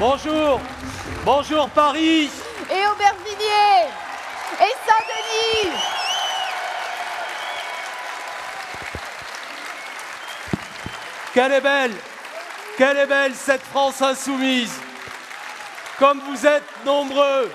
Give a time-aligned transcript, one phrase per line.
[0.00, 0.58] Bonjour,
[1.26, 2.30] bonjour Paris.
[2.70, 3.90] Et Aubervilliers.
[4.58, 5.72] Et Saint-Denis.
[11.34, 11.94] Quelle est belle,
[12.78, 14.72] quelle est belle cette France insoumise.
[15.98, 17.52] Comme vous êtes nombreux,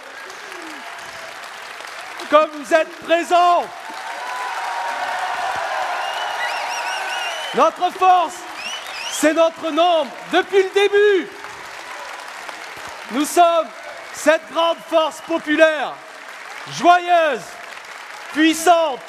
[2.30, 3.66] comme vous êtes présents.
[7.56, 8.38] Notre force,
[9.10, 11.28] c'est notre nombre depuis le début.
[13.12, 13.68] Nous sommes
[14.14, 15.94] cette grande force populaire,
[16.72, 17.44] joyeuse,
[18.34, 19.00] puissante,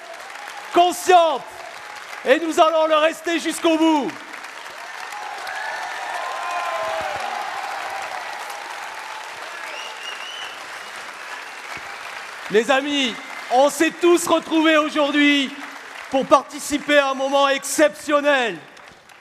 [0.75, 1.43] consciente,
[2.25, 4.11] et nous allons le rester jusqu'au bout.
[12.51, 13.15] Les amis,
[13.53, 15.51] on s'est tous retrouvés aujourd'hui
[16.11, 18.59] pour participer à un moment exceptionnel,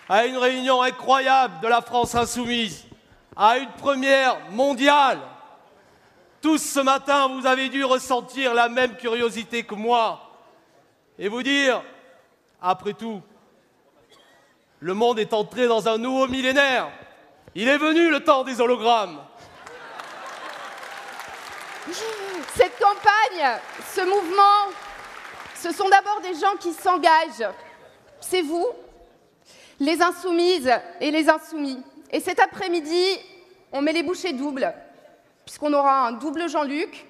[0.10, 2.85] à une réunion incroyable de la France insoumise,
[3.36, 5.20] à une première mondiale.
[6.42, 10.22] Tous ce matin, vous avez dû ressentir la même curiosité que moi
[11.18, 11.82] et vous dire,
[12.62, 13.22] après tout,
[14.80, 16.90] le monde est entré dans un nouveau millénaire.
[17.56, 19.20] Il est venu le temps des hologrammes.
[22.56, 23.60] Cette campagne,
[23.94, 24.74] ce mouvement,
[25.56, 27.54] ce sont d'abord des gens qui s'engagent.
[28.20, 28.68] C'est vous,
[29.80, 31.82] les insoumises et les insoumis.
[32.12, 33.04] Et cet après-midi,
[33.72, 34.74] on met les bouchées doubles,
[35.46, 37.06] puisqu'on aura un double Jean-Luc.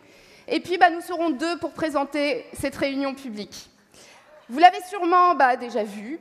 [0.47, 3.69] Et puis, bah, nous serons deux pour présenter cette réunion publique.
[4.49, 6.19] Vous l'avez sûrement bah, déjà vu,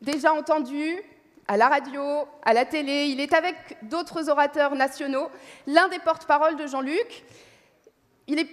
[0.00, 1.02] déjà entendu
[1.48, 2.02] à la radio,
[2.44, 3.06] à la télé.
[3.06, 5.28] Il est avec d'autres orateurs nationaux,
[5.66, 7.24] l'un des porte-paroles de Jean-Luc.
[8.28, 8.46] Il,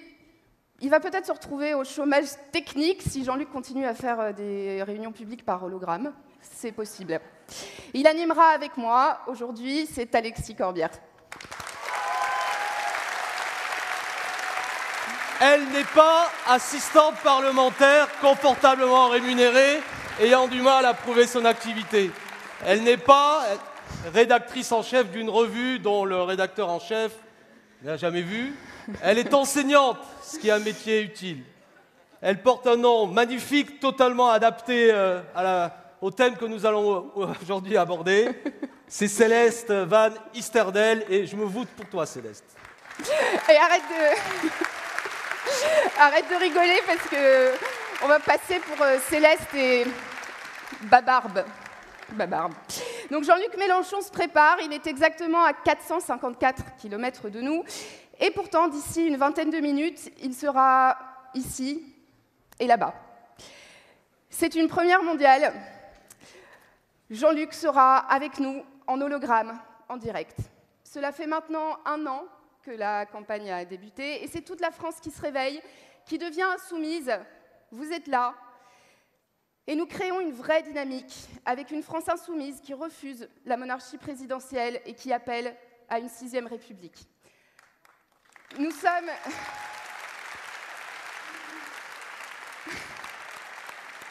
[0.82, 4.82] il, va peut-être se retrouver au chômage technique si Jean-Luc continue à faire euh, des
[4.82, 6.12] réunions publiques par hologramme.
[6.42, 7.22] C'est possible.
[7.94, 10.92] Il animera avec moi aujourd'hui, c'est Alexis Corbière.
[15.40, 19.80] Elle n'est pas assistante parlementaire confortablement rémunérée,
[20.20, 22.12] ayant du mal à prouver son activité.
[22.66, 23.44] Elle n'est pas
[24.14, 27.12] rédactrice en chef d'une revue dont le rédacteur en chef
[27.84, 28.56] n'a jamais vu.
[29.04, 31.44] Elle est enseignante, ce qui est un métier utile.
[32.22, 37.12] Elle porte un nom magnifique, totalement adapté euh, à la, au thème que nous allons
[37.16, 38.30] aujourd'hui aborder.
[38.88, 42.46] C'est Céleste Van Isterdel et je me voûte pour toi, Céleste.
[43.50, 44.50] Et arrête de,
[46.00, 47.54] arrête de rigoler parce que
[48.04, 49.86] on va passer pour euh, Céleste et
[50.84, 51.44] Babarbe.
[52.12, 52.54] Babarbe.
[53.12, 57.64] Donc Jean-Luc Mélenchon se prépare, il est exactement à 454 km de nous.
[58.20, 60.98] Et pourtant, d'ici une vingtaine de minutes, il sera
[61.34, 61.84] ici
[62.60, 62.94] et là-bas.
[64.30, 65.54] C'est une première mondiale.
[67.10, 69.58] Jean-Luc sera avec nous en hologramme,
[69.88, 70.38] en direct.
[70.84, 72.26] Cela fait maintenant un an
[72.64, 75.62] que la campagne a débuté et c'est toute la France qui se réveille,
[76.06, 77.12] qui devient insoumise.
[77.72, 78.36] Vous êtes là.
[79.68, 84.82] Et nous créons une vraie dynamique avec une France insoumise qui refuse la monarchie présidentielle
[84.86, 85.56] et qui appelle
[85.90, 87.08] à une sixième république.
[88.58, 89.10] Nous sommes.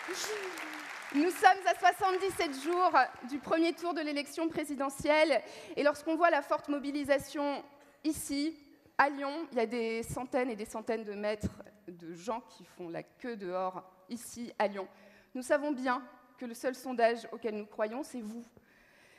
[1.16, 2.92] Nous sommes à 77 jours
[3.30, 5.42] du premier tour de l'élection présidentielle
[5.74, 7.64] et lorsqu'on voit la forte mobilisation
[8.04, 8.54] ici,
[8.98, 12.66] à Lyon, il y a des centaines et des centaines de mètres de gens qui
[12.66, 14.86] font la queue dehors, ici, à Lyon.
[15.34, 16.02] Nous savons bien
[16.36, 18.44] que le seul sondage auquel nous croyons, c'est vous.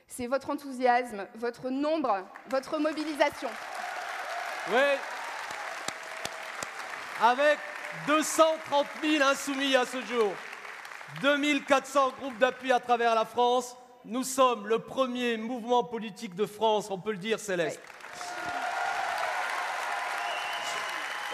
[0.06, 3.50] C'est votre enthousiasme, votre nombre, votre mobilisation.
[4.70, 5.00] Oui.
[7.24, 7.58] Avec
[8.06, 10.32] 230 000 insoumis à ce jour.
[11.22, 13.76] 2400 groupes d'appui à travers la France.
[14.06, 17.82] Nous sommes le premier mouvement politique de France, on peut le dire, Céleste.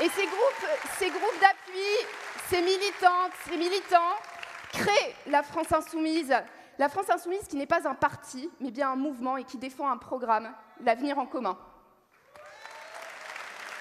[0.01, 0.67] Et ces groupes,
[0.97, 2.07] ces groupes d'appui,
[2.49, 4.15] ces militantes, ces militants
[4.71, 6.33] créent la France insoumise.
[6.79, 9.89] La France insoumise qui n'est pas un parti, mais bien un mouvement et qui défend
[9.89, 11.57] un programme, l'avenir en commun.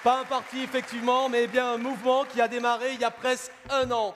[0.04, 3.52] Pas un parti, effectivement, mais bien un mouvement qui a démarré il y a presque
[3.70, 4.14] un an.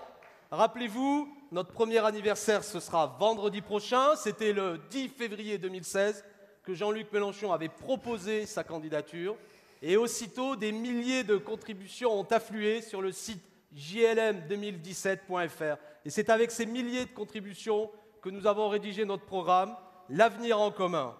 [0.50, 4.16] Rappelez-vous, notre premier anniversaire, ce sera vendredi prochain.
[4.16, 6.24] C'était le 10 février 2016
[6.64, 9.36] que Jean-Luc Mélenchon avait proposé sa candidature.
[9.80, 13.44] Et aussitôt, des milliers de contributions ont afflué sur le site
[13.76, 15.76] jlm2017.fr.
[16.04, 19.76] Et c'est avec ces milliers de contributions que nous avons rédigé notre programme,
[20.08, 21.16] L'avenir en commun.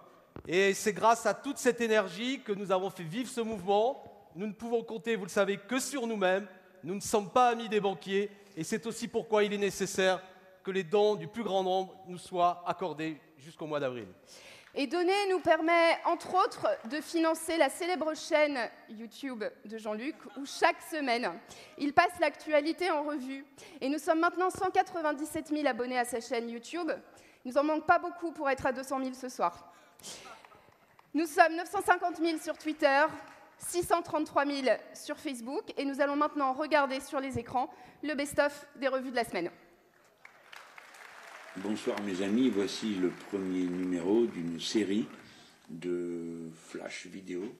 [0.46, 4.30] Et c'est grâce à toute cette énergie que nous avons fait vivre ce mouvement.
[4.36, 6.46] Nous ne pouvons compter, vous le savez, que sur nous-mêmes.
[6.84, 10.22] Nous ne sommes pas amis des banquiers et c'est aussi pourquoi il est nécessaire
[10.64, 14.08] que les dons du plus grand nombre nous soient accordés jusqu'au mois d'avril.
[14.78, 18.58] Et donner nous permet, entre autres, de financer la célèbre chaîne
[18.90, 21.32] YouTube de Jean-Luc, où chaque semaine,
[21.78, 23.46] il passe l'actualité en revue.
[23.80, 26.90] Et nous sommes maintenant 197 000 abonnés à sa chaîne YouTube.
[27.44, 29.72] Il nous en manque pas beaucoup pour être à 200 000 ce soir.
[31.14, 33.04] Nous sommes 950 000 sur Twitter,
[33.58, 37.70] 633 000 sur Facebook, et nous allons maintenant regarder sur les écrans
[38.02, 39.50] le best-of des revues de la semaine.
[41.56, 45.06] Bonsoir mes amis, voici le premier numéro d'une série
[45.70, 47.56] de flash vidéo.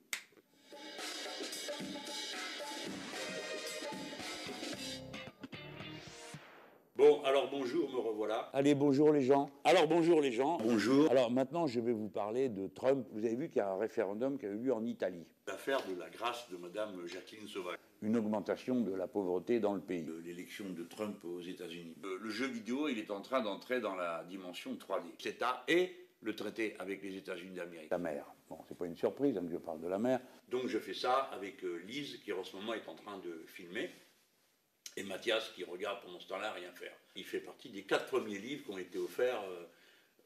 [6.97, 8.49] Bon, alors bonjour, me revoilà.
[8.53, 9.51] Allez, bonjour les gens.
[9.63, 10.57] Alors bonjour les gens.
[10.57, 11.11] Bonjour.
[11.11, 13.05] Alors maintenant, je vais vous parler de Trump.
[13.11, 15.23] Vous avez vu qu'il y a un référendum qui a eu lieu en Italie.
[15.45, 17.77] L'affaire de la grâce de Madame Jacqueline Sauvage.
[18.01, 20.07] Une augmentation de la pauvreté dans le pays.
[20.09, 21.93] Euh, L'élection de Trump aux États-Unis.
[22.03, 25.21] Euh, Le jeu vidéo, il est en train d'entrer dans la dimension 3D.
[25.21, 27.91] CETA et le traité avec les États-Unis d'Amérique.
[27.91, 28.25] La mer.
[28.49, 30.19] Bon, c'est pas une surprise hein, que je parle de la mer.
[30.49, 33.43] Donc je fais ça avec euh, Lise qui en ce moment est en train de
[33.45, 33.91] filmer
[34.97, 36.93] et Mathias qui regarde pendant ce temps-là rien faire.
[37.15, 39.65] Il fait partie des quatre premiers livres qui ont été offerts euh,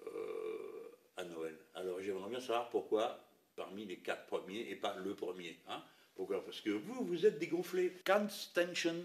[0.07, 1.56] euh, à Noël.
[1.75, 3.19] Alors j'aimerais bien savoir pourquoi
[3.56, 5.59] parmi les quatre premiers et pas le premier.
[5.68, 5.83] Hein
[6.15, 6.44] pourquoi?
[6.44, 7.94] Parce que vous, vous êtes dégonflé.
[8.06, 8.95] Can't tension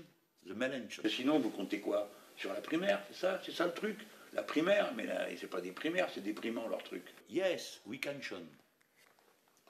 [0.46, 1.00] the melange.
[1.06, 2.10] Sinon, vous comptez quoi?
[2.36, 3.40] Sur la primaire, c'est ça?
[3.44, 3.98] C'est ça le truc?
[4.32, 7.02] La primaire, mais là, c'est pas des primaires, c'est déprimant leur truc.
[7.30, 8.44] Yes, we can shun.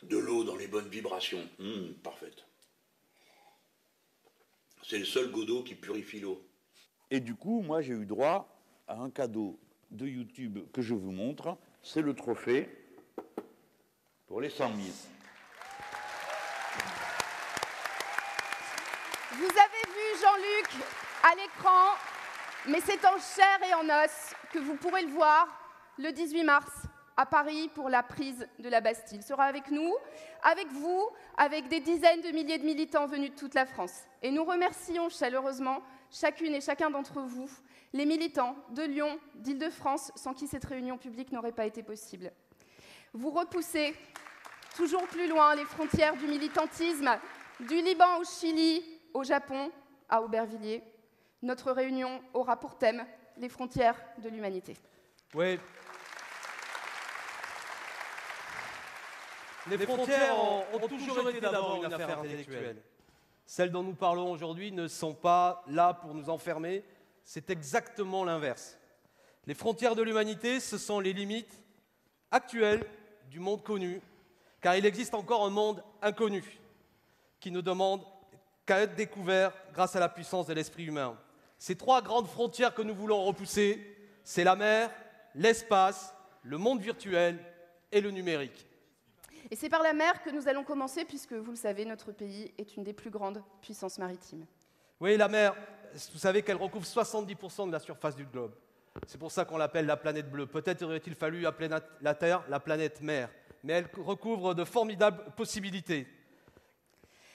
[0.02, 1.48] De l'eau dans les bonnes vibrations.
[1.60, 2.45] Hum, parfaite.
[4.88, 6.40] C'est le seul Godot qui purifie l'eau.
[7.10, 8.48] Et du coup, moi, j'ai eu droit
[8.86, 9.58] à un cadeau
[9.90, 11.58] de YouTube que je vous montre.
[11.82, 12.68] C'est le trophée
[14.28, 14.78] pour les 100 000.
[19.32, 20.84] Vous avez vu Jean-Luc
[21.24, 21.96] à l'écran,
[22.68, 25.48] mais c'est en chair et en os que vous pourrez le voir
[25.98, 26.70] le 18 mars
[27.16, 29.18] à Paris pour la prise de la Bastille.
[29.18, 29.94] Il sera avec nous,
[30.42, 34.02] avec vous, avec des dizaines de milliers de militants venus de toute la France.
[34.22, 37.48] Et nous remercions chaleureusement chacune et chacun d'entre vous,
[37.92, 42.30] les militants de Lyon, d'Île-de-France, sans qui cette réunion publique n'aurait pas été possible.
[43.12, 43.94] Vous repoussez
[44.76, 47.10] toujours plus loin les frontières du militantisme,
[47.60, 48.84] du Liban au Chili,
[49.14, 49.70] au Japon,
[50.08, 50.82] à Aubervilliers.
[51.42, 53.04] Notre réunion aura pour thème
[53.38, 54.76] les frontières de l'humanité.
[59.68, 62.82] Les frontières ont, ont toujours été d'abord une affaire intellectuelle.
[63.46, 66.84] Celles dont nous parlons aujourd'hui ne sont pas là pour nous enfermer,
[67.24, 68.78] c'est exactement l'inverse.
[69.46, 71.60] Les frontières de l'humanité, ce sont les limites
[72.30, 72.84] actuelles
[73.30, 74.00] du monde connu,
[74.60, 76.58] car il existe encore un monde inconnu
[77.38, 78.02] qui ne demande
[78.64, 81.16] qu'à être découvert grâce à la puissance de l'esprit humain.
[81.58, 84.90] Ces trois grandes frontières que nous voulons repousser, c'est la mer,
[85.34, 87.38] l'espace, le monde virtuel
[87.92, 88.65] et le numérique.
[89.50, 92.52] Et c'est par la mer que nous allons commencer, puisque vous le savez, notre pays
[92.58, 94.44] est une des plus grandes puissances maritimes.
[95.00, 95.54] Oui, la mer,
[96.12, 98.54] vous savez qu'elle recouvre 70% de la surface du globe.
[99.06, 100.46] C'est pour ça qu'on l'appelle la planète bleue.
[100.46, 101.68] Peut-être aurait-il fallu appeler
[102.00, 103.30] la Terre la planète mer,
[103.62, 106.06] mais elle recouvre de formidables possibilités.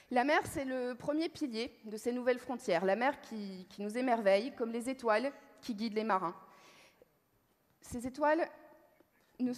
[0.10, 2.84] La mer, c'est le premier pilier de ces nouvelles frontières.
[2.84, 5.32] La mer qui, qui, nous émerveille, comme les étoiles
[5.62, 6.36] qui guident les marins.
[7.80, 8.46] Ces étoiles
[9.40, 9.54] nous...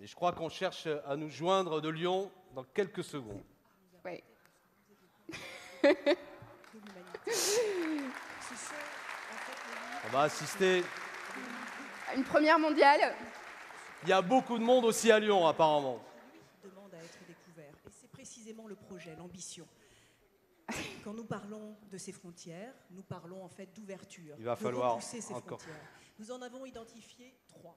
[0.00, 3.42] Mais je crois qu'on cherche à nous joindre de Lyon dans quelques secondes.
[4.02, 4.24] Oui.
[10.06, 10.82] On va assister.
[12.16, 13.14] Une première mondiale.
[14.04, 16.02] Il y a beaucoup de monde aussi à Lyon, apparemment.
[16.64, 17.74] demande à être découvert.
[17.86, 19.68] Et c'est précisément le projet, l'ambition.
[21.04, 24.34] Quand nous parlons de ces frontières, nous parlons en fait d'ouverture.
[24.38, 25.60] Il va falloir repousser ces encore.
[25.60, 25.88] frontières.
[26.18, 27.76] Nous en avons identifié trois.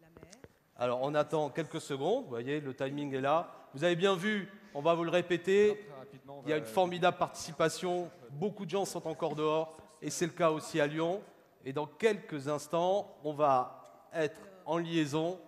[0.00, 0.34] La mer,
[0.80, 2.24] Alors, on attend quelques secondes.
[2.24, 3.50] Vous voyez, le timing est là.
[3.74, 5.84] Vous avez bien vu, on va vous le répéter.
[6.44, 8.08] Il y a une formidable participation.
[8.30, 9.76] Beaucoup de gens sont encore dehors.
[10.00, 11.20] Et c'est le cas aussi à Lyon.
[11.64, 15.40] Et dans quelques instants, on va être en liaison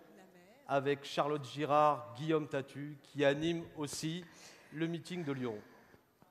[0.67, 4.25] avec Charlotte Girard, Guillaume Tatu, qui anime aussi
[4.73, 5.59] le meeting de Lyon.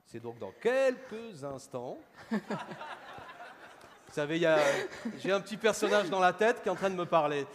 [0.06, 1.98] C'est donc dans quelques instants.
[4.10, 4.40] Vous savez,
[5.20, 7.46] j'ai un petit personnage dans la tête qui est en train de me parler.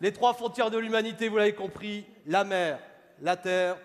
[0.00, 2.78] Les trois frontières de l'humanité, vous l'avez compris, la mer,
[3.20, 3.76] la terre,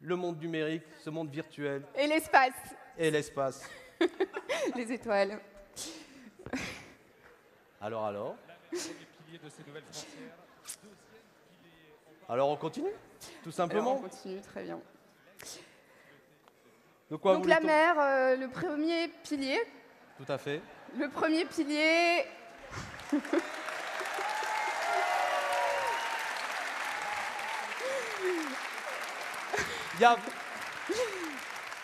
[0.00, 2.54] le monde numérique, ce monde virtuel Et l'espace,
[2.98, 3.62] et l'espace.
[4.76, 5.38] les étoiles.
[7.80, 8.36] Alors, alors
[12.28, 14.80] Alors, on continue Tout Alors, simplement on continue, très bien.
[17.08, 19.60] De quoi Donc la mer, euh, le premier pilier.
[20.16, 20.60] Tout à fait.
[20.98, 22.24] Le premier pilier.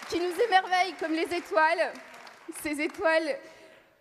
[0.09, 1.93] Qui nous émerveillent comme les étoiles.
[2.63, 3.39] Ces étoiles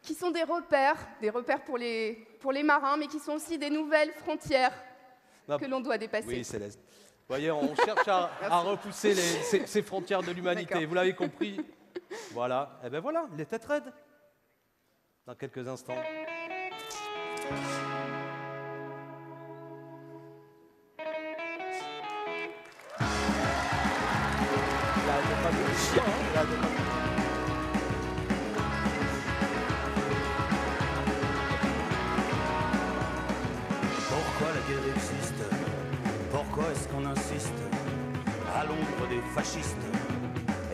[0.02, 3.58] qui sont des repères, des repères pour les, pour les marins, mais qui sont aussi
[3.58, 4.74] des nouvelles frontières
[5.48, 6.28] Non, que l'on doit dépasser.
[6.28, 6.80] Oui, Céleste.
[6.80, 10.86] Vous voyez, on cherche à, à repousser les- ces, ces frontières de l'humanité.
[10.86, 11.64] Vous l'avez compris
[12.32, 12.80] Voilà.
[12.84, 13.94] Et ben voilà, les têtes raides.
[15.26, 15.96] Dans quelques instants.
[25.92, 26.08] Pourquoi
[34.54, 35.42] la guerre existe?
[36.32, 37.60] Pourquoi est-ce qu'on insiste?
[38.56, 39.76] À l'ombre des fascistes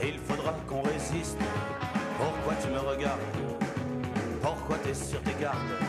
[0.01, 1.39] Et il faudra qu'on résiste.
[2.19, 3.19] Pourquoi tu me regardes?
[4.41, 5.79] Pourquoi t'es sur tes gardes?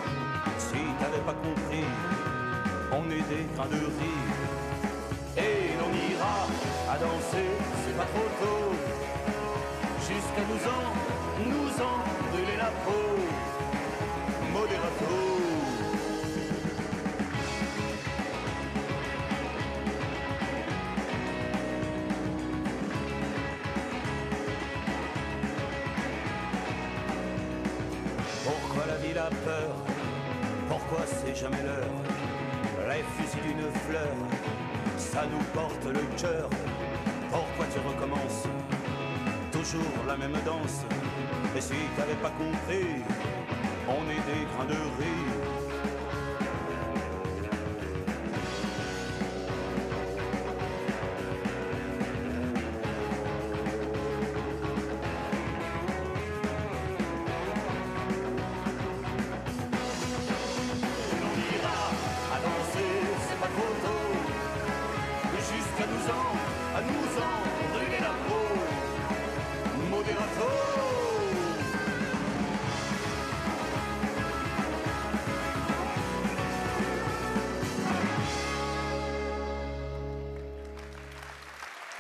[0.58, 1.84] Si t'avais pas compris,
[2.92, 4.22] on est des grains de riz.
[5.36, 6.46] Et l'on ira
[6.90, 7.50] à danser,
[7.84, 8.72] c'est pas trop tôt.
[10.08, 11.98] Jusqu'à nous en, nous en
[12.30, 13.04] brûler la peau.
[14.52, 15.14] Modérato.
[28.44, 29.74] Pourquoi la ville a peur?
[30.68, 31.84] Pourquoi c'est jamais l'heure?
[32.88, 34.14] Les fusils d'une fleur,
[34.96, 36.48] ça nous porte le cœur.
[39.70, 40.80] Toujours la même danse.
[41.54, 43.02] Et si t'avais pas compris,
[43.86, 45.37] on est des de riz.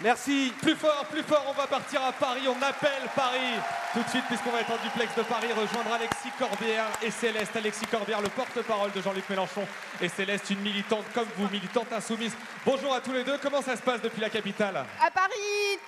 [0.08, 0.54] Merci.
[0.62, 3.52] Plus fort, plus fort, on va partir à Paris, on appelle Paris.
[3.92, 7.54] Tout de suite, puisqu'on va être en duplex de Paris, rejoindre Alexis Corbière et Céleste.
[7.54, 9.68] Alexis Corbière, le porte-parole de Jean-Luc Mélenchon,
[10.00, 12.32] et Céleste, une militante comme vous, militante insoumise.
[12.64, 14.82] Bonjour à tous les deux, comment ça se passe depuis la capitale?
[14.98, 15.78] À Paris,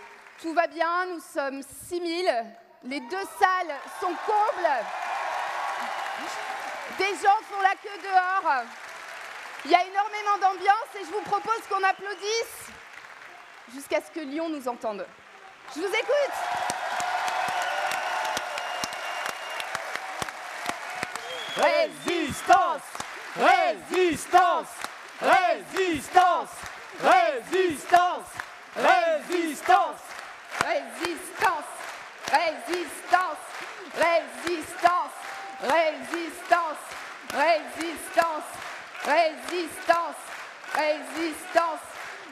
[0.43, 2.31] tout va bien, nous sommes 6000.
[2.85, 4.71] Les deux salles sont combles.
[6.99, 8.65] Des gens font la queue dehors.
[9.65, 12.71] Il y a énormément d'ambiance et je vous propose qu'on applaudisse
[13.75, 15.07] jusqu'à ce que Lyon nous entende.
[15.75, 16.37] Je vous écoute.
[21.57, 22.83] Résistance
[23.37, 24.69] Résistance
[25.21, 26.49] Résistance
[27.03, 28.27] Résistance
[28.77, 30.01] Résistance
[30.65, 31.61] Résistance
[32.33, 33.37] Résistance
[33.95, 34.71] Résistance
[35.63, 36.79] Résistance
[37.33, 38.45] Résistance
[39.05, 40.17] Résistance
[40.75, 41.90] Résistance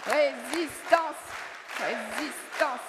[0.08, 1.16] Résistance
[1.78, 2.80] Résistance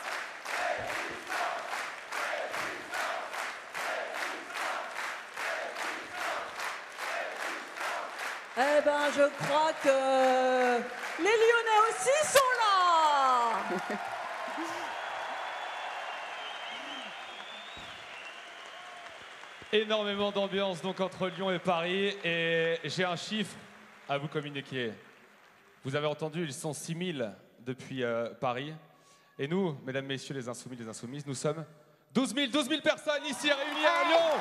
[8.61, 10.81] Eh ben, je crois que
[11.19, 13.53] les Lyonnais aussi sont là.
[19.71, 22.17] Énormément d'ambiance donc entre Lyon et Paris.
[22.23, 23.55] Et j'ai un chiffre
[24.09, 24.91] à vous communiquer.
[25.83, 27.31] Vous avez entendu, ils sont 6000
[27.61, 28.73] depuis euh, Paris.
[29.37, 31.63] Et nous, mesdames, messieurs, les insoumis, les insoumises, nous sommes
[32.13, 34.37] 12 000, 12 000 personnes ici réunies à Lyon.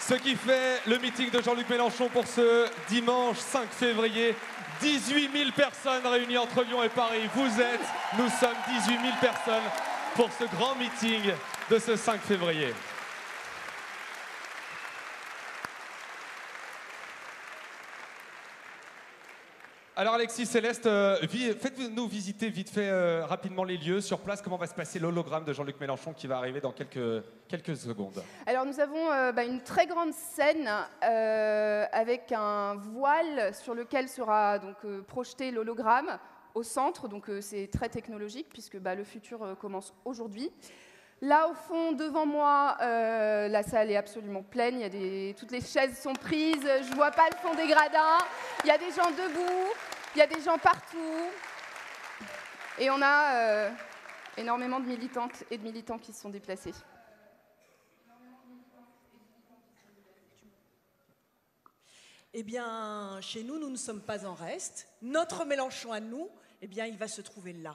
[0.00, 4.34] Ce qui fait le meeting de Jean-Luc Mélenchon pour ce dimanche 5 février.
[4.80, 7.28] 18 000 personnes réunies entre Lyon et Paris.
[7.34, 7.80] Vous êtes,
[8.16, 9.68] nous sommes 18 000 personnes
[10.14, 11.32] pour ce grand meeting
[11.70, 12.72] de ce 5 février.
[19.98, 24.40] Alors Alexis Céleste, euh, faites-nous visiter vite fait euh, rapidement les lieux sur place.
[24.40, 28.22] Comment va se passer l'hologramme de Jean-Luc Mélenchon qui va arriver dans quelques, quelques secondes?
[28.46, 34.60] Alors nous avons euh, bah, une très grande scène avec un voile sur lequel sera
[34.60, 34.76] donc
[35.08, 36.16] projeté l'hologramme
[36.54, 40.52] au centre, donc c'est très technologique puisque bah, le futur commence aujourd'hui.
[41.20, 44.76] Là au fond, devant moi, la salle est absolument pleine.
[44.78, 45.34] Il y a.
[45.34, 46.62] Toutes les chaises sont prises.
[46.88, 48.18] Je vois pas le fond des gradins.
[48.62, 49.74] Il y a des gens debout.
[50.14, 51.30] Il y a des gens partout.
[52.78, 53.70] Et on a euh,
[54.36, 56.74] énormément de militantes et de militants qui se sont déplacés.
[62.34, 64.88] Eh bien, chez nous, nous ne sommes pas en reste.
[65.02, 66.28] Notre Mélenchon à nous,
[66.62, 67.74] eh bien, il va se trouver là,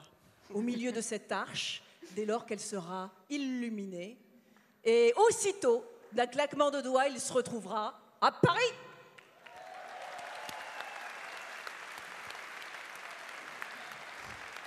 [0.52, 4.16] au milieu de cette arche, dès lors qu'elle sera illuminée.
[4.84, 8.72] Et aussitôt, d'un claquement de doigts, il se retrouvera à Paris.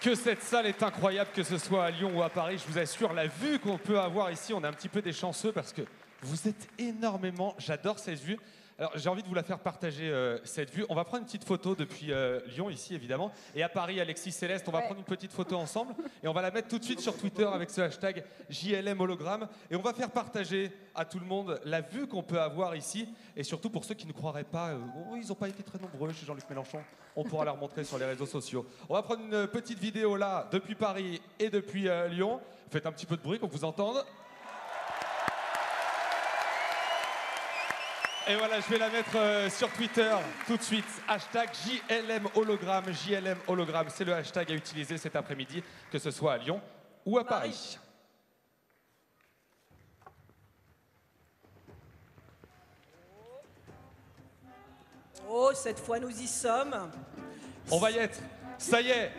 [0.07, 2.57] Que cette salle est incroyable, que ce soit à Lyon ou à Paris.
[2.65, 5.11] Je vous assure, la vue qu'on peut avoir ici, on est un petit peu des
[5.11, 5.81] chanceux parce que
[6.21, 7.53] vous êtes énormément.
[7.57, 8.39] J'adore cette vue.
[8.79, 10.85] Alors, j'ai envie de vous la faire partager, euh, cette vue.
[10.87, 13.31] On va prendre une petite photo depuis euh, Lyon, ici, évidemment.
[13.55, 14.83] Et à Paris, Alexis Céleste, on va Ouais.
[14.85, 15.95] prendre une petite photo ensemble.
[16.21, 19.47] Et on va la mettre tout de suite sur Twitter avec ce hashtag JLM hologramme.
[19.71, 23.09] Et on va faire partager à tout le monde la vue qu'on peut avoir ici.
[23.35, 24.79] Et surtout pour ceux qui ne croiraient pas, euh,
[25.11, 26.79] oh, ils n'ont pas été très nombreux chez Jean-Luc Mélenchon.
[27.15, 28.63] On pourra leur montrer sur les réseaux sociaux.
[28.89, 32.39] On va prendre une petite vidéo là, depuis Paris et depuis Lyon.
[32.69, 34.05] Faites un petit peu de bruit qu'on vous entende.
[38.29, 40.13] Et voilà, je vais la mettre euh, sur Twitter
[40.45, 40.83] tout de suite.
[41.07, 42.91] Hashtag JLM hologramme.
[42.91, 46.59] JLM hologramme, c'est le hashtag à utiliser cet après-midi, que ce soit à Lyon
[47.05, 47.79] ou à Paris.
[55.29, 56.91] Oh, cette fois, nous y sommes.
[57.71, 58.19] On va y être.
[58.57, 59.13] Ça y est,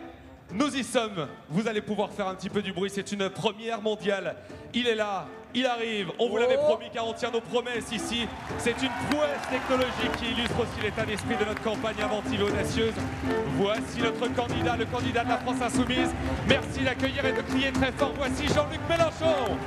[0.51, 1.27] nous y sommes.
[1.49, 2.91] Vous allez pouvoir faire un petit peu du bruit.
[2.93, 4.35] C'est une première mondiale.
[4.71, 6.11] Il est là, il arrive.
[6.19, 6.65] On vous l'avait Oh.
[6.65, 8.27] promis car on tient nos promesses ici.
[8.57, 12.93] C'est une prouesse technologique qui illustre aussi l'état d'esprit de notre campagne inventive et audacieuse.
[13.57, 16.09] Voici notre candidat, le candidat de la France Insoumise.
[16.47, 18.13] Merci d'accueillir et de crier très fort.
[18.17, 19.57] Voici Jean-Luc Mélenchon.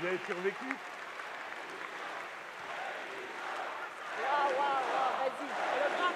[0.00, 0.64] Vous avez survécu
[4.16, 6.14] Waouh, waouh, waouh, vas-y, hologramme.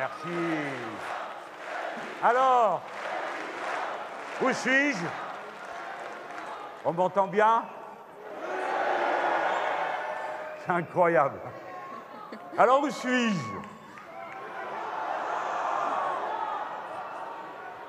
[0.00, 0.38] Merci.
[2.22, 2.82] Alors,
[4.52, 5.04] suis-je?
[6.84, 7.64] On m'entend bien?
[10.64, 11.40] C'est incroyable.
[12.56, 13.60] Alors, où suis-je?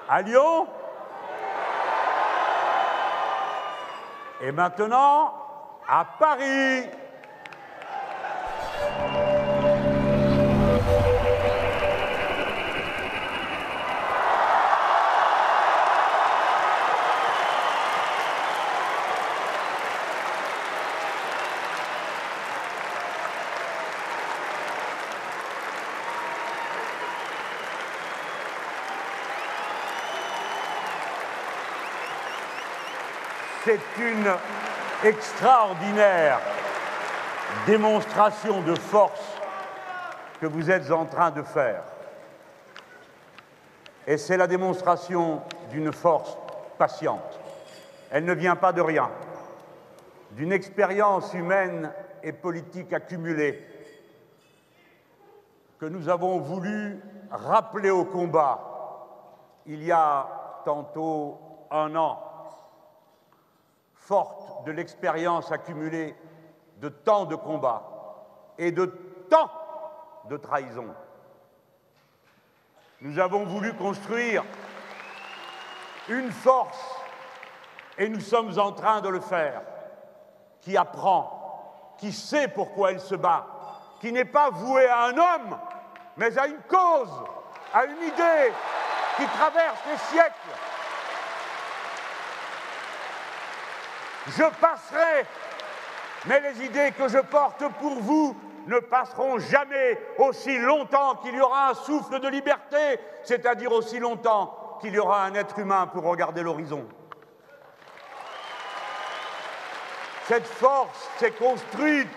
[0.10, 0.68] À Lyon?
[4.42, 5.34] Et maintenant,
[5.88, 6.90] à Paris
[33.72, 34.28] C'est une
[35.02, 36.42] extraordinaire
[37.66, 39.38] démonstration de force
[40.42, 41.82] que vous êtes en train de faire.
[44.06, 46.38] Et c'est la démonstration d'une force
[46.78, 47.40] patiente.
[48.12, 49.10] Elle ne vient pas de rien,
[50.32, 53.66] d'une expérience humaine et politique accumulée
[55.80, 57.00] que nous avons voulu
[57.32, 60.28] rappeler au combat il y a
[60.66, 61.40] tantôt
[61.72, 62.31] un an,
[64.12, 66.14] forte de l'expérience accumulée
[66.82, 67.88] de tant de combats
[68.58, 68.86] et de
[69.30, 69.50] tant
[70.26, 70.94] de trahisons.
[73.00, 74.44] Nous avons voulu construire
[76.10, 76.94] une force,
[77.98, 79.62] et nous sommes en train de le faire,
[80.60, 83.48] qui apprend, qui sait pourquoi elle se bat,
[84.02, 85.58] qui n'est pas vouée à un homme,
[86.18, 87.14] mais à une cause,
[87.74, 88.52] à une idée
[89.16, 90.61] qui traverse les siècles.
[94.28, 95.26] Je passerai,
[96.26, 98.36] mais les idées que je porte pour vous
[98.68, 104.78] ne passeront jamais aussi longtemps qu'il y aura un souffle de liberté, c'est-à-dire aussi longtemps
[104.82, 106.88] qu'il y aura un être humain pour regarder l'horizon.
[110.28, 112.08] Cette force s'est construite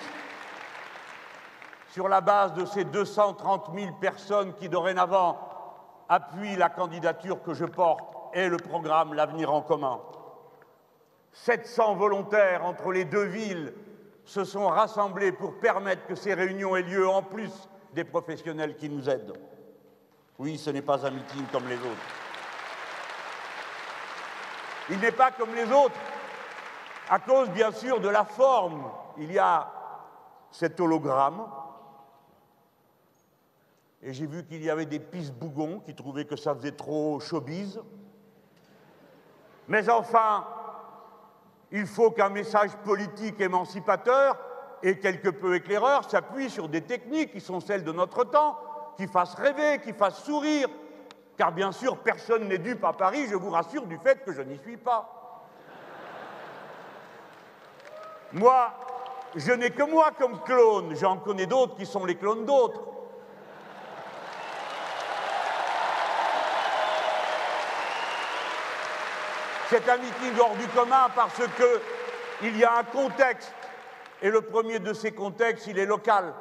[1.90, 5.38] sur la base de ces 230 000 personnes qui dorénavant
[6.09, 10.01] appuient la candidature que je porte et le programme L'avenir en commun.
[11.35, 13.75] 700 volontaires entre les deux villes
[14.25, 17.51] se sont rassemblés pour permettre que ces réunions aient lieu en plus
[17.92, 19.37] des professionnels qui nous aident.
[20.38, 22.07] Oui, ce n'est pas un meeting comme les autres.
[24.90, 25.99] Il n'est pas comme les autres,
[27.11, 28.90] à cause bien sûr de la forme.
[29.18, 29.70] Il y a
[30.51, 31.47] cet hologramme,
[34.03, 37.81] et j'ai vu qu'il y avait des pisse-bougons qui trouvaient que ça faisait trop showbiz.
[39.66, 40.47] Mais enfin,
[41.72, 44.37] il faut qu'un message politique émancipateur
[44.83, 48.59] et quelque peu éclaireur s'appuie sur des techniques qui sont celles de notre temps,
[48.96, 50.68] qui fassent rêver, qui fassent sourire.
[51.37, 54.42] Car bien sûr, personne n'est dupe à Paris, je vous rassure du fait que je
[54.42, 55.11] n'y suis pas.
[58.33, 58.72] Moi,
[59.35, 62.93] je n'ai que moi comme clone, j'en connais d'autres qui sont les clones d'autres.
[69.70, 71.40] C'est un meeting hors du commun parce
[72.40, 73.53] qu'il y a un contexte,
[74.20, 76.35] et le premier de ces contextes, il est local.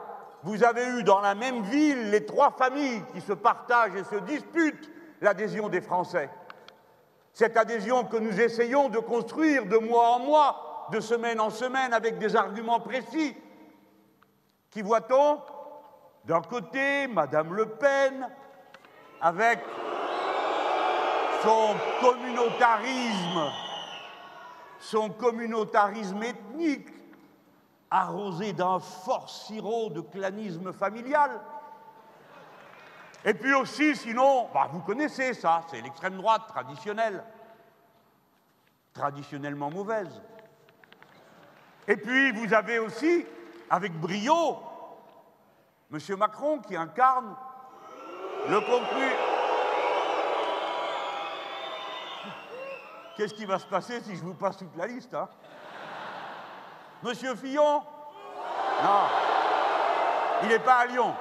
[0.43, 4.19] Vous avez eu dans la même ville les trois familles qui se partagent et se
[4.21, 6.29] disputent l'adhésion des Français.
[7.31, 11.93] Cette adhésion que nous essayons de construire de mois en mois, de semaine en semaine,
[11.93, 13.35] avec des arguments précis.
[14.69, 15.39] Qui voit-on?
[16.25, 18.29] D'un côté, Madame Le Pen,
[19.21, 19.59] avec
[21.43, 23.51] son communautarisme,
[24.79, 26.89] son communautarisme ethnique,
[27.91, 31.41] arrosé d'un fort sirop de clanisme familial.
[33.25, 37.23] Et puis aussi, sinon, bah, vous connaissez ça, c'est l'extrême droite traditionnelle,
[38.93, 40.21] traditionnellement mauvaise.
[41.87, 43.25] Et puis, vous avez aussi,
[43.69, 44.57] avec brio,
[45.91, 45.99] M.
[46.17, 47.35] Macron qui incarne
[48.49, 49.32] le contenu.
[53.15, 55.29] Qu'est-ce qui va se passer si je vous passe toute la liste hein?
[57.03, 57.81] Monsieur Fillon?
[58.83, 59.03] Non.
[60.41, 61.13] Il n'est pas à Lyon.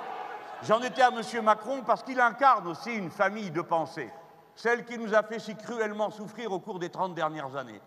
[0.63, 4.11] J'en étais à Monsieur Macron parce qu'il incarne aussi une famille de pensée,
[4.55, 7.81] celle qui nous a fait si cruellement souffrir au cours des 30 dernières années.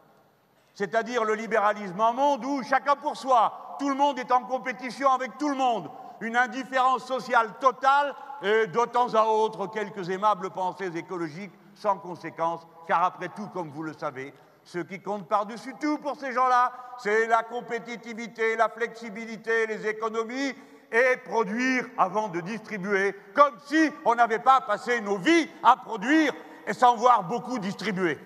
[0.73, 5.09] C'est-à-dire le libéralisme, un monde où chacun pour soi, tout le monde est en compétition
[5.09, 5.89] avec tout le monde,
[6.19, 12.67] une indifférence sociale totale et de temps à autre quelques aimables pensées écologiques sans conséquence,
[12.87, 16.71] car après tout, comme vous le savez, ce qui compte par-dessus tout pour ces gens-là,
[16.97, 20.55] c'est la compétitivité, la flexibilité, les économies
[20.91, 26.33] et produire avant de distribuer, comme si on n'avait pas passé nos vies à produire
[26.65, 28.17] et sans voir beaucoup distribuer.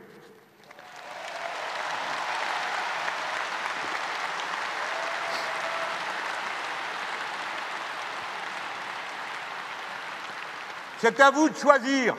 [11.00, 12.15] C'est à vous de choisir.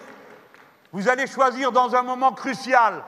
[0.93, 3.05] Vous allez choisir dans un moment crucial.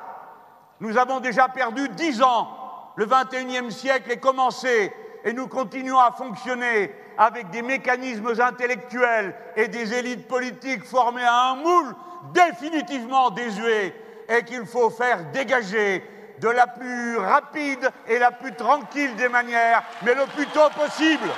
[0.80, 2.92] Nous avons déjà perdu dix ans.
[2.96, 4.92] Le XXIe siècle est commencé
[5.24, 11.50] et nous continuons à fonctionner avec des mécanismes intellectuels et des élites politiques formées à
[11.50, 11.94] un moule
[12.32, 13.94] définitivement désuet
[14.28, 19.82] et qu'il faut faire dégager de la plus rapide et la plus tranquille des manières,
[20.02, 21.28] mais le plus tôt possible.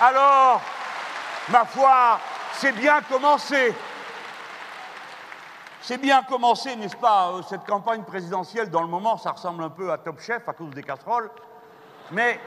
[0.00, 0.60] Alors,
[1.48, 2.18] ma foi,
[2.58, 3.74] c'est bien commencé.
[5.82, 9.68] C'est bien commencé, n'est-ce pas, euh, cette campagne présidentielle dans le moment, ça ressemble un
[9.68, 11.30] peu à Top Chef à cause des casseroles,
[12.10, 12.40] mais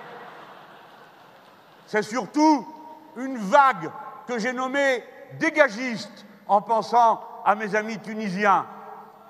[1.86, 2.67] c'est surtout
[3.15, 3.91] une vague
[4.28, 8.65] que j'ai nommée dégagiste en pensant à mes amis tunisiens.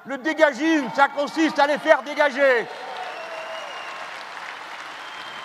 [0.05, 2.65] Le dégagisme, ça consiste à les faire dégager.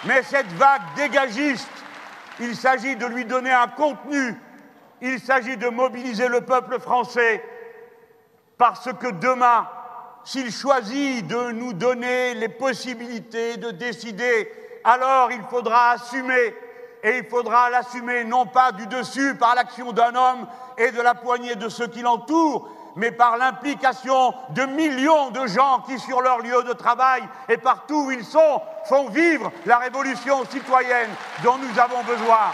[0.05, 1.69] Mais cette vague dégagiste,
[2.39, 4.37] il s'agit de lui donner un contenu,
[5.03, 7.45] il s'agit de mobiliser le peuple français,
[8.57, 9.69] parce que demain,
[10.25, 14.51] s'il choisit de nous donner les possibilités de décider,
[14.85, 16.55] alors il faudra assumer,
[17.03, 20.47] et il faudra l'assumer non pas du dessus par l'action d'un homme
[20.79, 25.81] et de la poignée de ceux qui l'entourent, mais par l'implication de millions de gens
[25.81, 30.45] qui, sur leur lieu de travail et partout où ils sont, font vivre la révolution
[30.45, 31.11] citoyenne
[31.43, 32.53] dont nous avons besoin.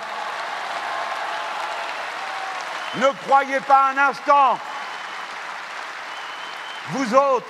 [2.97, 4.59] Ne croyez pas un instant,
[6.91, 7.47] vous autres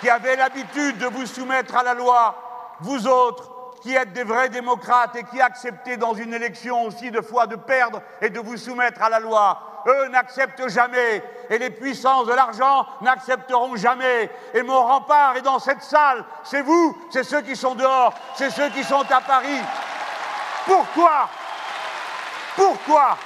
[0.00, 2.34] qui avez l'habitude de vous soumettre à la loi,
[2.80, 3.50] vous autres
[3.82, 7.56] qui êtes des vrais démocrates et qui acceptez dans une élection aussi de fois de
[7.56, 12.32] perdre et de vous soumettre à la loi, eux n'acceptent jamais, et les puissances de
[12.32, 14.30] l'argent n'accepteront jamais.
[14.54, 18.50] Et mon rempart est dans cette salle, c'est vous, c'est ceux qui sont dehors, c'est
[18.50, 19.60] ceux qui sont à Paris.
[20.66, 21.28] Pourquoi?
[22.56, 23.16] Pourquoi?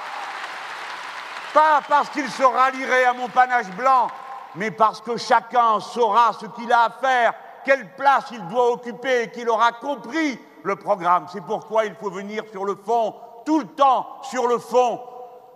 [1.53, 4.07] Pas parce qu'ils se rallieraient à mon panache blanc,
[4.55, 9.23] mais parce que chacun saura ce qu'il a à faire, quelle place il doit occuper
[9.23, 11.27] et qu'il aura compris le programme.
[11.31, 14.99] C'est pourquoi il faut venir sur le fond, tout le temps sur le fond.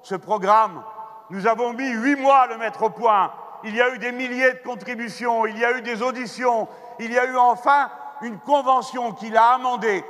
[0.03, 0.83] Ce programme,
[1.29, 3.31] nous avons mis huit mois à le mettre au point.
[3.63, 6.67] Il y a eu des milliers de contributions, il y a eu des auditions,
[6.99, 7.89] il y a eu enfin
[8.21, 10.05] une convention qu'il a amendée.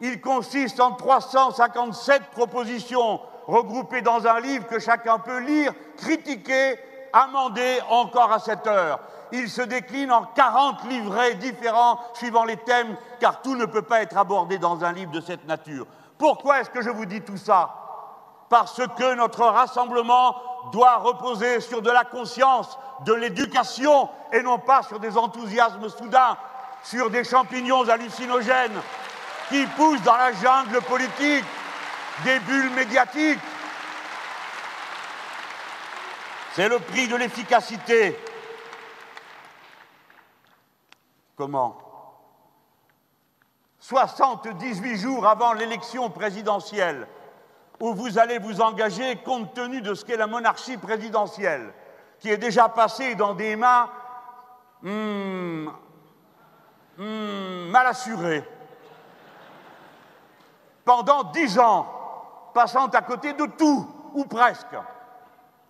[0.00, 6.78] Il consiste en 357 propositions regroupées dans un livre que chacun peut lire, critiquer,
[7.12, 9.00] amender encore à cette heure.
[9.32, 14.02] Il se décline en 40 livrets différents suivant les thèmes, car tout ne peut pas
[14.02, 15.86] être abordé dans un livre de cette nature.
[16.18, 17.70] Pourquoi est-ce que je vous dis tout ça?
[18.50, 20.36] Parce que notre rassemblement
[20.72, 26.36] doit reposer sur de la conscience, de l'éducation, et non pas sur des enthousiasmes soudains,
[26.82, 28.80] sur des champignons hallucinogènes
[29.48, 31.44] qui poussent dans la jungle politique,
[32.24, 33.38] des bulles médiatiques.
[36.54, 38.18] C'est le prix de l'efficacité.
[41.36, 41.78] Comment?
[43.78, 47.06] 78 jours avant l'élection présidentielle,
[47.80, 51.72] où vous allez vous engager compte tenu de ce qu'est la monarchie présidentielle,
[52.18, 53.88] qui est déjà passée dans des mains
[54.82, 55.68] hmm,
[56.98, 58.42] hmm, mal assurées.
[60.84, 61.97] Pendant dix ans,
[62.58, 64.74] passant à côté de tout, ou presque.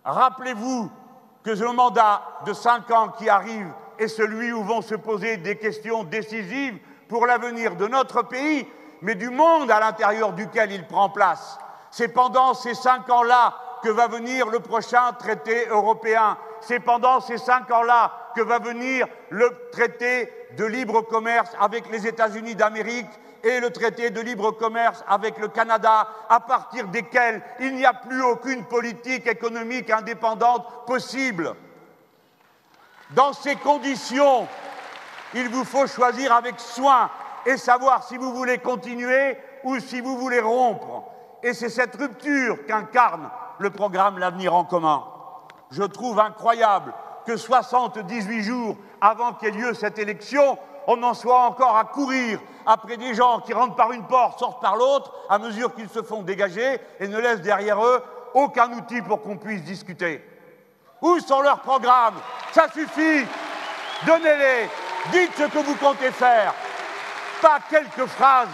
[0.03, 0.89] Rappelez-vous
[1.43, 5.55] que le mandat de cinq ans qui arrive est celui où vont se poser des
[5.55, 8.67] questions décisives pour l'avenir de notre pays,
[9.03, 11.59] mais du monde à l'intérieur duquel il prend place.
[11.91, 16.39] C'est pendant ces cinq ans-là que va venir le prochain traité européen.
[16.59, 22.07] C'est pendant ces cinq ans-là que va venir le traité de libre commerce avec les
[22.07, 23.09] États-Unis d'Amérique
[23.43, 27.93] et le traité de libre commerce avec le Canada, à partir desquels il n'y a
[27.93, 31.55] plus aucune politique économique indépendante possible.
[33.11, 34.47] Dans ces conditions,
[35.33, 37.09] il vous faut choisir avec soin
[37.45, 41.03] et savoir si vous voulez continuer ou si vous voulez rompre.
[41.41, 45.03] Et c'est cette rupture qu'incarne le programme L'avenir en commun.
[45.71, 46.93] Je trouve incroyable
[47.29, 52.97] que 78 jours avant qu'ait lieu cette élection, on en soit encore à courir après
[52.97, 56.23] des gens qui rentrent par une porte, sortent par l'autre, à mesure qu'ils se font
[56.23, 58.01] dégager et ne laissent derrière eux
[58.33, 60.27] aucun outil pour qu'on puisse discuter.
[61.03, 62.15] Où sont leurs programmes?
[62.51, 63.27] Ça suffit!
[64.07, 64.67] Donnez-les!
[65.11, 66.55] Dites ce que vous comptez faire.
[67.43, 68.47] Pas quelques phrases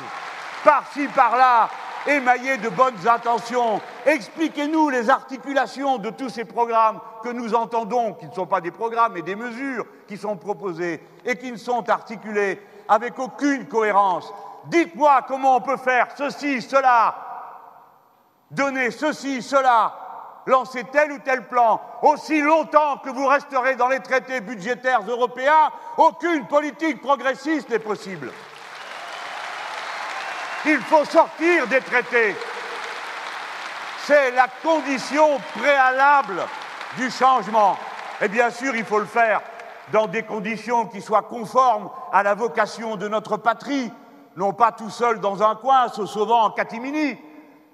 [0.65, 1.69] par-ci, par-là,
[2.07, 3.81] émaillées de bonnes intentions.
[4.05, 8.71] Expliquez-nous les articulations de tous ces programmes que nous entendons, qui ne sont pas des
[8.71, 14.31] programmes, mais des mesures qui sont proposées et qui ne sont articulées avec aucune cohérence.
[14.65, 17.15] Dites-moi comment on peut faire ceci, cela,
[18.51, 19.93] donner ceci, cela,
[20.45, 25.71] lancer tel ou tel plan, aussi longtemps que vous resterez dans les traités budgétaires européens,
[25.97, 28.31] aucune politique progressiste n'est possible.
[30.67, 32.35] Il faut sortir des traités.
[34.05, 36.41] C'est la condition préalable
[36.97, 37.77] du changement.
[38.21, 39.41] Et bien sûr, il faut le faire
[39.91, 43.91] dans des conditions qui soient conformes à la vocation de notre patrie,
[44.35, 47.17] non pas tout seul dans un coin, se sauvant en catimini,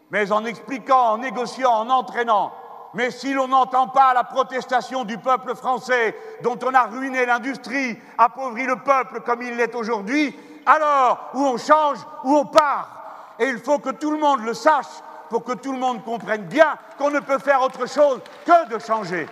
[0.10, 2.52] mais en expliquant, en négociant, en entraînant.
[2.94, 7.98] Mais si l'on n'entend pas la protestation du peuple français, dont on a ruiné l'industrie,
[8.18, 13.36] appauvri le peuple comme il l'est aujourd'hui, alors où on change, où on part.
[13.40, 14.86] Et il faut que tout le monde le sache
[15.30, 18.78] pour que tout le monde comprenne bien qu'on ne peut faire autre chose que de
[18.80, 19.28] changer.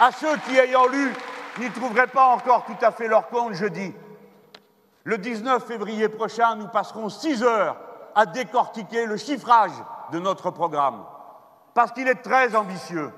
[0.00, 1.12] À ceux qui, ayant lu,
[1.58, 3.94] n'y trouveraient pas encore tout à fait leur compte, je dis,
[5.04, 7.76] le 19 février prochain, nous passerons six heures
[8.14, 9.72] à décortiquer le chiffrage
[10.12, 11.04] de notre programme,
[11.74, 13.12] parce qu'il est très ambitieux,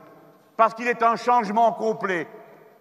[0.57, 2.29] parce qu'il est un changement complet.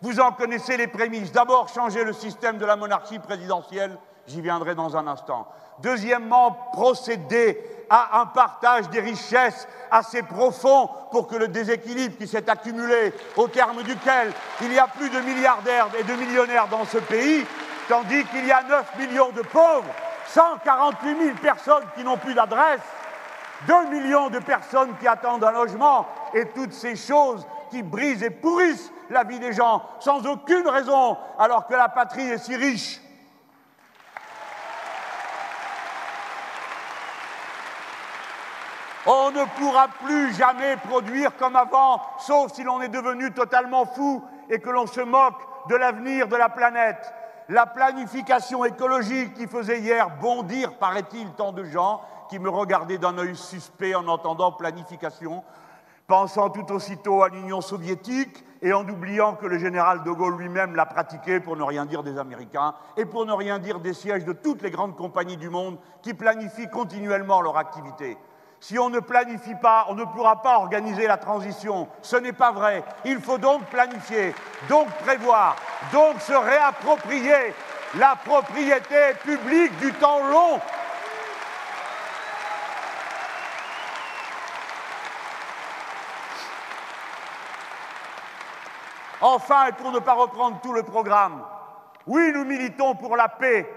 [0.02, 1.32] Vous en connaissez les prémices.
[1.32, 5.48] D'abord, changer le système de la monarchie présidentielle, j'y viendrai dans un instant.
[5.80, 12.50] Deuxièmement, procéder à un partage des richesses assez profond pour que le déséquilibre qui s'est
[12.50, 16.98] accumulé, au terme duquel il y a plus de milliardaires et de millionnaires dans ce
[17.00, 17.46] pays,
[17.88, 19.94] tandis qu'il y a 9 millions de pauvres,
[20.28, 22.82] 148 000 personnes qui n'ont plus d'adresse,
[23.68, 28.30] 2 millions de personnes qui attendent un logement, et toutes ces choses qui brisent et
[28.30, 33.00] pourrissent la vie des gens sans aucune raison, alors que la patrie est si riche.
[39.06, 44.24] On ne pourra plus jamais produire comme avant, sauf si l'on est devenu totalement fou
[44.50, 47.12] et que l'on se moque de l'avenir de la planète.
[47.52, 53.18] La planification écologique qui faisait hier bondir, paraît-il, tant de gens qui me regardaient d'un
[53.18, 55.44] œil suspect en entendant planification,
[56.08, 60.78] pensant tout aussitôt à l'Union soviétique et en oubliant que le général de Gaulle lui-même
[60.78, 64.24] l'a pratiqué, pour ne rien dire des Américains, et pour ne rien dire des sièges
[64.24, 68.18] de toutes les grandes compagnies du monde qui planifient continuellement leur activité.
[68.62, 71.90] Si on ne planifie pas, on ne pourra pas organiser la transition.
[72.04, 72.84] Ce n'est pas vrai.
[73.06, 74.36] Il faut donc planifier,
[74.70, 75.56] donc prévoir,
[75.92, 77.56] donc se réapproprier
[77.98, 80.60] la propriété publique du temps long.
[89.22, 91.44] Enfin, et pour ne pas reprendre tout le programme,
[92.06, 93.68] oui, nous militons pour la paix.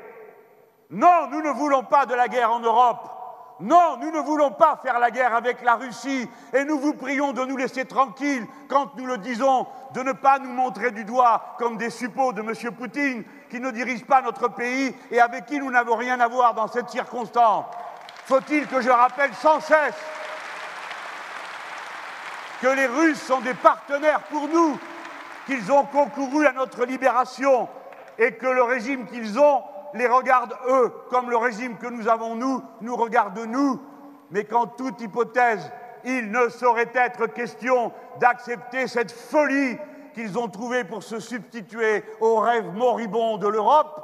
[0.90, 3.13] Non, nous ne voulons pas de la guerre en Europe.
[3.60, 7.32] Non, nous ne voulons pas faire la guerre avec la Russie et nous vous prions
[7.32, 11.54] de nous laisser tranquilles quand nous le disons, de ne pas nous montrer du doigt
[11.58, 12.74] comme des suppôts de M.
[12.74, 16.54] Poutine qui ne dirige pas notre pays et avec qui nous n'avons rien à voir
[16.54, 17.66] dans cette circonstance.
[18.24, 19.94] Faut-il que je rappelle sans cesse
[22.60, 24.78] que les Russes sont des partenaires pour nous,
[25.46, 27.68] qu'ils ont concouru à notre libération
[28.18, 29.62] et que le régime qu'ils ont
[29.94, 33.80] les regarde eux, comme le régime que nous avons nous, nous regarde nous,
[34.30, 35.70] mais qu'en toute hypothèse,
[36.04, 39.78] il ne saurait être question d'accepter cette folie
[40.12, 44.00] qu'ils ont trouvée pour se substituer au rêve moribond de l'Europe.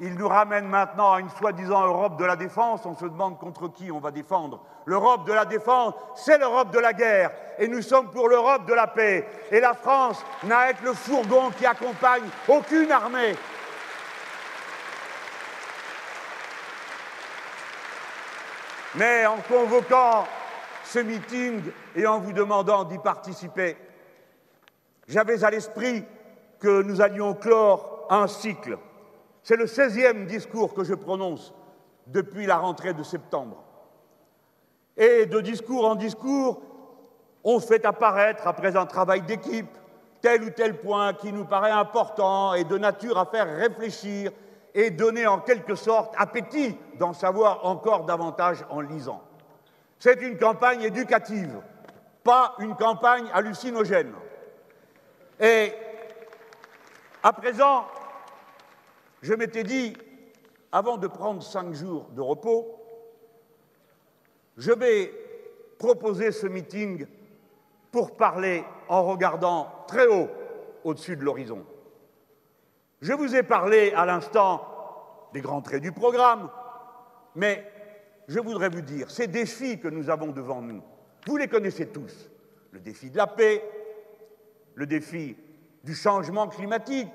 [0.00, 2.84] Ils nous ramènent maintenant à une soi-disant Europe de la défense.
[2.86, 4.60] On se demande contre qui on va défendre.
[4.84, 7.30] L'Europe de la défense, c'est l'Europe de la guerre.
[7.58, 9.28] Et nous sommes pour l'Europe de la paix.
[9.50, 13.36] Et la France n'a être le fourgon qui accompagne aucune armée.
[18.94, 20.24] Mais en convoquant
[20.84, 21.62] ce meeting
[21.96, 23.76] et en vous demandant d'y participer,
[25.08, 26.04] j'avais à l'esprit
[26.58, 28.78] que nous allions clore un cycle.
[29.42, 31.54] C'est le 16e discours que je prononce
[32.06, 33.64] depuis la rentrée de septembre.
[34.96, 36.60] Et de discours en discours,
[37.44, 39.78] on fait apparaître, après un travail d'équipe,
[40.20, 44.30] tel ou tel point qui nous paraît important et de nature à faire réfléchir
[44.74, 49.22] et donner en quelque sorte appétit d'en savoir encore davantage en lisant.
[49.98, 51.60] C'est une campagne éducative,
[52.24, 54.12] pas une campagne hallucinogène.
[55.38, 55.72] Et
[57.22, 57.84] à présent,
[59.20, 59.96] je m'étais dit,
[60.72, 62.78] avant de prendre cinq jours de repos,
[64.56, 65.12] je vais
[65.78, 67.06] proposer ce meeting
[67.90, 70.28] pour parler en regardant très haut
[70.84, 71.64] au-dessus de l'horizon.
[73.02, 74.64] Je vous ai parlé à l'instant
[75.32, 76.48] des grands traits du programme,
[77.34, 77.68] mais
[78.28, 80.80] je voudrais vous dire, ces défis que nous avons devant nous,
[81.26, 82.30] vous les connaissez tous.
[82.70, 83.60] Le défi de la paix,
[84.76, 85.36] le défi
[85.82, 87.12] du changement climatique,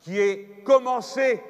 [0.00, 1.42] qui est commencé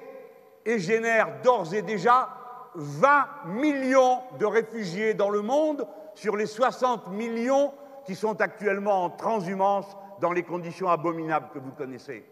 [0.64, 2.28] et génère d'ores et déjà
[2.76, 5.84] 20 millions de réfugiés dans le monde
[6.14, 7.74] sur les 60 millions
[8.06, 12.24] qui sont actuellement en transhumance dans les conditions abominables que vous connaissez.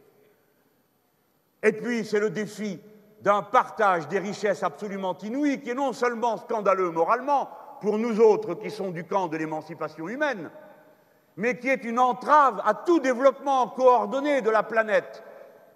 [1.62, 2.80] Et puis, c'est le défi
[3.20, 7.48] d'un partage des richesses absolument inouï, qui est non seulement scandaleux moralement
[7.80, 10.50] pour nous autres qui sommes du camp de l'émancipation humaine,
[11.36, 15.22] mais qui est une entrave à tout développement coordonné de la planète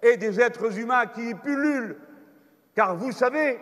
[0.01, 1.97] et des êtres humains qui y pullulent,
[2.75, 3.59] Car vous savez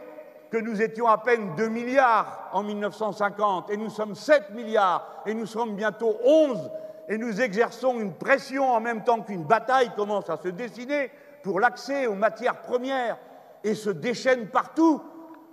[0.51, 5.33] que nous étions à peine 2 milliards en 1950 et nous sommes 7 milliards et
[5.33, 6.71] nous sommes bientôt 11
[7.07, 11.11] et nous exerçons une pression en même temps qu'une bataille commence à se dessiner
[11.43, 13.17] pour l'accès aux matières premières
[13.63, 15.01] et se déchaîne partout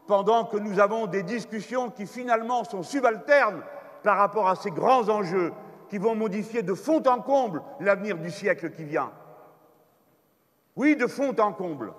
[0.07, 3.63] pendant que nous avons des discussions qui finalement sont subalternes
[4.03, 5.53] par rapport à ces grands enjeux
[5.89, 9.13] qui vont modifier de fond en comble l'avenir du siècle qui vient.
[10.77, 11.93] Oui, de fond en comble.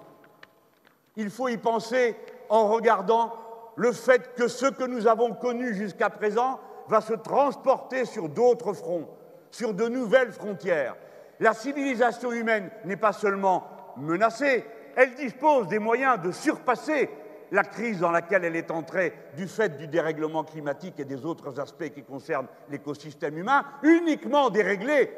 [1.16, 2.16] Il faut y penser
[2.50, 3.34] en regardant
[3.76, 8.74] le fait que ce que nous avons connu jusqu'à présent va se transporter sur d'autres
[8.74, 9.08] fronts,
[9.52, 10.96] sur de nouvelles frontières.
[11.40, 13.68] La civilisation humaine n'est pas seulement
[13.98, 17.10] menacée, elle dispose des moyens de surpasser
[17.52, 21.60] la crise dans laquelle elle est entrée du fait du dérèglement climatique et des autres
[21.60, 25.12] aspects qui concernent l'écosystème humain, uniquement déréglée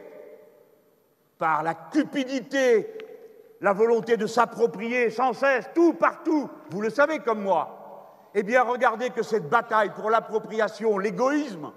[1.38, 2.94] par la cupidité,
[3.62, 8.30] la volonté de s'approprier sans cesse, tout partout, vous le savez comme moi.
[8.36, 11.72] Eh bien, regardez que cette bataille pour l'appropriation, l'égoïsme,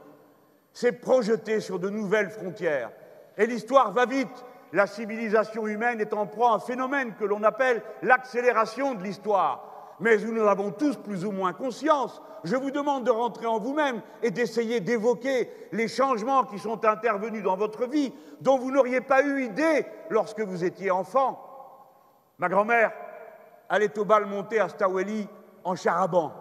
[0.72, 2.90] s'est projeté sur de nouvelles frontières.
[3.36, 4.44] Et l'histoire va vite.
[4.72, 9.72] La civilisation humaine est en proie à un phénomène que l'on appelle l'accélération de l'histoire
[10.02, 12.20] mais nous en avons tous plus ou moins conscience.
[12.42, 17.44] Je vous demande de rentrer en vous-même et d'essayer d'évoquer les changements qui sont intervenus
[17.44, 21.40] dans votre vie, dont vous n'auriez pas eu idée lorsque vous étiez enfant.
[22.38, 22.90] Ma grand-mère
[23.68, 25.28] allait au bal monté à Staweli
[25.62, 26.32] en charaban.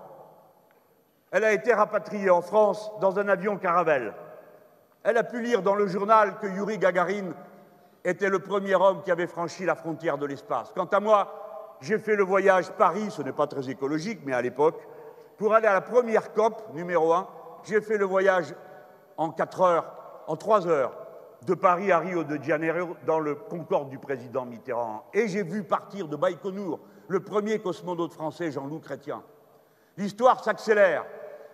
[1.30, 4.16] Elle a été rapatriée en France dans un avion caravelle.
[5.04, 7.30] Elle a pu lire dans le journal que Yuri Gagarin
[8.04, 10.72] était le premier homme qui avait franchi la frontière de l'espace.
[10.76, 14.42] Quant à moi, j'ai fait le voyage Paris, ce n'est pas très écologique, mais à
[14.42, 14.82] l'époque,
[15.38, 17.28] pour aller à la première COP numéro 1,
[17.64, 18.54] j'ai fait le voyage
[19.18, 19.94] en 4 heures,
[20.28, 20.94] en 3 heures,
[21.46, 25.04] de Paris à Rio de Janeiro dans le Concorde du président Mitterrand.
[25.14, 29.24] Et j'ai vu partir de Baïkonour le premier cosmonaute français, Jean-Loup Chrétien.
[29.98, 31.06] L'histoire s'accélère.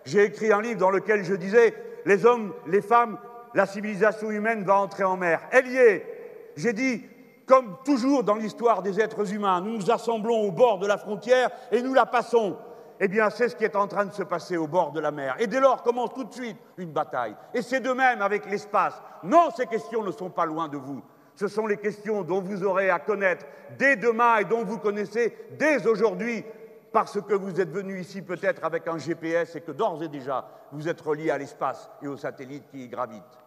[0.04, 1.74] J'ai écrit un livre dans lequel je disais
[2.04, 3.18] les hommes, les femmes,
[3.54, 5.40] la civilisation humaine va entrer en mer.
[5.50, 6.17] Elle y est.
[6.58, 7.04] J'ai dit
[7.46, 11.50] comme toujours dans l'histoire des êtres humains, nous nous assemblons au bord de la frontière
[11.72, 12.58] et nous la passons.
[13.00, 15.12] Eh bien, c'est ce qui est en train de se passer au bord de la
[15.12, 15.36] mer.
[15.38, 17.36] Et dès lors commence tout de suite une bataille.
[17.54, 19.00] Et c'est de même avec l'espace.
[19.22, 21.00] Non, ces questions ne sont pas loin de vous.
[21.36, 23.46] Ce sont les questions dont vous aurez à connaître
[23.78, 26.44] dès demain et dont vous connaissez dès aujourd'hui,
[26.92, 30.48] parce que vous êtes venu ici peut-être avec un GPS et que d'ores et déjà
[30.72, 33.37] vous êtes relié à l'espace et aux satellites qui y gravitent.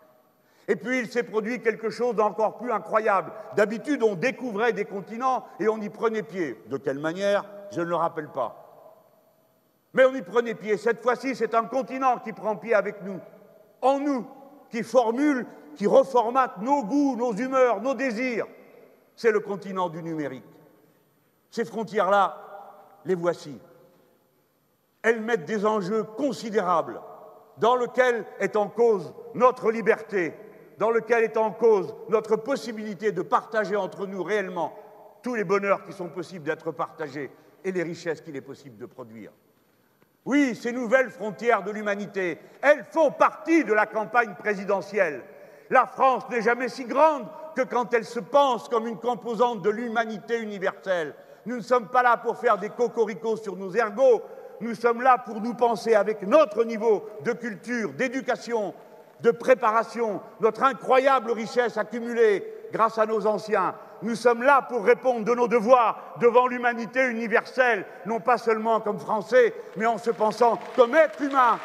[0.68, 3.32] Et puis il s'est produit quelque chose d'encore plus incroyable.
[3.56, 6.62] D'habitude, on découvrait des continents et on y prenait pied.
[6.68, 8.58] De quelle manière Je ne le rappelle pas.
[9.94, 10.78] Mais on y prenait pied.
[10.78, 13.20] Cette fois-ci, c'est un continent qui prend pied avec nous,
[13.82, 14.26] en nous,
[14.70, 15.46] qui formule,
[15.76, 18.48] qui reformate nos goûts, nos humeurs, nos désirs.
[19.16, 20.46] C'est le continent du numérique.
[21.50, 22.38] Ces frontières-là,
[23.06, 23.60] les voici.
[25.02, 27.02] Elles mettent des enjeux considérables
[27.58, 30.34] dans lesquels est en cause notre liberté,
[30.82, 34.74] dans lequel est en cause notre possibilité de partager entre nous réellement
[35.22, 37.30] tous les bonheurs qui sont possibles d'être partagés
[37.64, 39.30] et les richesses qu'il est possible de produire.
[40.26, 45.22] Oui, ces nouvelles frontières de l'humanité, elles font partie de la campagne présidentielle.
[45.70, 49.70] La France n'est jamais si grande que quand elle se pense comme une composante de
[49.70, 51.14] l'humanité universelle.
[51.46, 54.24] Nous ne sommes pas là pour faire des cocoricots sur nos ergots,
[54.62, 58.74] nous sommes là pour nous penser avec notre niveau de culture, d'éducation,
[59.22, 63.76] de préparation, notre incroyable richesse accumulée grâce à nos anciens.
[64.02, 69.00] Nous sommes là pour répondre de nos devoirs devant l'humanité universelle, non pas seulement comme
[69.00, 71.60] Français, mais en se pensant comme être humain.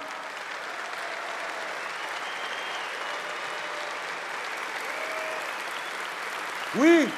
[6.79, 7.09] Oui,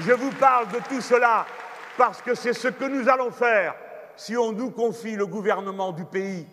[0.00, 1.46] je vous parle de tout cela
[1.96, 3.74] parce que c'est ce que nous allons faire
[4.16, 6.46] si on nous confie le gouvernement du pays.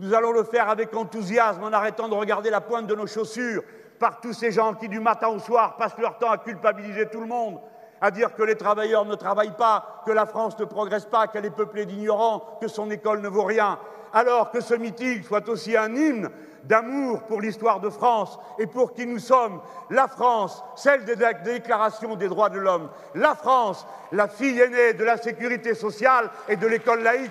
[0.00, 3.62] Nous allons le faire avec enthousiasme en arrêtant de regarder la pointe de nos chaussures.
[4.00, 7.20] Par tous ces gens qui, du matin au soir, passent leur temps à culpabiliser tout
[7.20, 7.60] le monde,
[8.00, 11.44] à dire que les travailleurs ne travaillent pas, que la France ne progresse pas, qu'elle
[11.44, 13.78] est peuplée d'ignorants, que son école ne vaut rien,
[14.12, 16.28] alors que ce meeting soit aussi un hymne
[16.64, 22.16] d'amour pour l'histoire de France et pour qui nous sommes, la France, celle des déclarations
[22.16, 26.66] des droits de l'homme, la France, la fille aînée de la sécurité sociale et de
[26.66, 27.30] l'école laïque.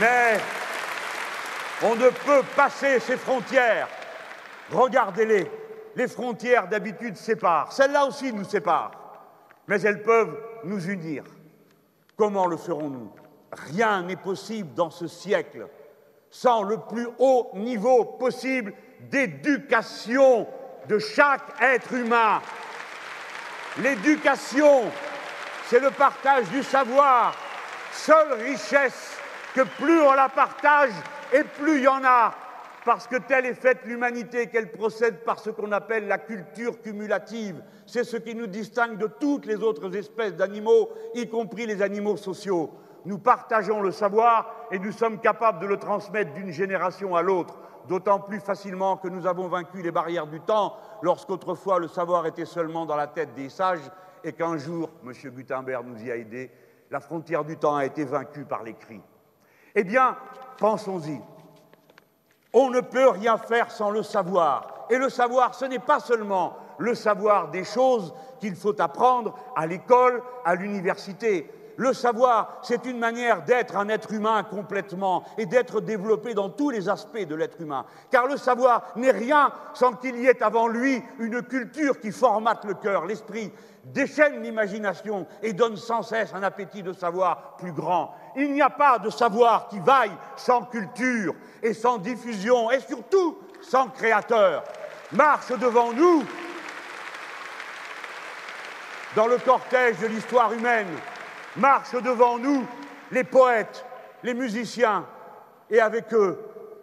[0.00, 0.38] Mais
[1.82, 3.88] on ne peut passer ces frontières.
[4.70, 5.50] Regardez-les.
[5.96, 7.72] Les frontières d'habitude séparent.
[7.72, 8.92] Celles-là aussi nous séparent.
[9.66, 11.24] Mais elles peuvent nous unir.
[12.16, 13.12] Comment le ferons-nous?
[13.72, 15.66] Rien n'est possible dans ce siècle
[16.30, 20.46] sans le plus haut niveau possible d'éducation
[20.86, 22.40] de chaque être humain.
[23.78, 24.84] L'éducation,
[25.66, 27.34] c'est le partage du savoir,
[27.92, 29.17] seule richesse
[29.62, 30.92] plus on la partage
[31.32, 32.34] et plus il y en a,
[32.84, 37.62] parce que telle est faite l'humanité qu'elle procède par ce qu'on appelle la culture cumulative.
[37.86, 42.16] C'est ce qui nous distingue de toutes les autres espèces d'animaux, y compris les animaux
[42.16, 42.70] sociaux.
[43.04, 47.58] Nous partageons le savoir et nous sommes capables de le transmettre d'une génération à l'autre,
[47.88, 52.44] d'autant plus facilement que nous avons vaincu les barrières du temps lorsqu'autrefois le savoir était
[52.44, 53.90] seulement dans la tête des sages
[54.24, 55.12] et qu'un jour, M.
[55.30, 56.50] Gutenberg nous y a aidés,
[56.90, 59.00] la frontière du temps a été vaincue par l'écrit.
[59.80, 60.16] Eh bien,
[60.58, 61.20] pensons-y.
[62.52, 64.86] On ne peut rien faire sans le savoir.
[64.90, 69.68] Et le savoir, ce n'est pas seulement le savoir des choses qu'il faut apprendre à
[69.68, 71.48] l'école, à l'université.
[71.76, 76.70] Le savoir, c'est une manière d'être un être humain complètement et d'être développé dans tous
[76.70, 77.84] les aspects de l'être humain.
[78.10, 82.64] Car le savoir n'est rien sans qu'il y ait avant lui une culture qui formate
[82.64, 83.52] le cœur, l'esprit,
[83.92, 88.14] déchaîne l'imagination et donne sans cesse un appétit de savoir plus grand.
[88.36, 93.38] Il n'y a pas de savoir qui vaille sans culture et sans diffusion et surtout
[93.62, 94.64] sans créateur.
[95.12, 96.24] Marche devant nous
[99.16, 100.88] dans le cortège de l'histoire humaine,
[101.56, 102.64] marche devant nous
[103.10, 103.84] les poètes,
[104.22, 105.06] les musiciens
[105.70, 106.38] et avec eux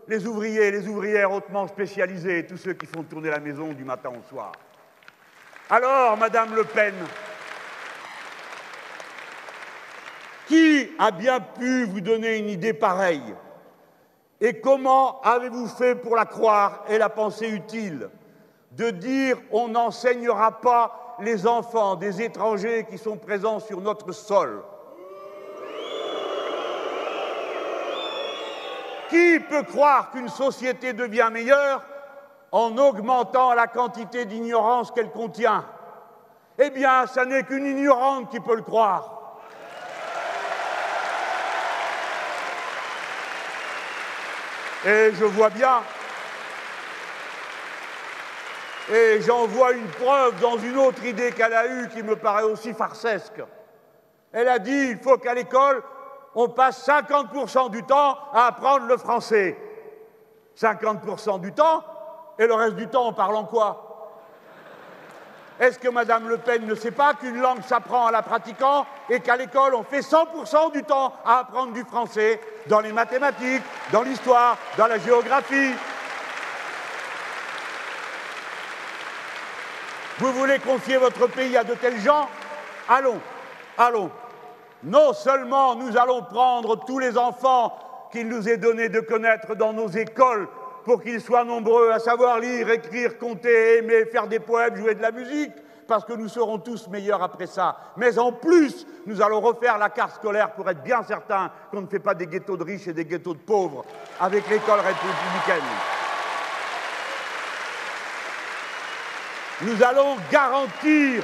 [0.08, 3.84] les ouvriers, les ouvrières hautement spécialisés et tous ceux qui font tourner la maison du
[3.84, 4.52] matin au soir.
[5.68, 6.94] Alors, Madame Le Pen,
[10.48, 13.34] qui a bien pu vous donner une idée pareille
[14.40, 18.10] Et comment avez-vous fait pour la croire et la penser utile
[18.74, 24.62] De dire on n'enseignera pas les enfants des étrangers qui sont présents sur notre sol.
[29.10, 31.82] Qui peut croire qu'une société devient meilleure
[32.52, 35.66] en augmentant la quantité d'ignorance qu'elle contient
[36.58, 39.12] Eh bien, ça n'est qu'une ignorante qui peut le croire.
[44.86, 45.82] Et je vois bien,
[48.92, 52.44] et j'en vois une preuve dans une autre idée qu'elle a eue qui me paraît
[52.44, 53.42] aussi farcesque.
[54.32, 55.82] Elle a dit il faut qu'à l'école,
[56.36, 59.58] on passe 50% du temps à apprendre le français.
[60.56, 61.84] 50% du temps,
[62.38, 63.82] et le reste du temps, en quoi?
[65.60, 69.22] Est-ce que Mme Le Pen ne sait pas qu'une langue s'apprend en la pratiquant et
[69.22, 73.64] qu'à l'école, on fait 100% du temps à apprendre du français dans les mathématiques,
[73.94, 75.72] dans l'histoire, dans la géographie?
[80.18, 82.28] Vous voulez confier votre pays à de tels gens?
[82.90, 83.20] Allons,
[83.78, 84.12] allons.
[84.84, 87.78] Non seulement nous allons prendre tous les enfants
[88.12, 90.48] qu'il nous est donné de connaître dans nos écoles
[90.86, 95.02] pour qu'ils soient nombreux à savoir lire, écrire, compter, aimer, faire des poèmes, jouer de
[95.02, 95.52] la musique,
[95.88, 97.76] parce que nous serons tous meilleurs après ça.
[97.98, 101.88] Mais en plus, nous allons refaire la carte scolaire pour être bien certain qu'on ne
[101.88, 103.84] fait pas des ghettos de riches et des ghettos de pauvres
[104.20, 105.64] avec l'école républicaine.
[109.62, 111.24] Nous allons garantir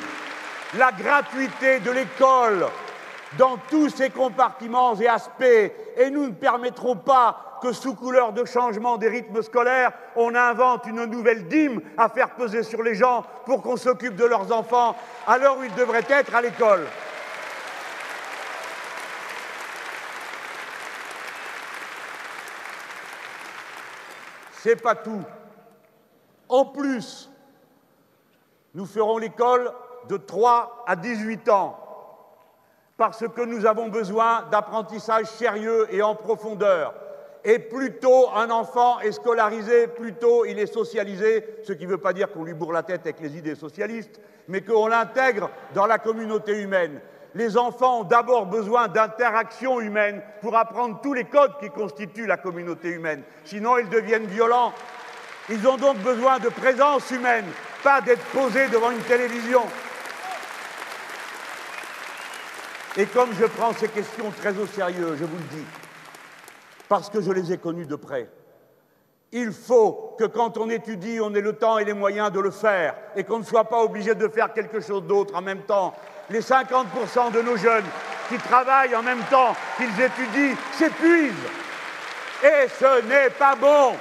[0.77, 2.65] la gratuité de l'école
[3.37, 5.43] dans tous ses compartiments et aspects,
[5.97, 10.85] et nous ne permettrons pas que sous couleur de changement des rythmes scolaires, on invente
[10.87, 14.95] une nouvelle dîme à faire peser sur les gens pour qu'on s'occupe de leurs enfants
[15.27, 16.87] à l'heure où ils devraient être à l'école.
[24.63, 25.23] C'est pas tout.
[26.49, 27.31] En plus,
[28.73, 29.71] nous ferons l'école
[30.07, 31.80] de 3 à 18 ans
[33.01, 36.93] parce que nous avons besoin d'apprentissage sérieux et en profondeur.
[37.43, 41.89] Et plus tôt un enfant est scolarisé, plus tôt il est socialisé, ce qui ne
[41.89, 45.49] veut pas dire qu'on lui bourre la tête avec les idées socialistes, mais qu'on l'intègre
[45.73, 47.01] dans la communauté humaine.
[47.33, 52.37] Les enfants ont d'abord besoin d'interaction humaine pour apprendre tous les codes qui constituent la
[52.37, 53.23] communauté humaine.
[53.45, 54.73] Sinon, ils deviennent violents.
[55.49, 57.45] Ils ont donc besoin de présence humaine,
[57.83, 59.63] pas d'être posés devant une télévision.
[62.97, 65.65] Et comme je prends ces questions très au sérieux, je vous le dis,
[66.89, 68.29] parce que je les ai connues de près,
[69.31, 72.51] il faut que quand on étudie, on ait le temps et les moyens de le
[72.51, 75.93] faire et qu'on ne soit pas obligé de faire quelque chose d'autre en même temps.
[76.29, 77.85] Les 50% de nos jeunes
[78.27, 81.31] qui travaillent en même temps qu'ils étudient s'épuisent.
[82.43, 83.93] Et ce n'est pas bon.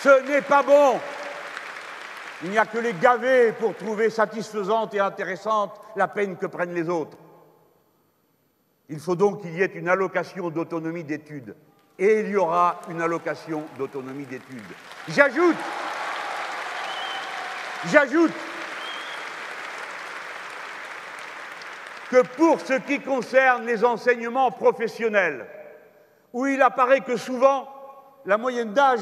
[0.00, 1.00] Ce n'est pas bon.
[2.44, 6.74] Il n'y a que les gavés pour trouver satisfaisante et intéressante la peine que prennent
[6.74, 7.16] les autres.
[8.88, 11.54] Il faut donc qu'il y ait une allocation d'autonomie d'études.
[11.98, 14.62] et il y aura une allocation d'autonomie d'études.
[15.08, 15.56] J'ajoute,
[17.86, 18.32] j'ajoute
[22.10, 25.46] que pour ce qui concerne les enseignements professionnels,
[26.32, 27.68] où il apparaît que souvent
[28.24, 29.00] la moyenne d'âge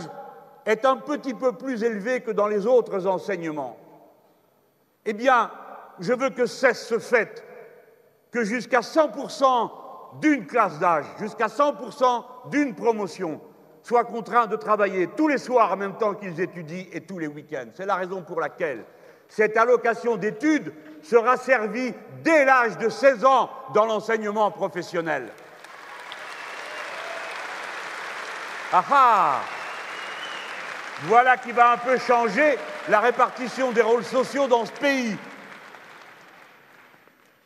[0.65, 3.79] est un petit peu plus élevée que dans les autres enseignements,
[5.05, 5.51] eh bien,
[6.01, 7.45] je veux que cesse ce fait
[8.37, 9.71] que jusqu'à 100%
[10.21, 13.41] d'une classe d'âge, jusqu'à 100% d'une promotion,
[13.83, 17.29] soient contraints de travailler tous les soirs en même temps qu'ils étudient et tous les
[17.29, 17.71] week-ends.
[17.73, 18.85] C'est la raison pour laquelle
[19.27, 25.33] cette allocation d'études sera servie dès l'âge de 16 ans dans l'enseignement professionnel.
[28.71, 29.41] Ah ah
[31.05, 32.59] Voilà qui va un peu changer
[32.91, 35.17] la répartition des rôles sociaux dans ce pays.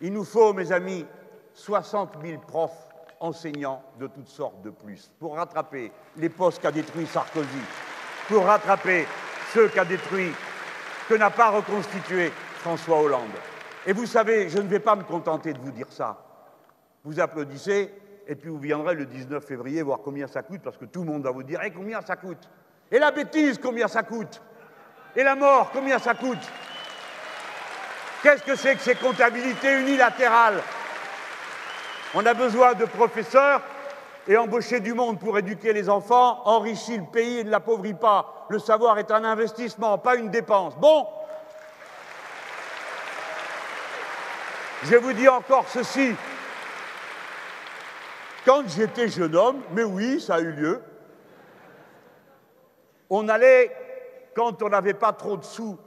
[0.00, 1.06] Il nous faut, mes amis,
[1.52, 2.88] 60 000 profs
[3.20, 7.48] enseignants de toutes sortes de plus pour rattraper les postes qu'a détruit Sarkozy,
[8.28, 9.06] pour rattraper
[9.52, 10.32] ceux qu'a détruit,
[11.08, 13.28] que n'a pas reconstitué François Hollande.
[13.86, 16.24] Et vous savez, je ne vais pas me contenter de vous dire ça.
[17.04, 17.92] Vous applaudissez,
[18.26, 21.06] et puis vous viendrez le 19 février voir combien ça coûte, parce que tout le
[21.06, 22.48] monde va vous dire Eh, combien ça coûte?
[22.90, 24.40] Et la bêtise, combien ça coûte?
[25.16, 26.38] Et la mort, combien ça coûte?
[28.22, 30.62] Qu'est-ce que c'est que ces comptabilités unilatérales?
[32.14, 33.62] On a besoin de professeurs
[34.28, 38.46] et embaucher du monde pour éduquer les enfants enrichit le pays et ne l'appauvrit pas.
[38.50, 40.76] Le savoir est un investissement, pas une dépense.
[40.76, 41.06] Bon,
[44.84, 46.14] je vous dis encore ceci.
[48.44, 50.82] Quand j'étais jeune homme, mais oui, ça a eu lieu,
[53.08, 53.74] on allait,
[54.34, 55.78] quand on n'avait pas trop de sous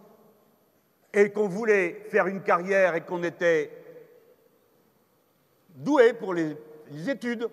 [1.14, 3.72] et qu'on voulait faire une carrière et qu'on était
[5.76, 6.58] doué pour les,
[7.08, 7.50] études,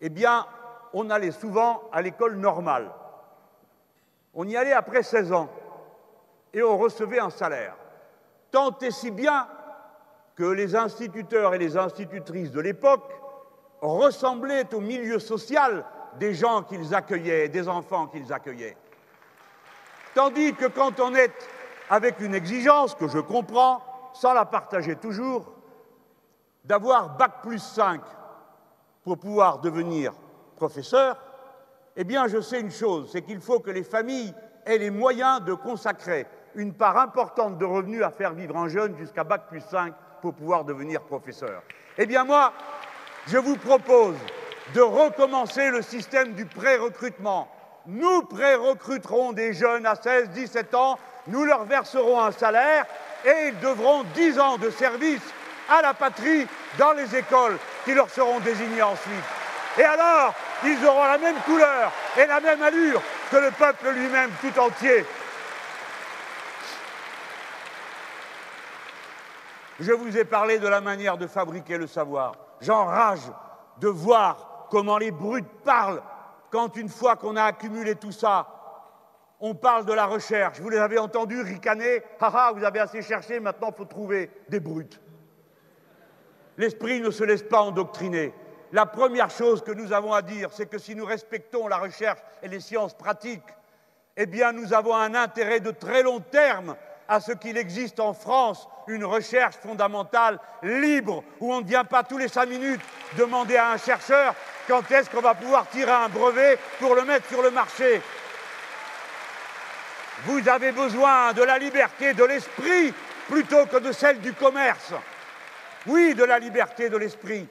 [0.00, 0.46] eh bien,
[0.92, 2.90] on allait souvent à l'école normale.
[4.34, 5.48] On y allait après 16 ans
[6.52, 7.76] et on recevait un salaire.
[8.50, 9.48] Tant et si bien
[10.34, 13.10] que les instituteurs et les institutrices de l'époque
[13.80, 15.84] ressemblaient au milieu social
[16.18, 18.76] des gens qu'ils accueillaient, des enfants qu'ils accueillaient.
[20.14, 21.32] Tandis que quand on est
[21.90, 23.82] avec une exigence que je comprends,
[24.12, 25.52] sans la partager toujours,
[26.64, 28.00] d'avoir bac plus 5
[29.04, 30.12] pour pouvoir devenir
[30.56, 31.16] professeur,
[31.96, 34.34] eh bien je sais une chose, c'est qu'il faut que les familles
[34.64, 38.96] aient les moyens de consacrer une part importante de revenus à faire vivre un jeune
[38.96, 41.62] jusqu'à bac plus 5 pour pouvoir devenir professeur.
[41.98, 42.52] Eh bien moi,
[43.26, 44.16] je vous propose
[44.74, 47.48] de recommencer le système du pré-recrutement.
[47.86, 52.84] Nous pré-recruterons des jeunes à 16, 17 ans, nous leur verserons un salaire
[53.24, 55.22] et ils devront 10 ans de service
[55.68, 56.46] à la patrie
[56.78, 59.24] dans les écoles qui leur seront désignées ensuite.
[59.78, 60.34] Et alors,
[60.64, 65.04] ils auront la même couleur et la même allure que le peuple lui-même tout entier.
[69.78, 72.32] Je vous ai parlé de la manière de fabriquer le savoir.
[72.60, 73.20] J'enrage
[73.78, 76.02] de voir comment les brutes parlent
[76.56, 78.48] quand une fois qu'on a accumulé tout ça,
[79.40, 80.58] on parle de la recherche.
[80.58, 84.58] Vous les avez entendus ricaner Haha, vous avez assez cherché, maintenant il faut trouver des
[84.58, 84.98] brutes.
[86.56, 88.32] L'esprit ne se laisse pas endoctriner.
[88.72, 92.20] La première chose que nous avons à dire, c'est que si nous respectons la recherche
[92.42, 93.54] et les sciences pratiques,
[94.16, 96.74] eh bien nous avons un intérêt de très long terme
[97.08, 102.02] à ce qu'il existe en France une recherche fondamentale libre, où on ne vient pas
[102.02, 102.80] tous les cinq minutes
[103.16, 104.34] demander à un chercheur
[104.68, 108.00] quand est-ce qu'on va pouvoir tirer un brevet pour le mettre sur le marché.
[110.24, 112.92] Vous avez besoin de la liberté de l'esprit
[113.28, 114.94] plutôt que de celle du commerce.
[115.86, 117.46] Oui, de la liberté de l'esprit,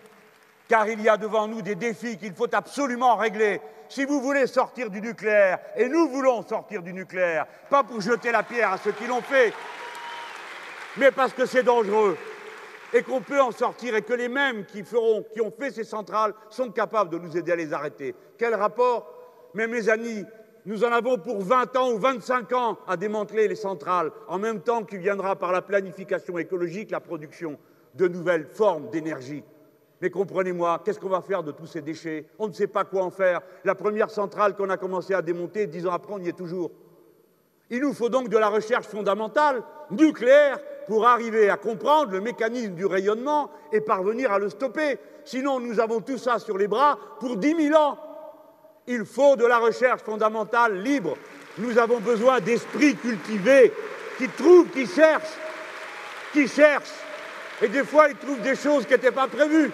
[0.68, 3.62] car il y a devant nous des défis qu'il faut absolument régler.
[3.96, 8.30] Si vous voulez sortir du nucléaire, et nous voulons sortir du nucléaire, pas pour jeter
[8.30, 9.54] la pierre à ceux qui l'ont fait,
[10.98, 12.18] mais parce que c'est dangereux
[12.94, 15.86] et qu'on peut en sortir et que les mêmes qui, feront, qui ont fait ces
[15.86, 18.14] centrales sont capables de nous aider à les arrêter.
[18.38, 19.08] Quel rapport?
[19.54, 20.26] Mais mes amis,
[20.66, 24.60] nous en avons pour 20 ans ou 25 ans à démanteler les centrales, en même
[24.60, 27.58] temps qu'il viendra par la planification écologique la production
[27.94, 29.46] de nouvelles formes d'énergie.
[30.06, 32.28] Mais comprenez-moi, qu'est-ce qu'on va faire de tous ces déchets?
[32.38, 33.42] On ne sait pas quoi en faire.
[33.64, 36.70] La première centrale qu'on a commencé à démonter, dix ans après, on y est toujours.
[37.72, 42.76] Il nous faut donc de la recherche fondamentale, nucléaire, pour arriver à comprendre le mécanisme
[42.76, 45.00] du rayonnement et parvenir à le stopper.
[45.24, 47.98] Sinon, nous avons tout ça sur les bras pour dix mille ans.
[48.86, 51.16] Il faut de la recherche fondamentale libre.
[51.58, 53.74] Nous avons besoin d'esprits cultivés
[54.20, 55.40] qui trouvent, qui cherchent,
[56.32, 56.94] qui cherchent.
[57.64, 59.72] Et des fois, ils trouvent des choses qui n'étaient pas prévues.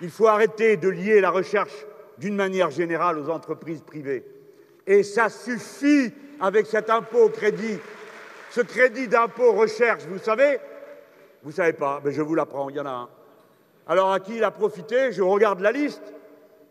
[0.00, 1.86] Il faut arrêter de lier la recherche
[2.18, 4.24] d'une manière générale aux entreprises privées.
[4.86, 7.78] Et ça suffit avec cet impôt au crédit,
[8.50, 10.58] ce crédit d'impôt recherche, vous savez
[11.42, 13.08] Vous ne savez pas, mais je vous l'apprends, il y en a un.
[13.86, 16.14] Alors à qui il a profité Je regarde la liste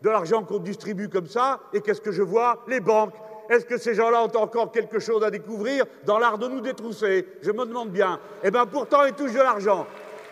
[0.02, 2.64] de l'argent qu'on distribue comme ça, et qu'est-ce que je vois?
[2.68, 3.14] Les banques.
[3.48, 7.26] Est-ce que ces gens-là ont encore quelque chose à découvrir dans l'art de nous détrousser?
[7.42, 8.20] Je me demande bien.
[8.44, 9.86] Eh bien pourtant, ils touchent de l'argent.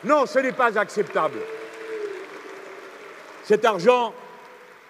[0.05, 1.39] Non, ce n'est pas acceptable.
[3.47, 4.13] Cet argent,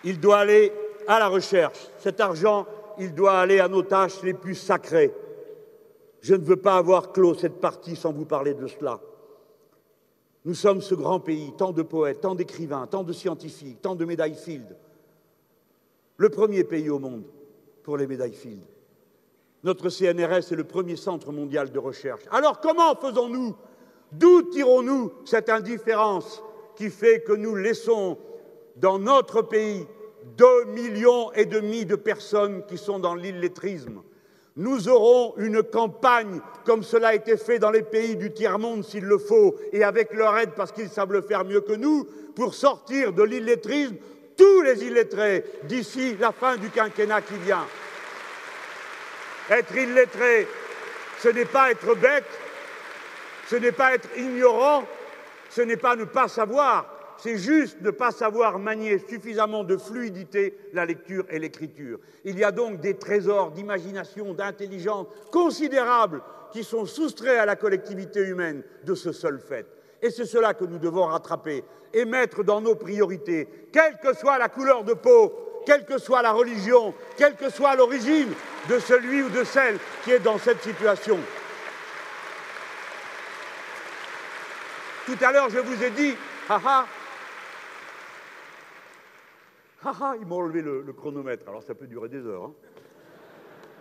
[0.03, 0.73] il doit aller
[1.07, 1.79] à la recherche.
[1.99, 2.67] Cet argent,
[2.99, 5.13] il doit aller à nos tâches les plus sacrées.
[6.23, 8.99] Je ne veux pas avoir clos cette partie sans vous parler de cela.
[10.47, 14.07] Nous sommes ce grand pays, tant de poètes, tant d'écrivains, tant de scientifiques, tant de
[14.07, 14.75] médailles Field.
[16.17, 17.25] Le premier pays au monde
[17.83, 18.65] pour les médailles Field.
[19.65, 22.23] Notre CNRS est le premier centre mondial de recherche.
[22.31, 23.55] Alors comment faisons-nous?
[24.13, 26.43] D'où tirons-nous cette indifférence
[26.75, 28.17] qui fait que nous laissons
[28.77, 29.87] dans notre pays
[30.37, 34.03] deux millions et demi de personnes qui sont dans l'illettrisme
[34.57, 39.05] nous aurons une campagne comme cela a été fait dans les pays du tiers-monde s'il
[39.05, 42.55] le faut, et avec leur aide parce qu'ils savent le faire mieux que nous, pour
[42.55, 43.97] sortir de l'illettrisme
[44.37, 47.67] tous les illettrés d'ici la fin du quinquennat qui vient.
[49.51, 50.49] Être illettré,
[51.23, 52.25] ce n'est pas être bête,
[53.49, 54.85] ce n'est pas être ignorant,
[55.51, 56.87] ce n'est pas ne pas savoir,
[57.19, 61.99] c'est juste ne pas savoir manier suffisamment de fluidité la lecture et l'écriture.
[62.25, 68.21] Il y a donc des trésors d'imagination, d'intelligence considérables qui sont soustraits à la collectivité
[68.21, 69.67] humaine de ce seul fait.
[70.03, 74.39] Et c'est cela que nous devons rattraper et mettre dans nos priorités, quelle que soit
[74.39, 78.33] la couleur de peau, quelle que soit la religion, quelle que soit l'origine
[78.69, 81.19] de celui ou de celle qui est dans cette situation.
[85.07, 86.17] Tout à l'heure, je vous ai dit,
[86.49, 86.87] haha,
[89.89, 92.47] ah ah, ils m'ont enlevé le, chronomètre, alors ça peut durer des heures.
[92.47, 92.55] Hein.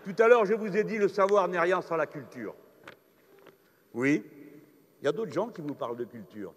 [0.04, 2.54] Tout à l'heure, je vous ai dit le savoir n'est rien sans la culture.
[3.96, 4.24] Oui,
[5.02, 6.54] il y a d'autres gens qui vous parlent de culture.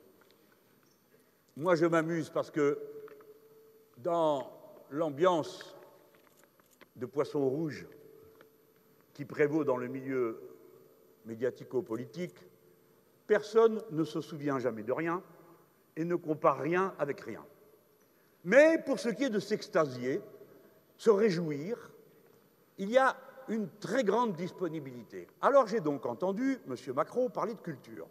[1.57, 2.79] Moi, je m'amuse parce que
[3.97, 4.53] dans
[4.91, 5.75] l'ambiance
[6.97, 7.87] de poisson rouge
[9.15, 10.43] qui prévaut dans le milieu
[11.25, 12.37] médiatico-politique,
[13.27, 15.23] personne ne se souvient jamais de rien
[15.97, 17.45] et ne compare rien avec rien.
[18.49, 20.23] Mais pour ce qui est de s'extasier,
[20.97, 21.91] se réjouir,
[22.79, 23.15] il y a
[23.49, 25.29] une très grande disponibilité.
[25.43, 26.75] Alors j'ai donc entendu M.
[26.95, 28.07] Macron parler de culture.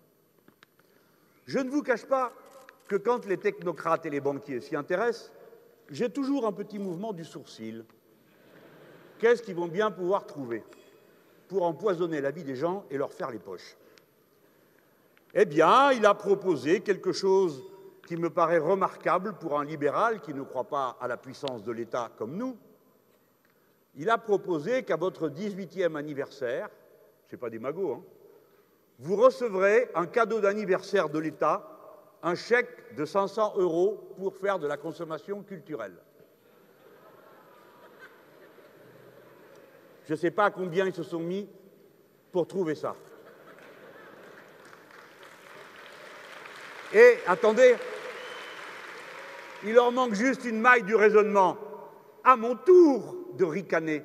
[1.47, 2.31] Je ne vous cache pas
[2.87, 5.31] que quand les technocrates et les banquiers s'y intéressent,
[5.89, 7.83] j'ai toujours un petit mouvement du sourcil.
[9.17, 10.63] Qu'est-ce qu'ils vont bien pouvoir trouver
[11.47, 13.75] pour empoisonner la vie des gens et leur faire les poches?
[15.33, 17.63] Eh bien, il a proposé quelque chose
[18.07, 21.73] qui me paraît remarquable pour un libéral qui ne croit pas à la puissance de
[21.73, 22.57] l'État comme nous.
[23.95, 26.69] Il a proposé qu'à votre 18e anniversaire,
[27.27, 28.03] ce n'est pas des magots, hein,
[28.99, 31.69] vous recevrez un cadeau d'anniversaire de l'État,
[32.23, 35.97] un chèque de 500 euros pour faire de la consommation culturelle.
[40.05, 41.49] Je ne sais pas combien ils se sont mis
[42.31, 42.95] pour trouver ça.
[46.93, 47.75] Et attendez,
[49.67, 51.57] il leur manque juste une maille du raisonnement.
[52.23, 54.01] À mon tour de ricaner.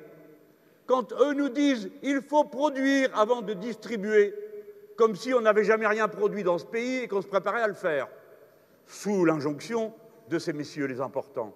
[0.85, 4.35] Quand eux nous disent il faut produire avant de distribuer,
[4.97, 7.67] comme si on n'avait jamais rien produit dans ce pays et qu'on se préparait à
[7.67, 8.07] le faire,
[8.85, 9.93] sous l'injonction
[10.29, 11.55] de ces messieurs les importants.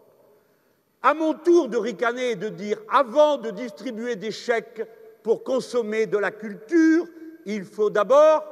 [1.04, 4.88] À mon tour de ricaner et de dire avant de distribuer des chèques
[5.22, 7.06] pour consommer de la culture,
[7.46, 8.44] il faut d'abord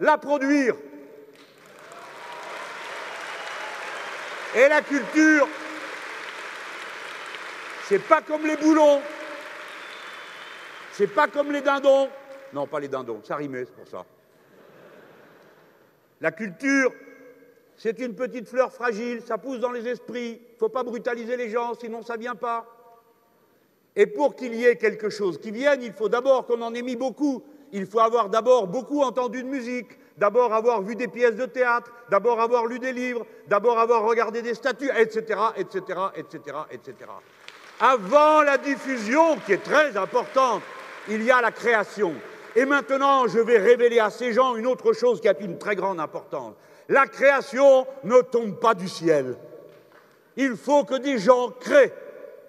[0.00, 0.74] la produire.
[4.58, 5.46] Et la culture,
[7.84, 9.00] c'est pas comme les boulons,
[10.90, 12.08] c'est pas comme les dindons.
[12.52, 14.04] Non, pas les dindons, ça rimait, c'est pour ça.
[16.20, 16.92] La culture,
[17.76, 21.50] c'est une petite fleur fragile, ça pousse dans les esprits, il faut pas brutaliser les
[21.50, 22.66] gens, sinon ça vient pas.
[23.94, 26.82] Et pour qu'il y ait quelque chose qui vienne, il faut d'abord qu'on en ait
[26.82, 27.44] mis beaucoup.
[27.70, 31.90] Il faut avoir d'abord beaucoup entendu de musique, d'abord avoir vu des pièces de théâtre,
[32.10, 36.94] d'abord avoir lu des livres, d'abord avoir regardé des statues, etc., etc., etc..
[37.80, 40.62] Avant la diffusion, qui est très importante,
[41.08, 42.12] il y a la création.
[42.56, 45.76] Et maintenant, je vais révéler à ces gens une autre chose qui a une très
[45.76, 46.54] grande importance.
[46.88, 49.36] La création ne tombe pas du ciel.
[50.36, 51.92] Il faut que des gens créent.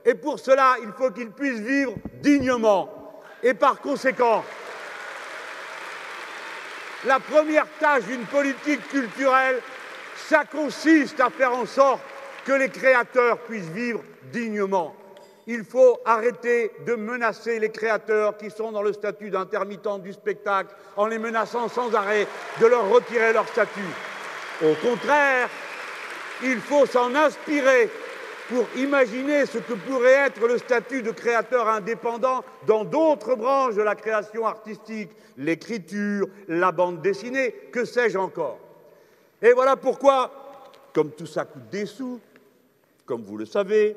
[0.06, 2.90] Et pour cela, il faut qu'ils puissent vivre dignement.
[3.44, 4.44] Et par conséquent,
[7.06, 9.62] la première tâche d'une politique culturelle,
[10.16, 12.02] ça consiste à faire en sorte
[12.45, 14.95] que les créateurs puissent vivre dignement.
[15.47, 20.76] Il faut arrêter de menacer les créateurs qui sont dans le statut d'intermittent du spectacle
[20.95, 22.28] en les menaçant sans arrêt
[22.62, 23.80] de leur retirer leur statut.
[24.62, 25.50] Au contraire,
[26.43, 27.89] il faut s'en inspirer
[28.50, 33.84] pour imaginer ce que pourrait être le statut de créateur indépendant dans d'autres branches de
[33.84, 38.58] la création artistique, l'écriture, la bande dessinée, que sais-je encore?
[39.41, 40.32] Et voilà pourquoi,
[40.93, 42.20] comme tout ça coûte des sous,
[43.06, 43.95] comme vous le savez,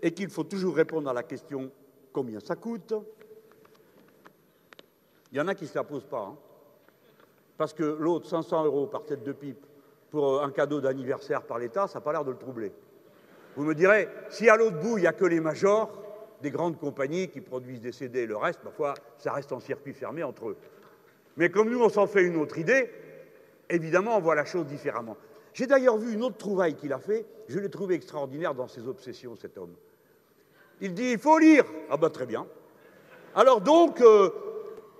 [0.00, 1.68] et qu'il faut toujours répondre à la question
[2.12, 2.94] combien ça coûte,
[5.32, 6.20] il y en a qui ne se la posent pas.
[6.20, 6.36] hein.
[7.56, 9.66] Parce que l'autre, 500 euros par tête de pipe
[10.10, 12.72] pour un cadeau d'anniversaire par l'État, ça n'a pas l'air de le troubler.
[13.58, 15.90] Vous me direz, si à l'autre bout, il n'y a que les majors,
[16.42, 19.94] des grandes compagnies qui produisent des CD et le reste, parfois, ça reste en circuit
[19.94, 20.56] fermé entre eux.
[21.36, 22.88] Mais comme nous, on s'en fait une autre idée,
[23.68, 25.16] évidemment, on voit la chose différemment.
[25.54, 28.86] J'ai d'ailleurs vu une autre trouvaille qu'il a fait, je l'ai trouvé extraordinaire dans ses
[28.86, 29.74] obsessions, cet homme.
[30.80, 31.64] Il dit, il faut lire.
[31.90, 32.46] Ah ben très bien.
[33.34, 34.30] Alors donc, euh,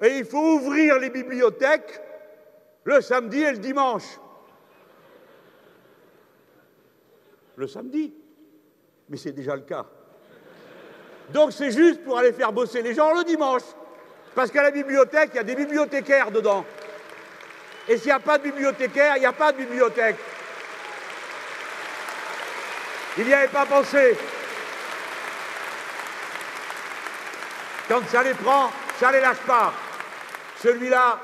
[0.02, 2.00] il faut ouvrir les bibliothèques
[2.82, 4.18] le samedi et le dimanche.
[7.54, 8.12] Le samedi
[9.08, 9.86] Mais c'est déjà le cas.
[11.30, 13.62] Donc c'est juste pour aller faire bosser les gens le dimanche.
[14.34, 16.64] Parce qu'à la bibliothèque, il y a des bibliothécaires dedans.
[17.88, 20.16] Et s'il n'y a pas de bibliothécaire, il n'y a pas de bibliothèque.
[23.16, 24.16] Il n'y avait pas pensé.
[27.88, 29.72] Quand ça les prend, ça les lâche pas.
[30.62, 31.18] Celui-là,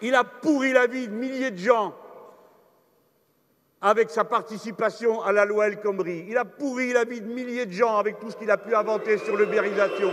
[0.00, 1.94] il a pourri la vie de milliers de gens
[3.86, 6.26] avec sa participation à la loi El Khomri.
[6.28, 8.74] Il a pourri la vie de milliers de gens avec tout ce qu'il a pu
[8.74, 10.10] inventer sur l'ubérisation.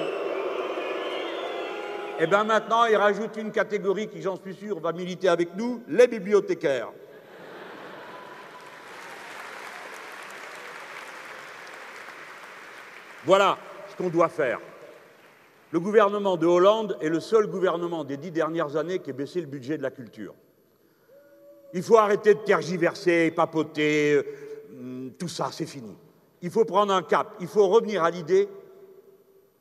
[2.20, 5.82] Et bien maintenant, il rajoute une catégorie qui, j'en suis sûr, va militer avec nous,
[5.88, 6.92] les bibliothécaires.
[13.26, 13.58] Voilà
[13.90, 14.60] ce qu'on doit faire.
[15.72, 19.42] Le gouvernement de Hollande est le seul gouvernement des dix dernières années qui ait baissé
[19.42, 20.36] le budget de la culture.
[21.74, 25.96] Il faut arrêter de tergiverser, papoter, euh, tout ça, c'est fini.
[26.42, 28.48] Il faut prendre un cap, il faut revenir à l'idée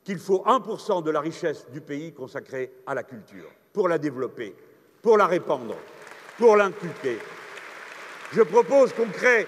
[0.05, 4.55] qu'il faut 1% de la richesse du pays consacrée à la culture, pour la développer,
[5.01, 5.77] pour la répandre,
[6.39, 7.19] pour l'inculquer.
[8.33, 9.47] Je propose qu'on crée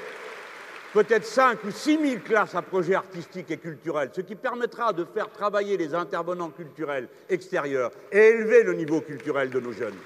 [0.92, 5.04] peut-être 5 ou 6 000 classes à projets artistiques et culturels, ce qui permettra de
[5.04, 9.98] faire travailler les intervenants culturels extérieurs et élever le niveau culturel de nos jeunes.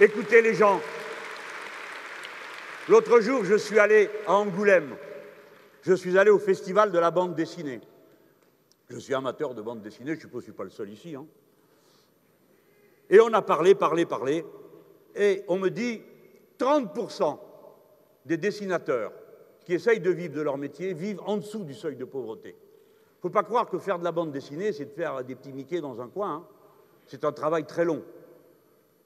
[0.00, 0.80] Écoutez les gens.
[2.88, 4.96] L'autre jour, je suis allé à Angoulême.
[5.82, 7.80] Je suis allé au festival de la bande dessinée.
[8.88, 11.14] Je suis amateur de bande dessinée, je ne suis pas le seul ici.
[11.14, 11.26] hein.
[13.10, 14.44] Et on a parlé, parlé, parlé.
[15.14, 16.00] Et on me dit
[16.58, 17.38] 30%
[18.24, 19.12] des dessinateurs
[19.64, 22.50] qui essayent de vivre de leur métier vivent en dessous du seuil de pauvreté.
[22.50, 25.34] Il ne faut pas croire que faire de la bande dessinée, c'est de faire des
[25.34, 26.36] petits Mickey dans un coin.
[26.36, 26.44] hein.
[27.06, 28.02] C'est un travail très long.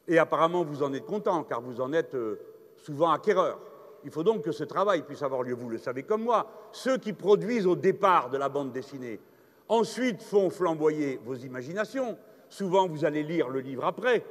[0.06, 2.38] Et apparemment, vous en êtes content, car vous en êtes euh,
[2.76, 3.58] souvent acquéreur.
[4.04, 5.54] Il faut donc que ce travail puisse avoir lieu.
[5.54, 6.68] Vous le savez comme moi.
[6.72, 9.20] Ceux qui produisent au départ de la bande dessinée,
[9.68, 12.18] ensuite font flamboyer vos imaginations.
[12.48, 14.24] Souvent, vous allez lire le livre après.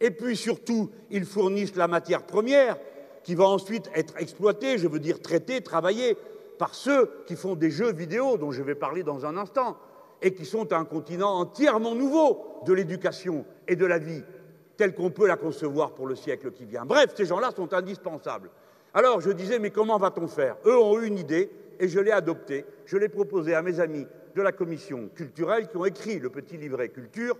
[0.00, 2.78] Et puis surtout, ils fournissent la matière première
[3.22, 6.16] qui va ensuite être exploitée, je veux dire traitée, travaillée
[6.58, 9.76] par ceux qui font des jeux vidéo dont je vais parler dans un instant
[10.22, 14.22] et qui sont un continent entièrement nouveau de l'éducation et de la vie
[14.76, 16.86] telle qu'on peut la concevoir pour le siècle qui vient.
[16.86, 18.50] Bref, ces gens-là sont indispensables.
[18.92, 20.56] Alors je disais, mais comment va-t-on faire?
[20.66, 22.64] Eux ont eu une idée et je l'ai adoptée.
[22.86, 26.56] Je l'ai proposée à mes amis de la commission culturelle qui ont écrit le petit
[26.56, 27.36] livret culture,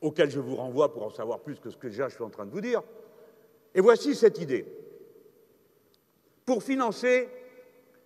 [0.00, 2.30] auquel je vous renvoie pour en savoir plus que ce que déjà je suis en
[2.30, 2.82] train de vous dire.
[3.74, 4.66] Et voici cette idée.
[6.44, 7.28] Pour financer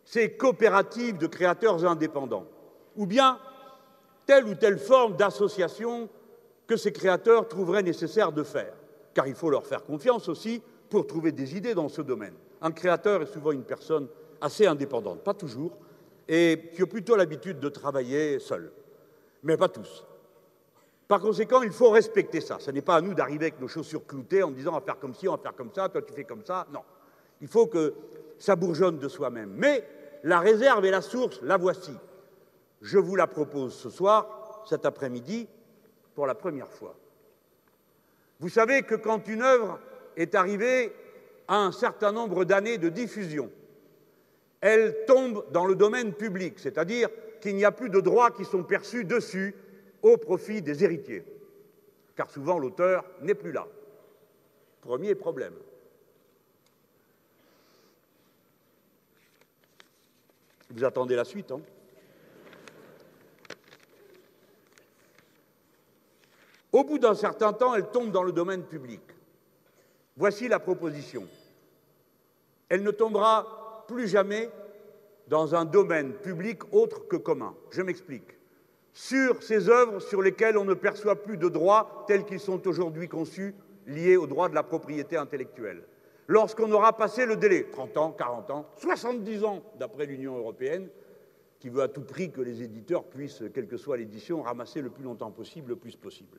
[0.05, 2.47] ces coopératives de créateurs indépendants,
[2.97, 3.39] ou bien
[4.27, 6.09] telle ou telle forme d'association
[6.67, 8.75] que ces créateurs trouveraient nécessaire de faire,
[9.15, 10.63] car il faut leur faire confiance aussi
[10.95, 12.35] pour trouver des idées dans ce domaine.
[12.61, 14.07] Un créateur est souvent une personne
[14.41, 15.77] assez indépendante, pas toujours,
[16.29, 18.71] et qui a plutôt l'habitude de travailler seul,
[19.43, 20.07] mais pas tous.
[21.09, 22.59] Par conséquent, il faut respecter ça.
[22.61, 25.01] Ce n'est pas à nous d'arriver avec nos chaussures cloutées en disant on va faire
[25.01, 26.65] comme ci, on va faire comme ça, toi tu fais comme ça.
[26.73, 26.83] Non.
[27.41, 27.95] Il faut que
[28.39, 29.53] ça bourgeonne de soi-même.
[29.57, 29.85] Mais
[30.23, 31.93] la réserve et la source, la voici.
[32.83, 35.49] Je vous la propose ce soir, cet après-midi,
[36.15, 36.95] pour la première fois.
[38.39, 39.81] Vous savez que quand une œuvre
[40.17, 40.93] est arrivée
[41.49, 43.51] à un certain nombre d'années de diffusion,
[44.61, 47.11] elle tombe dans le domaine public, c'est-à-dire
[47.41, 49.55] qu'il n'y a plus de droits qui sont perçus dessus
[50.01, 51.25] au profit des héritiers,
[52.17, 53.67] car souvent l'auteur n'est plus là.
[54.81, 55.55] Premier problème.
[60.71, 61.61] Vous attendez la suite, hein
[66.73, 69.01] Au bout d'un certain temps, elle tombe dans le domaine public.
[70.17, 71.27] Voici la proposition.
[72.69, 74.49] Elle ne tombera plus jamais
[75.29, 77.55] dans un domaine public autre que commun.
[77.71, 78.39] Je m'explique.
[78.93, 83.09] Sur ces œuvres sur lesquelles on ne perçoit plus de droits tels qu'ils sont aujourd'hui
[83.09, 83.55] conçus,
[83.87, 85.83] liés au droit de la propriété intellectuelle.
[86.27, 90.89] Lorsqu'on aura passé le délai, 30 ans, 40 ans, 70 ans d'après l'Union européenne,
[91.59, 94.91] qui veut à tout prix que les éditeurs puissent, quelle que soit l'édition, ramasser le
[94.91, 96.39] plus longtemps possible, le plus possible.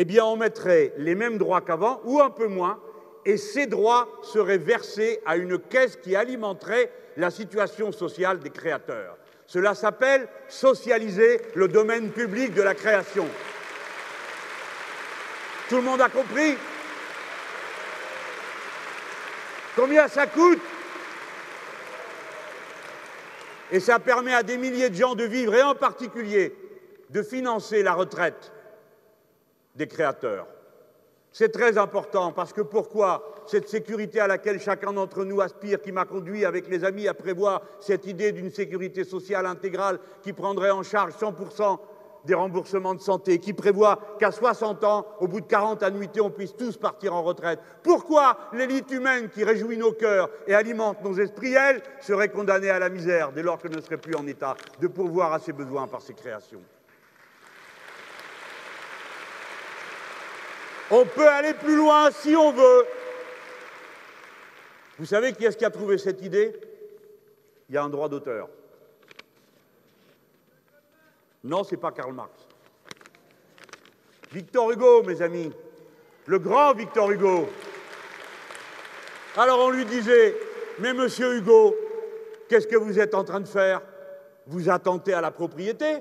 [0.00, 2.78] Eh bien, on mettrait les mêmes droits qu'avant, ou un peu moins,
[3.24, 9.18] et ces droits seraient versés à une caisse qui alimenterait la situation sociale des créateurs.
[9.48, 13.26] Cela s'appelle socialiser le domaine public de la création.
[15.68, 16.56] Tout le monde a compris?
[19.74, 20.60] Combien ça coûte?
[23.72, 26.54] Et ça permet à des milliers de gens de vivre, et en particulier
[27.10, 28.52] de financer la retraite
[29.78, 30.46] des créateurs.
[31.32, 35.92] C'est très important parce que pourquoi cette sécurité à laquelle chacun d'entre nous aspire, qui
[35.92, 40.70] m'a conduit avec les amis à prévoir cette idée d'une sécurité sociale intégrale qui prendrait
[40.70, 41.78] en charge 100%
[42.24, 46.30] des remboursements de santé, qui prévoit qu'à 60 ans, au bout de 40 annuités, on
[46.30, 47.60] puisse tous partir en retraite?
[47.82, 52.78] Pourquoi l'élite humaine qui réjouit nos cœurs et alimente nos esprits, elle, serait condamnée à
[52.78, 55.86] la misère dès lors qu'elle ne serait plus en état de pourvoir à ses besoins
[55.86, 56.60] par ses créations?
[60.90, 62.86] On peut aller plus loin si on veut.
[64.98, 66.58] Vous savez qui est-ce qui a trouvé cette idée?
[67.68, 68.48] Il y a un droit d'auteur.
[71.44, 72.32] Non, ce n'est pas Karl Marx.
[74.32, 75.52] Victor Hugo, mes amis,
[76.26, 77.48] le grand Victor Hugo.
[79.36, 80.36] Alors on lui disait,
[80.78, 81.76] mais monsieur Hugo,
[82.48, 83.82] qu'est-ce que vous êtes en train de faire?
[84.46, 85.98] Vous attentez à la propriété?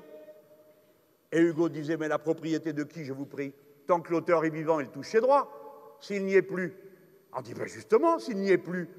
[1.31, 3.53] Et Hugo disait, mais la propriété de qui, je vous prie?
[3.87, 5.97] Tant que l'auteur est vivant, il touche ses droits.
[5.99, 6.75] S'il n'y est plus,
[7.33, 8.89] on dit ben justement, s'il n'y est plus.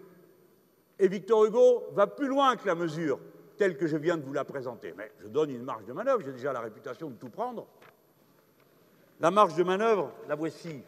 [0.99, 3.21] Et Victor Hugo va plus loin que la mesure
[3.59, 4.95] telle que je viens de vous la présenter.
[4.97, 7.67] Mais je donne une marge de manœuvre, j'ai déjà la réputation de tout prendre.
[9.21, 10.83] La marge de manœuvre, la voici.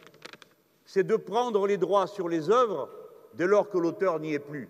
[0.85, 2.89] C'est de prendre les droits sur les œuvres
[3.33, 4.69] dès lors que l'auteur n'y est plus.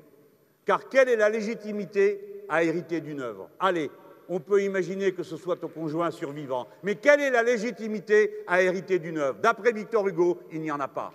[0.66, 3.50] Car quelle est la légitimité à hériter d'une œuvre?
[3.60, 3.90] Allez,
[4.30, 6.68] on peut imaginer que ce soit au conjoint survivant.
[6.84, 9.40] Mais quelle est la légitimité à hériter d'une œuvre?
[9.42, 11.14] D'après Victor Hugo, il n'y en a pas.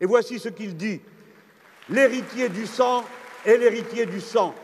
[0.00, 1.00] Et voici ce qu'il dit.
[1.88, 3.04] L'héritier du sang
[3.44, 4.54] est l'héritier du sang.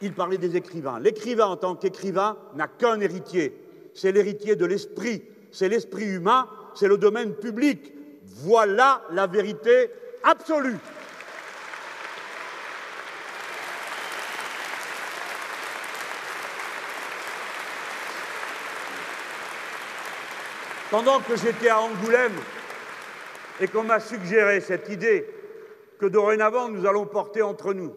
[0.00, 0.98] Il parlait des écrivains.
[1.00, 3.56] L'écrivain en tant qu'écrivain n'a qu'un héritier.
[3.94, 5.22] C'est l'héritier de l'esprit.
[5.52, 6.48] C'est l'esprit humain.
[6.74, 7.92] C'est le domaine public.
[8.24, 9.90] Voilà la vérité
[10.22, 10.76] absolue.
[20.90, 22.36] Pendant que j'étais à Angoulême
[23.60, 25.26] et qu'on m'a suggéré cette idée
[25.98, 27.92] que dorénavant nous allons porter entre nous,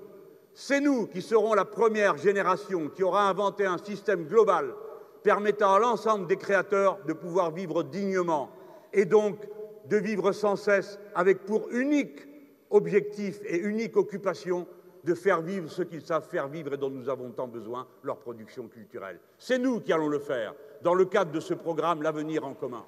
[0.55, 4.73] c'est nous qui serons la première génération qui aura inventé un système global
[5.21, 8.49] permettant à l'ensemble des créateurs de pouvoir vivre dignement
[8.91, 9.47] et donc
[9.85, 12.27] de vivre sans cesse avec pour unique
[12.71, 14.65] objectif et unique occupation
[15.03, 18.17] de faire vivre ce qu'ils savent faire vivre et dont nous avons tant besoin, leur
[18.17, 19.19] production culturelle.
[19.37, 22.85] C'est nous qui allons le faire dans le cadre de ce programme L'avenir en commun.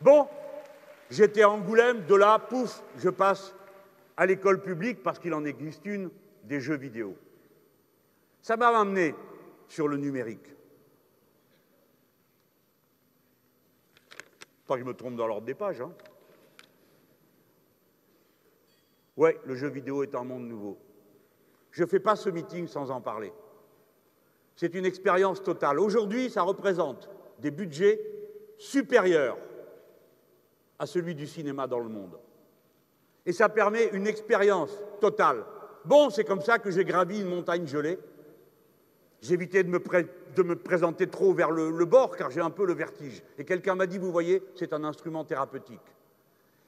[0.00, 0.26] Bon,
[1.10, 3.54] j'étais à Angoulême, de là, pouf, je passe
[4.16, 6.10] à l'école publique parce qu'il en existe une,
[6.44, 7.16] des jeux vidéo.
[8.42, 9.14] Ça m'a amené
[9.68, 10.54] sur le numérique.
[14.66, 15.80] Pas que je me trompe dans l'ordre des pages.
[15.80, 15.92] Hein.
[19.16, 20.78] Oui, le jeu vidéo est un monde nouveau.
[21.72, 23.32] Je ne fais pas ce meeting sans en parler.
[24.56, 25.80] C'est une expérience totale.
[25.80, 27.08] Aujourd'hui, ça représente
[27.38, 28.00] des budgets
[28.58, 29.38] supérieurs
[30.78, 32.18] à celui du cinéma dans le monde.
[33.26, 35.44] Et ça permet une expérience totale.
[35.84, 37.98] Bon, c'est comme ça que j'ai gravi une montagne gelée.
[39.20, 39.70] J'évitais de
[40.36, 43.22] de me présenter trop vers le bord car j'ai un peu le vertige.
[43.36, 45.80] Et quelqu'un m'a dit, vous voyez, c'est un instrument thérapeutique.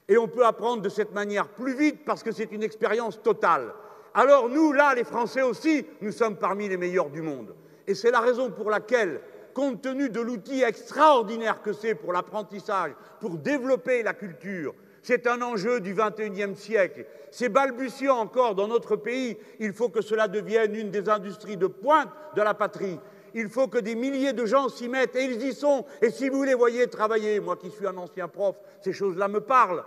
[0.09, 3.73] Et on peut apprendre de cette manière plus vite parce que c'est une expérience totale.
[4.13, 7.55] Alors nous, là, les Français aussi, nous sommes parmi les meilleurs du monde.
[7.87, 9.21] Et c'est la raison pour laquelle,
[9.53, 15.41] compte tenu de l'outil extraordinaire que c'est pour l'apprentissage, pour développer la culture, c'est un
[15.43, 17.07] enjeu du XXIe siècle.
[17.31, 19.37] C'est balbutiant encore dans notre pays.
[19.59, 22.99] Il faut que cela devienne une des industries de pointe de la patrie.
[23.35, 25.85] Il faut que des milliers de gens s'y mettent, et ils y sont.
[26.03, 29.41] Et si vous les voyez travailler, moi qui suis un ancien prof, ces choses-là me
[29.41, 29.85] parlent.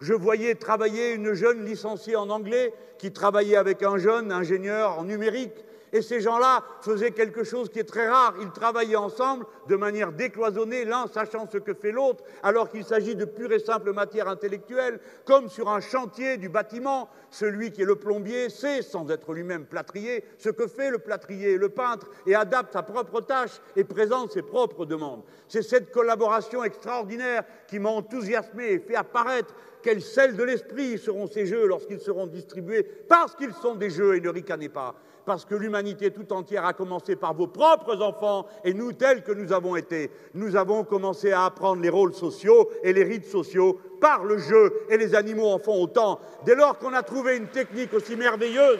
[0.00, 5.04] Je voyais travailler une jeune licenciée en anglais qui travaillait avec un jeune ingénieur en
[5.04, 8.34] numérique Et ces gens-là faisaient quelque chose qui est très rare.
[8.40, 13.16] Ils travaillaient ensemble de manière décloisonnée, l'un sachant ce que fait l'autre, alors qu'il s'agit
[13.16, 17.08] de pure et simple matière intellectuelle, comme sur un chantier du bâtiment.
[17.30, 21.56] Celui qui est le plombier sait, sans être lui-même plâtrier, ce que fait le plâtrier,
[21.56, 25.22] le peintre, et adapte sa propre tâche et présente ses propres demandes.
[25.46, 31.26] C'est cette collaboration extraordinaire qui m'a enthousiasmé et fait apparaître quel sel de l'esprit seront
[31.26, 34.94] ces jeux lorsqu'ils seront distribués, parce qu'ils sont des jeux et ne ricanez pas
[35.28, 39.32] parce que l'humanité tout entière a commencé par vos propres enfants et nous tels que
[39.32, 40.10] nous avons été.
[40.32, 44.72] Nous avons commencé à apprendre les rôles sociaux et les rites sociaux par le jeu
[44.88, 46.18] et les animaux en font autant.
[46.46, 48.78] Dès lors qu'on a trouvé une technique aussi merveilleuse,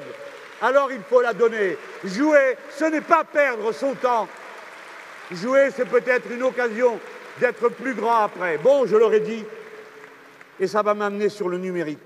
[0.62, 1.76] alors il faut la donner.
[2.02, 4.26] Jouer, ce n'est pas perdre son temps.
[5.30, 6.98] Jouer, c'est peut-être une occasion
[7.40, 8.56] d'être plus grand après.
[8.56, 9.44] Bon, je l'aurais dit,
[10.58, 11.98] et ça va m'amener sur le numérique.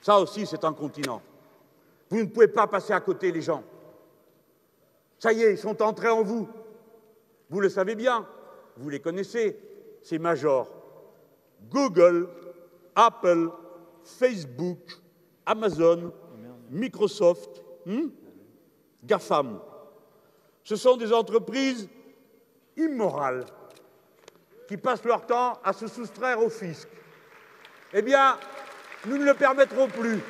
[0.00, 1.20] Ça aussi, c'est un continent.
[2.12, 3.64] Vous ne pouvez pas passer à côté les gens.
[5.18, 6.46] Ça y est, ils sont entrés en vous.
[7.48, 8.28] Vous le savez bien,
[8.76, 9.58] vous les connaissez,
[10.02, 10.70] ces majors.
[11.70, 12.28] Google,
[12.94, 13.48] Apple,
[14.04, 14.92] Facebook,
[15.46, 16.12] Amazon,
[16.68, 18.08] Microsoft, hmm?
[19.04, 19.58] GAFAM.
[20.64, 21.88] Ce sont des entreprises
[22.76, 23.46] immorales
[24.68, 26.90] qui passent leur temps à se soustraire au fisc.
[27.94, 28.36] Eh bien,
[29.06, 30.20] nous ne le permettrons plus.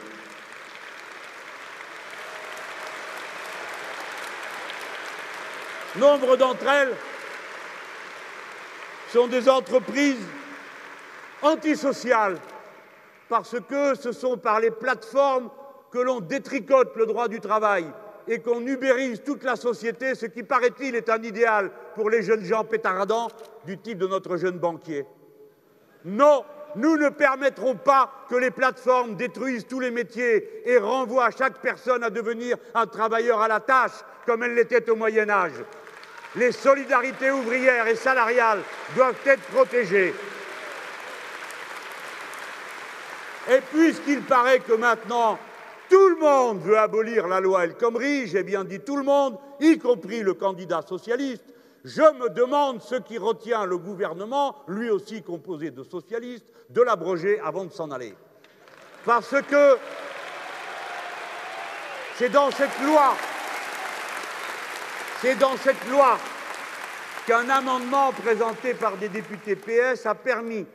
[5.97, 6.95] Nombre d'entre elles
[9.11, 10.24] sont des entreprises
[11.43, 12.38] antisociales
[13.28, 15.51] parce que ce sont par les plateformes
[15.90, 17.84] que l'on détricote le droit du travail
[18.26, 22.45] et qu'on ubérise toute la société, ce qui, paraît-il, est un idéal pour les jeunes
[22.45, 23.28] gens pétaradants
[23.66, 25.05] du type de notre jeune banquier.
[26.07, 26.45] Non,
[26.76, 32.03] nous ne permettrons pas que les plateformes détruisent tous les métiers et renvoient chaque personne
[32.03, 35.62] à devenir un travailleur à la tâche, comme elle l'était au Moyen Âge
[36.37, 38.62] les solidarités ouvrières et salariales
[38.95, 40.14] doivent être protégées.
[43.51, 45.39] Et puisqu'il paraît que maintenant
[45.89, 49.37] tout le monde veut abolir la loi El Khomri, j'ai bien dit tout le monde,
[49.61, 51.45] y compris le candidat socialiste,
[51.85, 57.41] je me demande ce qui retient le gouvernement, lui aussi composé de socialistes, de l'abroger
[57.41, 58.14] avant de s'en aller.
[59.05, 59.76] Parce que
[62.14, 63.14] c'est dans cette loi
[65.23, 66.18] c'est dans cette loi
[67.29, 70.66] qu'un amendement présenté par des députés PS a permis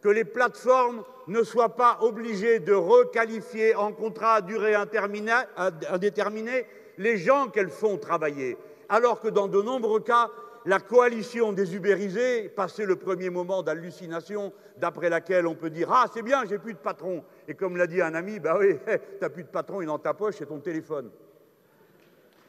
[0.00, 6.66] que les plateformes ne soient pas obligées de requalifier en contrat à durée indéterminée
[6.96, 8.56] les gens qu'elles font travailler,
[8.88, 10.30] alors que dans de nombreux cas,
[10.64, 16.06] la coalition des ubérisés passait le premier moment d'hallucination, d'après laquelle on peut dire Ah,
[16.10, 17.22] c'est bien, j'ai plus de patron.
[17.46, 18.78] Et comme l'a dit un ami, bah oui,
[19.20, 21.10] t'as plus de patron, il est dans ta poche, c'est ton téléphone.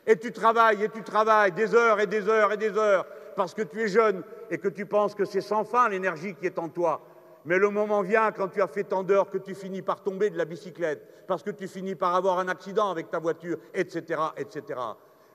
[0.08, 3.06] Et tu travailles, et tu travailles des heures et des heures et des heures,
[3.36, 6.46] parce que tu es jeune et que tu penses que c'est sans fin l'énergie qui
[6.46, 7.02] est en toi.
[7.46, 10.30] Mais le moment vient quand tu as fait tant d'heures que tu finis par tomber
[10.30, 14.22] de la bicyclette, parce que tu finis par avoir un accident avec ta voiture, etc.,
[14.38, 14.80] etc.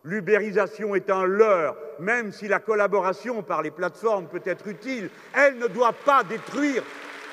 [0.05, 5.59] L'ubérisation est un leurre, même si la collaboration par les plateformes peut être utile, elle
[5.59, 6.84] ne doit pas détruire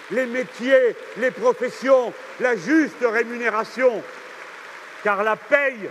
[0.10, 4.01] les métiers, les professions, la juste rémunération,
[5.03, 5.89] car la paye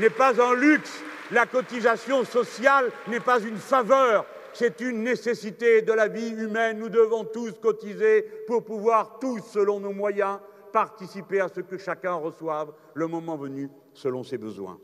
[0.00, 5.92] n'est pas un luxe, la cotisation sociale n'est pas une faveur, c'est une nécessité de
[5.92, 6.78] la vie humaine.
[6.78, 10.38] Nous devons tous cotiser pour pouvoir tous, selon nos moyens,
[10.72, 14.78] participer à ce que chacun reçoive, le moment venu, selon ses besoins.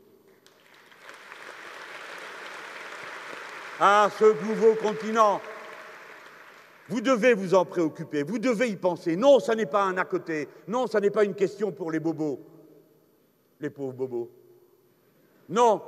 [3.79, 5.39] Ah, ce nouveau continent,
[6.89, 9.15] vous devez vous en préoccuper, vous devez y penser.
[9.15, 11.99] Non, ça n'est pas un à côté, non, ça n'est pas une question pour les
[11.99, 12.39] bobos,
[13.59, 14.31] les pauvres bobos.
[15.49, 15.81] Non,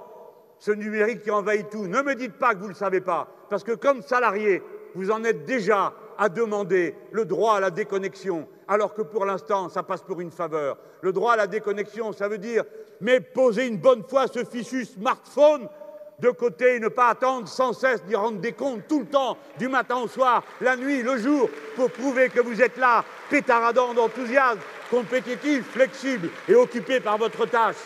[0.59, 1.87] ce numérique qui envahit tout.
[1.87, 4.61] Ne me dites pas que vous ne le savez pas, parce que comme salarié,
[4.95, 9.69] vous en êtes déjà à demander le droit à la déconnexion, alors que pour l'instant,
[9.69, 10.77] ça passe pour une faveur.
[11.01, 12.65] Le droit à la déconnexion, ça veut dire,
[12.99, 15.69] mais poser une bonne fois ce fichu smartphone
[16.19, 19.37] de côté et ne pas attendre sans cesse d'y rendre des comptes tout le temps,
[19.57, 23.93] du matin au soir, la nuit, le jour, pour prouver que vous êtes là, pétaradant
[23.93, 24.59] d'enthousiasme,
[24.91, 27.77] compétitif, flexible et occupé par votre tâche.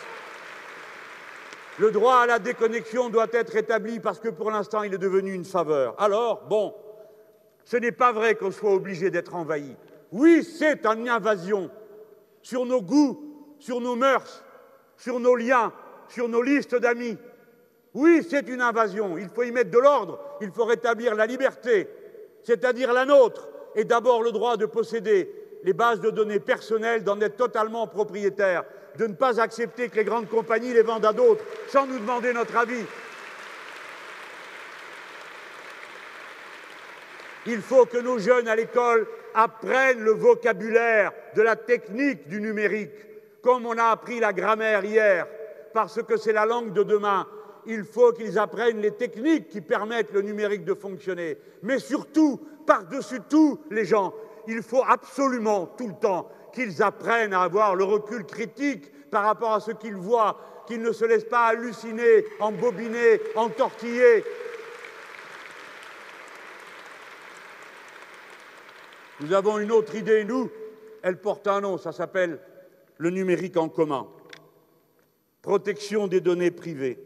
[1.78, 5.32] Le droit à la déconnexion doit être établi parce que pour l'instant, il est devenu
[5.32, 5.94] une faveur.
[5.98, 6.72] Alors, bon,
[7.64, 9.76] ce n'est pas vrai qu'on soit obligé d'être envahi.
[10.12, 11.70] Oui, c'est une invasion
[12.42, 14.44] sur nos goûts, sur nos mœurs,
[14.96, 15.72] sur nos liens,
[16.08, 17.18] sur nos listes d'amis.
[17.92, 19.18] Oui, c'est une invasion.
[19.18, 20.20] Il faut y mettre de l'ordre.
[20.40, 21.88] Il faut rétablir la liberté,
[22.44, 25.32] c'est-à-dire la nôtre, et d'abord le droit de posséder
[25.64, 28.64] les bases de données personnelles, d'en être totalement propriétaire,
[28.98, 32.32] de ne pas accepter que les grandes compagnies les vendent à d'autres sans nous demander
[32.32, 32.84] notre avis.
[37.46, 42.94] Il faut que nos jeunes à l'école apprennent le vocabulaire de la technique du numérique,
[43.42, 45.26] comme on a appris la grammaire hier,
[45.74, 47.26] parce que c'est la langue de demain.
[47.66, 51.36] Il faut qu'ils apprennent les techniques qui permettent le numérique de fonctionner.
[51.62, 54.14] Mais surtout, par-dessus tout, les gens,
[54.46, 59.52] il faut absolument tout le temps qu'ils apprennent à avoir le recul critique par rapport
[59.52, 64.24] à ce qu'ils voient, qu'ils ne se laissent pas halluciner, embobiner, entortiller.
[69.20, 70.50] Nous avons une autre idée, nous,
[71.02, 72.40] elle porte un nom, ça s'appelle
[72.98, 74.08] le numérique en commun.
[75.42, 76.98] Protection des données privées,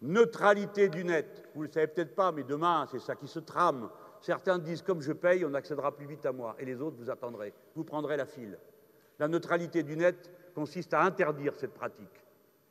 [0.00, 1.48] neutralité du net.
[1.54, 3.90] Vous ne le savez peut-être pas, mais demain, c'est ça qui se trame.
[4.22, 7.10] Certains disent comme je paye, on accédera plus vite à moi, et les autres, vous
[7.10, 8.56] attendrez, vous prendrez la file.
[9.18, 12.24] La neutralité du net consiste à interdire cette pratique.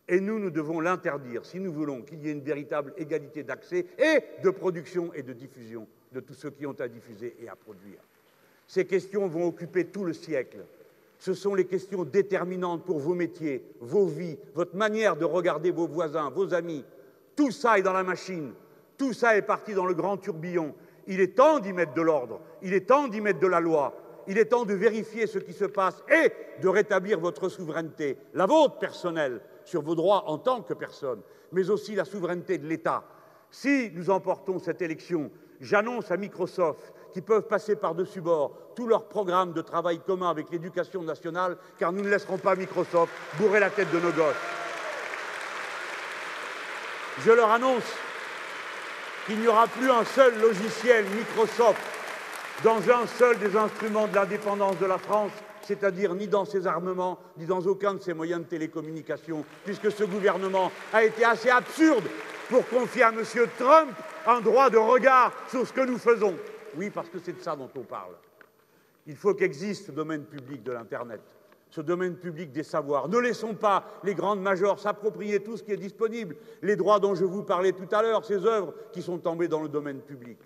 [0.08, 3.86] Et nous, nous devons l'interdire si nous voulons qu'il y ait une véritable égalité d'accès
[3.98, 7.56] et de production et de diffusion de tous ceux qui ont à diffuser et à
[7.56, 8.00] produire.
[8.68, 10.66] Ces questions vont occuper tout le siècle.
[11.20, 15.88] Ce sont les questions déterminantes pour vos métiers, vos vies, votre manière de regarder vos
[15.88, 16.84] voisins, vos amis.
[17.36, 18.54] Tout ça est dans la machine.
[18.98, 20.74] Tout ça est parti dans le grand tourbillon.
[21.12, 22.40] Il est temps d'y mettre de l'ordre.
[22.62, 23.94] Il est temps d'y mettre de la loi.
[24.28, 26.32] Il est temps de vérifier ce qui se passe et
[26.62, 31.22] de rétablir votre souveraineté, la vôtre personnelle, sur vos droits en tant que personne,
[31.52, 33.04] mais aussi la souveraineté de l'État.
[33.50, 35.30] Si nous emportons cette élection,
[35.60, 40.50] j'annonce à Microsoft qui peuvent passer par-dessus bord tous leurs programmes de travail commun avec
[40.50, 44.36] l'éducation nationale, car nous ne laisserons pas Microsoft bourrer la tête de nos gosses.
[47.20, 47.98] Je leur annonce
[49.32, 51.80] qu'il n'y aura plus un seul logiciel Microsoft
[52.66, 55.32] dans un seul des instruments de l'indépendance de la France,
[55.62, 60.04] c'est-à-dire ni dans ses armements, ni dans aucun de ses moyens de télécommunication, puisque ce
[60.04, 62.04] gouvernement a été assez absurde
[62.50, 63.24] pour confier à M.
[63.58, 63.92] Trump
[64.28, 66.36] un droit de regard sur ce que nous faisons.
[66.76, 68.16] Oui, parce que c'est de ça dont on parle.
[69.08, 71.22] Il faut qu'existe ce domaine public de l'Internet,
[71.72, 73.08] ce domaine public des savoirs.
[73.08, 77.16] Ne laissons pas les grandes majors s'approprier tout ce qui est disponible, les droits dont
[77.16, 80.38] je vous parlais tout à l'heure, ces œuvres qui sont tombées dans le domaine public.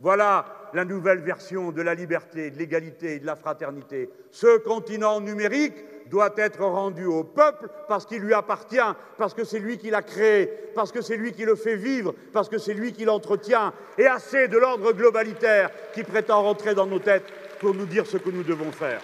[0.00, 4.10] Voilà la nouvelle version de la liberté, de l'égalité et de la fraternité.
[4.32, 5.76] Ce continent numérique
[6.10, 8.78] doit être rendu au peuple parce qu'il lui appartient,
[9.16, 12.14] parce que c'est lui qui l'a créé, parce que c'est lui qui le fait vivre,
[12.32, 16.86] parce que c'est lui qui l'entretient, et assez de l'ordre globalitaire qui prétend rentrer dans
[16.86, 19.00] nos têtes pour nous dire ce que nous devons faire.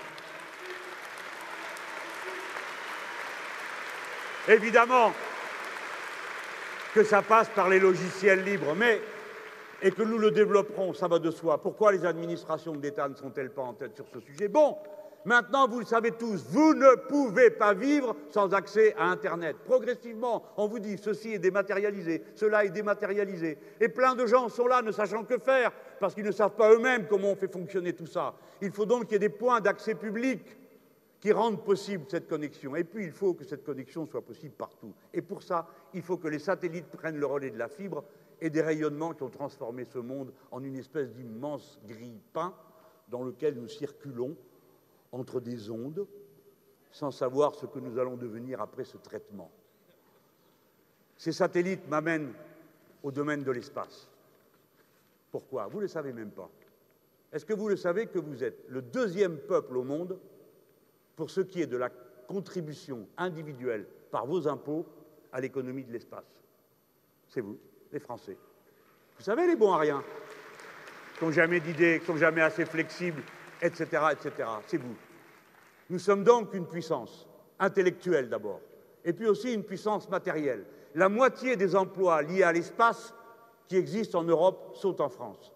[4.48, 5.12] Évidemment
[6.94, 9.00] que ça passe par les logiciels libres, mais
[9.82, 11.60] et que nous le développerons, ça va de soi.
[11.62, 14.48] Pourquoi les administrations de l'État ne sont-elles pas en tête sur ce sujet?
[14.48, 14.76] Bon,
[15.24, 19.56] maintenant vous le savez tous, vous ne pouvez pas vivre sans accès à Internet.
[19.66, 23.58] Progressivement, on vous dit ceci est dématérialisé, cela est dématérialisé.
[23.80, 25.70] Et plein de gens sont là ne sachant que faire
[26.00, 28.34] parce qu'ils ne savent pas eux-mêmes comment on fait fonctionner tout ça.
[28.62, 30.40] Il faut donc qu'il y ait des points d'accès public
[31.20, 32.76] qui rendent possible cette connexion.
[32.76, 34.94] Et puis, il faut que cette connexion soit possible partout.
[35.12, 38.04] Et pour ça, il faut que les satellites prennent le relais de la fibre
[38.40, 42.54] et des rayonnements qui ont transformé ce monde en une espèce d'immense grille-pain
[43.08, 44.36] dans lequel nous circulons
[45.10, 46.06] entre des ondes
[46.90, 49.50] sans savoir ce que nous allons devenir après ce traitement.
[51.16, 52.32] Ces satellites m'amènent
[53.02, 54.08] au domaine de l'espace.
[55.30, 55.66] Pourquoi?
[55.66, 56.48] Vous ne le savez même pas.
[57.32, 60.18] Est-ce que vous le savez que vous êtes le deuxième peuple au monde
[61.18, 61.90] pour ce qui est de la
[62.28, 64.86] contribution individuelle par vos impôts
[65.32, 66.44] à l'économie de l'espace
[67.28, 67.58] C'est vous
[67.90, 68.36] les Français.
[69.18, 70.00] Vous savez, les bons à rien,
[71.18, 73.20] qui n'ont jamais d'idées, qui sont jamais assez flexibles,
[73.60, 74.48] etc., etc.
[74.68, 74.94] C'est vous.
[75.90, 77.26] Nous sommes donc une puissance
[77.58, 78.60] intellectuelle d'abord,
[79.04, 80.66] et puis aussi une puissance matérielle.
[80.94, 83.12] La moitié des emplois liés à l'espace
[83.66, 85.52] qui existent en Europe sont en France.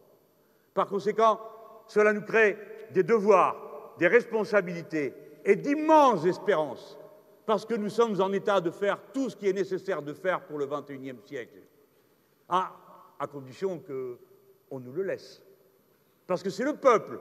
[0.74, 1.38] Par conséquent,
[1.86, 2.58] cela nous crée
[2.90, 5.14] des devoirs, des responsabilités
[5.44, 6.98] et d'immenses espérances,
[7.46, 10.42] parce que nous sommes en état de faire tout ce qui est nécessaire de faire
[10.42, 11.58] pour le XXIe siècle.
[12.48, 12.76] Ah,
[13.18, 15.42] à condition qu'on nous le laisse.
[16.26, 17.18] Parce que c'est le peuple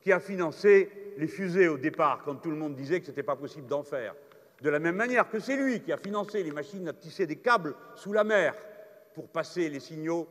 [0.00, 3.22] qui a financé les fusées au départ, quand tout le monde disait que ce n'était
[3.22, 4.14] pas possible d'en faire.
[4.62, 7.36] De la même manière que c'est lui qui a financé les machines à tisser des
[7.36, 8.54] câbles sous la mer
[9.14, 10.28] pour passer les signaux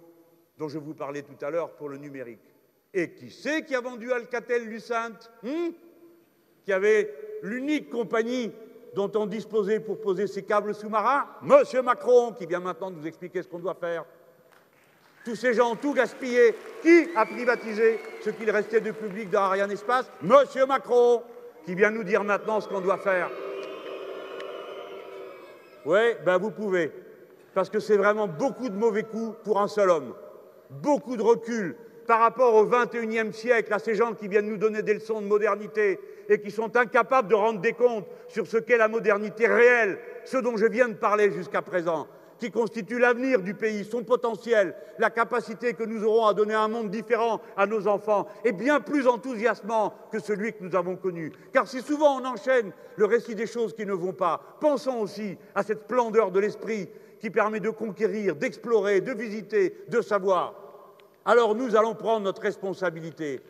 [0.58, 2.56] dont je vous parlais tout à l'heure pour le numérique.
[2.94, 5.30] Et qui c'est qui a vendu Alcatel-Lucent?
[5.44, 5.70] Hmm?
[6.70, 8.52] Qui avait l'unique compagnie
[8.94, 13.42] dont on disposait pour poser ces câbles sous-marins Monsieur Macron, qui vient maintenant nous expliquer
[13.42, 14.06] ce qu'on doit faire.
[15.26, 16.54] Tous ces gens ont tout gaspillé.
[16.84, 20.12] Qui a privatisé ce qu'il restait de public dans Ariane Espace?
[20.22, 21.24] Monsieur Macron,
[21.66, 23.32] qui vient nous dire maintenant ce qu'on doit faire.
[25.88, 26.92] Oui, ben vous pouvez.
[27.56, 30.14] Parce que c'est vraiment beaucoup de mauvais coups pour un seul homme.
[30.70, 31.76] Beaucoup de recul
[32.10, 35.28] par rapport au XXIe siècle, à ces gens qui viennent nous donner des leçons de
[35.28, 40.00] modernité et qui sont incapables de rendre des comptes sur ce qu'est la modernité réelle,
[40.26, 42.08] ce dont je viens de parler jusqu'à présent,
[42.40, 46.68] qui constitue l'avenir du pays, son potentiel, la capacité que nous aurons à donner un
[46.68, 51.32] monde différent à nos enfants, et bien plus enthousiasmant que celui que nous avons connu.
[51.54, 55.38] Car si souvent on enchaîne le récit des choses qui ne vont pas, pensons aussi
[55.54, 60.69] à cette splendeur de l'esprit qui permet de conquérir, d'explorer, de visiter, de savoir.
[61.26, 63.42] Alors nous allons prendre notre responsabilité.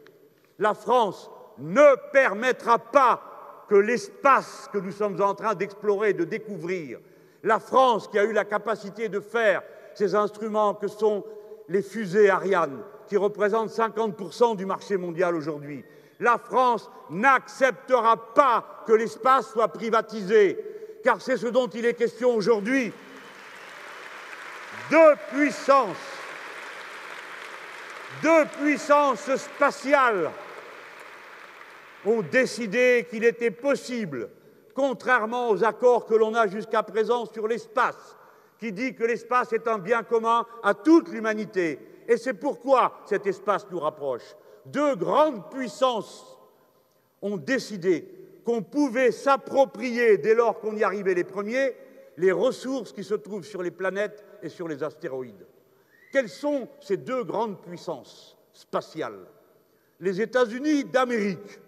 [0.57, 6.99] La France ne permettra pas que l'espace que nous sommes en train d'explorer, de découvrir,
[7.43, 9.61] la France qui a eu la capacité de faire
[9.93, 11.23] ces instruments que sont
[11.67, 15.85] les fusées Ariane, qui représentent 50% du marché mondial aujourd'hui,
[16.19, 20.57] la France n'acceptera pas que l'espace soit privatisé,
[21.03, 22.91] car c'est ce dont il est question aujourd'hui.
[24.91, 26.18] Deux puissances,
[28.21, 30.31] deux puissances spatiales
[32.05, 34.29] ont décidé qu'il était possible,
[34.73, 38.17] contrairement aux accords que l'on a jusqu'à présent sur l'espace,
[38.59, 41.79] qui dit que l'espace est un bien commun à toute l'humanité.
[42.07, 44.35] Et c'est pourquoi cet espace nous rapproche.
[44.65, 46.37] Deux grandes puissances
[47.21, 48.07] ont décidé
[48.45, 51.75] qu'on pouvait s'approprier, dès lors qu'on y arrivait les premiers,
[52.17, 55.45] les ressources qui se trouvent sur les planètes et sur les astéroïdes.
[56.11, 59.25] Quelles sont ces deux grandes puissances spatiales?
[59.99, 61.59] Les États-Unis d'Amérique,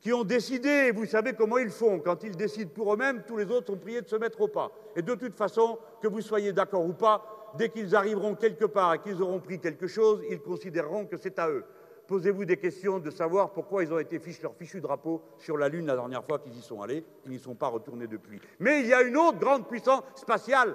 [0.00, 3.50] qui ont décidé, vous savez comment ils font, quand ils décident pour eux-mêmes, tous les
[3.50, 4.72] autres ont prié de se mettre au pas.
[4.96, 8.94] Et de toute façon, que vous soyez d'accord ou pas, dès qu'ils arriveront quelque part
[8.94, 11.64] et qu'ils auront pris quelque chose, ils considéreront que c'est à eux.
[12.08, 15.68] Posez-vous des questions de savoir pourquoi ils ont été fichus leur fichu drapeau sur la
[15.68, 17.04] Lune la dernière fois qu'ils y sont allés.
[17.26, 18.40] Ils n'y sont pas retournés depuis.
[18.58, 20.74] Mais il y a une autre grande puissance spatiale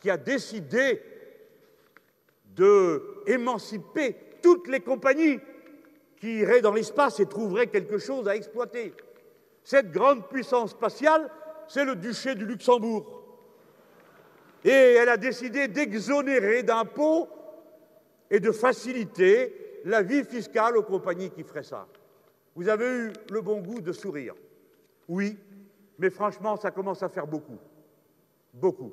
[0.00, 1.02] qui a décidé
[2.54, 5.38] de émanciper toutes les compagnies
[6.18, 8.92] qui iraient dans l'espace et trouveraient quelque chose à exploiter.
[9.62, 11.30] Cette grande puissance spatiale,
[11.68, 13.22] c'est le duché du Luxembourg.
[14.64, 17.28] Et elle a décidé d'exonérer d'impôts
[18.30, 21.86] et de faciliter la vie fiscale aux compagnies qui feraient ça.
[22.54, 24.34] Vous avez eu le bon goût de sourire.
[25.08, 25.38] Oui,
[25.98, 27.58] mais franchement, ça commence à faire beaucoup.
[28.52, 28.92] Beaucoup.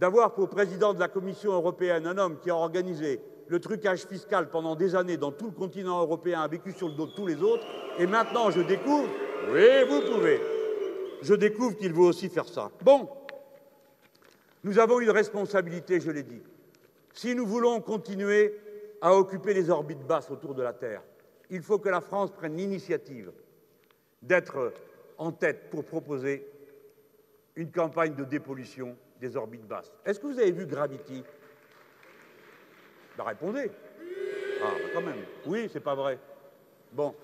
[0.00, 4.48] D'avoir pour président de la Commission européenne un homme qui a organisé le trucage fiscal
[4.48, 7.26] pendant des années dans tout le continent européen, a vécu sur le dos de tous
[7.26, 7.66] les autres,
[7.98, 9.10] et maintenant je découvre,
[9.52, 10.40] oui, vous pouvez,
[11.20, 12.70] je découvre qu'il veut aussi faire ça.
[12.82, 13.10] Bon,
[14.64, 16.40] nous avons une responsabilité, je l'ai dit.
[17.12, 18.58] Si nous voulons continuer
[19.02, 21.02] à occuper les orbites basses autour de la Terre,
[21.50, 23.32] il faut que la France prenne l'initiative
[24.22, 24.72] d'être
[25.18, 26.46] en tête pour proposer
[27.54, 29.92] une campagne de dépollution des orbites basses.
[30.04, 31.22] Est-ce que vous avez vu Gravity?
[33.16, 33.70] Bah, répondez.
[34.62, 35.22] Ah, bah, quand même.
[35.46, 36.18] Oui, c'est pas vrai.
[36.92, 37.14] Bon.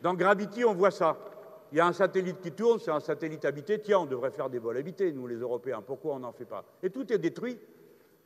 [0.00, 1.16] Dans Gravity, on voit ça.
[1.72, 3.80] Il y a un satellite qui tourne, c'est un satellite habité.
[3.80, 5.82] Tiens, on devrait faire des vols habités, nous les Européens.
[5.82, 6.64] Pourquoi on n'en fait pas?
[6.82, 7.58] Et tout est détruit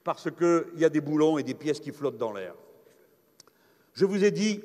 [0.02, 2.54] parce qu'il y a des boulons et des pièces qui flottent dans l'air.
[3.92, 4.62] Je vous ai dit,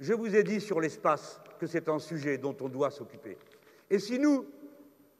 [0.00, 3.36] je vous ai dit sur l'espace que c'est un sujet dont on doit s'occuper.
[3.90, 4.46] Et si nous,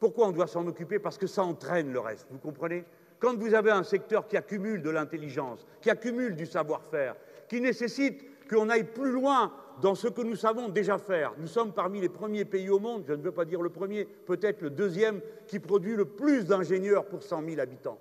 [0.00, 2.84] pourquoi on doit s'en occuper Parce que ça entraîne le reste, vous comprenez
[3.20, 7.14] quand vous avez un secteur qui accumule de l'intelligence, qui accumule du savoir-faire,
[7.48, 9.52] qui nécessite qu'on aille plus loin
[9.82, 11.34] dans ce que nous savons déjà faire.
[11.38, 14.06] Nous sommes parmi les premiers pays au monde, je ne veux pas dire le premier,
[14.06, 17.98] peut-être le deuxième, qui produit le plus d'ingénieurs pour 100 000 habitants.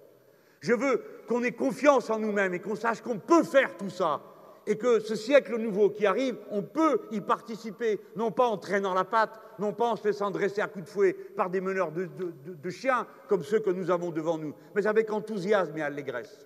[0.61, 4.21] Je veux qu'on ait confiance en nous-mêmes et qu'on sache qu'on peut faire tout ça
[4.69, 8.93] et que ce siècle nouveau qui arrive, on peut y participer, non pas en traînant
[8.93, 11.91] la patte, non pas en se laissant dresser à coups de fouet par des meneurs
[11.91, 16.45] de, chiens comme ceux que nous avons devant nous, mais avec enthousiasme et allégresse.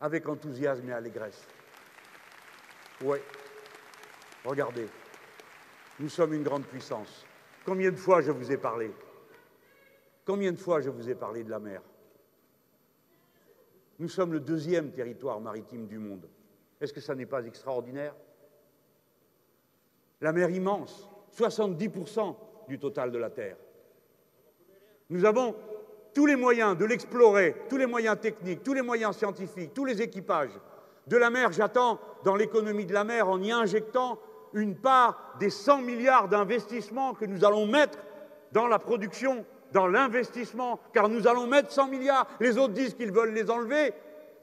[0.00, 1.46] Avec enthousiasme et allégresse.
[3.04, 3.18] Oui.
[4.44, 4.88] Regardez,
[6.00, 7.24] nous sommes une grande puissance.
[7.64, 8.90] Combien de fois je vous ai parlé?
[10.24, 11.82] Combien de fois je vous ai parlé de la mer?
[14.00, 16.26] Nous sommes le deuxième territoire maritime du monde.
[16.80, 18.14] Est-ce que ça n'est pas extraordinaire?
[20.20, 22.34] La mer immense, 70%
[22.68, 23.56] du total de la Terre.
[25.10, 25.54] Nous avons
[26.14, 30.00] tous les moyens de l'explorer, tous les moyens techniques, tous les moyens scientifiques, tous les
[30.02, 30.58] équipages.
[31.06, 34.18] De la mer, j'attends dans l'économie de la mer en y injectant
[34.52, 37.98] une part des 100 milliards d'investissements que nous allons mettre
[38.52, 42.26] dans la production, dans l'investissement, car nous allons mettre 100 milliards.
[42.40, 43.92] Les autres disent qu'ils veulent les enlever.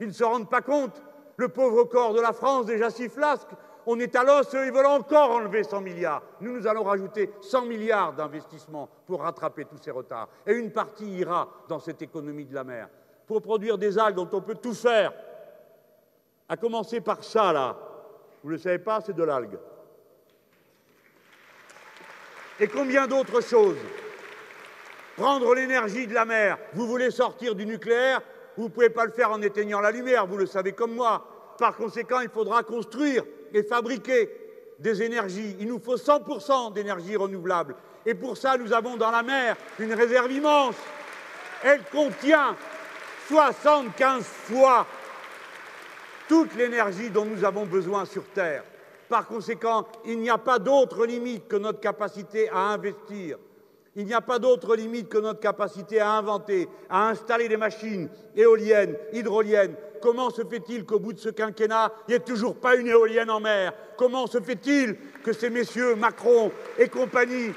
[0.00, 1.02] Ils ne se rendent pas compte.
[1.36, 3.48] Le pauvre corps de la France, déjà si flasque,
[3.86, 6.22] on est à l'os, eux, ils veulent encore enlever 100 milliards.
[6.40, 10.28] Nous, nous allons rajouter 100 milliards d'investissements pour rattraper tous ces retards.
[10.46, 12.88] Et une partie ira dans cette économie de la mer
[13.26, 15.12] pour produire des algues dont on peut tout faire.
[16.48, 17.76] À commencer par ça, là.
[18.42, 19.58] Vous ne le savez pas, c'est de l'algue.
[22.60, 23.78] Et combien d'autres choses?
[25.16, 26.58] Prendre l'énergie de la mer.
[26.74, 28.20] Vous voulez sortir du nucléaire?
[28.56, 31.26] Vous ne pouvez pas le faire en éteignant la lumière, vous le savez comme moi.
[31.58, 34.30] Par conséquent, il faudra construire et fabriquer
[34.78, 35.56] des énergies.
[35.60, 37.76] Il nous faut 100% d'énergie renouvelable.
[38.06, 40.76] Et pour ça, nous avons dans la mer une réserve immense.
[41.62, 42.56] Elle contient
[43.28, 44.86] 75 fois
[46.28, 48.64] toute l'énergie dont nous avons besoin sur Terre.
[49.08, 53.38] Par conséquent, il n'y a pas d'autre limite que notre capacité à investir.
[53.96, 58.08] Il n'y a pas d'autre limite que notre capacité à inventer, à installer des machines
[58.34, 59.76] éoliennes, hydroliennes.
[60.02, 63.30] Comment se fait-il qu'au bout de ce quinquennat, il n'y ait toujours pas une éolienne
[63.30, 63.72] en mer?
[63.96, 67.52] Comment se fait-il que ces messieurs Macron et compagnie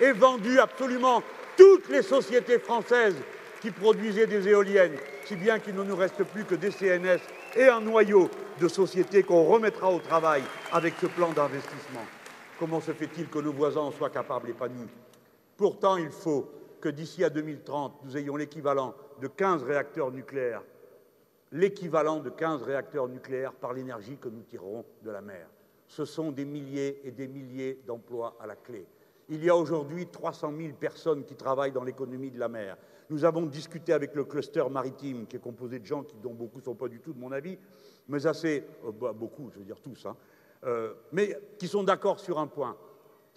[0.00, 1.22] aient vendu absolument
[1.56, 3.16] toutes les sociétés françaises
[3.60, 7.18] qui produisaient des éoliennes, si bien qu'il ne nous reste plus que des CNS
[7.56, 12.04] et un noyau de sociétés qu'on remettra au travail avec ce plan d'investissement?
[12.60, 14.86] Comment se fait-il que nos voisins en soient capables et pas nous?
[15.58, 16.48] Pourtant, il faut
[16.80, 20.62] que d'ici à 2030, nous ayons l'équivalent de 15 réacteurs nucléaires,
[21.50, 25.48] l'équivalent de 15 réacteurs nucléaires par l'énergie que nous tirerons de la mer.
[25.88, 28.86] Ce sont des milliers et des milliers d'emplois à la clé.
[29.28, 32.76] Il y a aujourd'hui 300 000 personnes qui travaillent dans l'économie de la mer.
[33.10, 36.58] Nous avons discuté avec le cluster maritime, qui est composé de gens qui, dont beaucoup
[36.58, 37.58] ne sont pas du tout de mon avis,
[38.06, 40.16] mais assez, euh, bah, beaucoup, je veux dire tous, hein,
[40.64, 42.76] euh, mais qui sont d'accord sur un point.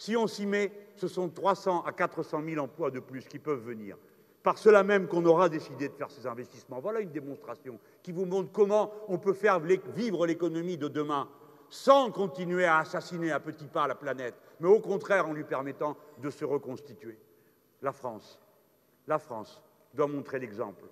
[0.01, 3.63] Si on s'y met, ce sont 300 à 400 000 emplois de plus qui peuvent
[3.63, 3.97] venir.
[4.41, 6.79] Par cela même qu'on aura décidé de faire ces investissements.
[6.79, 11.29] Voilà une démonstration qui vous montre comment on peut faire vivre l'économie de demain
[11.69, 15.95] sans continuer à assassiner à petits pas la planète, mais au contraire en lui permettant
[16.17, 17.19] de se reconstituer.
[17.83, 18.39] La France,
[19.05, 19.61] la France
[19.93, 20.85] doit montrer l'exemple.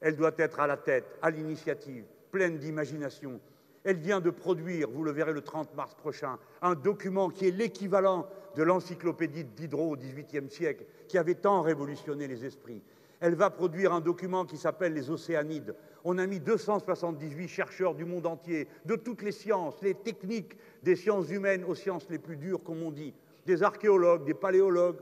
[0.00, 3.40] Elle doit être à la tête, à l'initiative, pleine d'imagination.
[3.86, 7.52] Elle vient de produire, vous le verrez le 30 mars prochain, un document qui est
[7.52, 8.26] l'équivalent
[8.56, 12.82] de l'encyclopédie de Diderot au XVIIIe siècle, qui avait tant révolutionné les esprits.
[13.20, 15.76] Elle va produire un document qui s'appelle les Océanides.
[16.02, 20.96] On a mis 278 chercheurs du monde entier, de toutes les sciences, les techniques, des
[20.96, 23.14] sciences humaines aux sciences les plus dures, comme on dit,
[23.46, 24.98] des archéologues, des paléologues,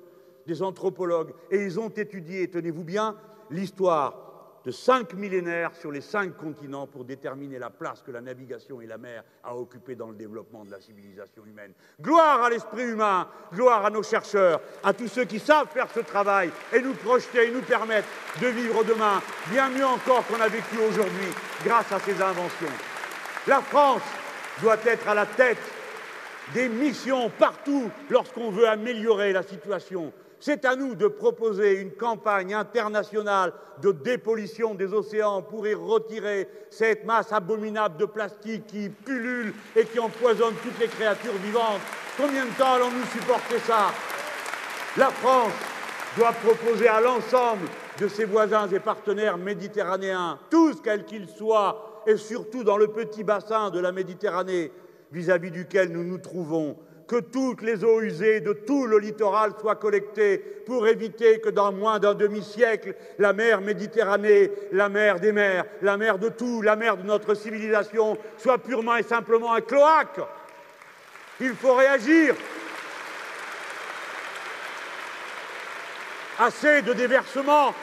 [0.46, 3.16] des anthropologues, et ils ont étudié, tenez-vous bien,
[3.50, 4.23] l'histoire
[4.64, 8.86] de cinq millénaires sur les cinq continents pour déterminer la place que la navigation et
[8.86, 11.72] la mer a occupée dans le développement de la civilisation humaine.
[12.00, 16.00] Gloire à l'esprit humain, gloire à nos chercheurs, à tous ceux qui savent faire ce
[16.00, 18.08] travail et nous projeter et nous permettre
[18.40, 19.20] de vivre demain
[19.50, 21.28] bien mieux encore qu'on a vécu aujourd'hui
[21.64, 22.66] grâce à ces inventions.
[23.46, 24.02] La France
[24.62, 25.58] doit être à la tête
[26.54, 30.12] des missions partout lorsqu'on veut améliorer la situation
[30.44, 36.46] c'est à nous de proposer une campagne internationale de dépollution des océans pour y retirer
[36.68, 41.80] cette masse abominable de plastique qui pullule et qui empoisonne toutes les créatures vivantes.
[42.18, 43.86] Combien de temps allons-nous supporter ça?
[44.98, 45.54] La France
[46.18, 47.66] doit proposer à l'ensemble
[47.98, 53.24] de ses voisins et partenaires méditerranéens, tous quels qu'ils soient, et surtout dans le petit
[53.24, 54.70] bassin de la Méditerranée
[55.10, 59.76] vis-à-vis duquel nous nous trouvons, que toutes les eaux usées de tout le littoral soient
[59.76, 65.64] collectées pour éviter que dans moins d'un demi-siècle, la mer Méditerranée, la mer des mers,
[65.82, 70.20] la mer de tout, la mer de notre civilisation soit purement et simplement un cloaque.
[71.40, 72.34] Il faut réagir.
[76.38, 77.74] Assez de déversement.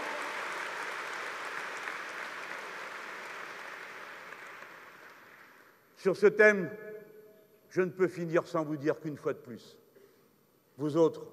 [5.97, 6.69] Sur ce thème,
[7.71, 9.79] je ne peux finir sans vous dire qu'une fois de plus,
[10.77, 11.25] vous autres,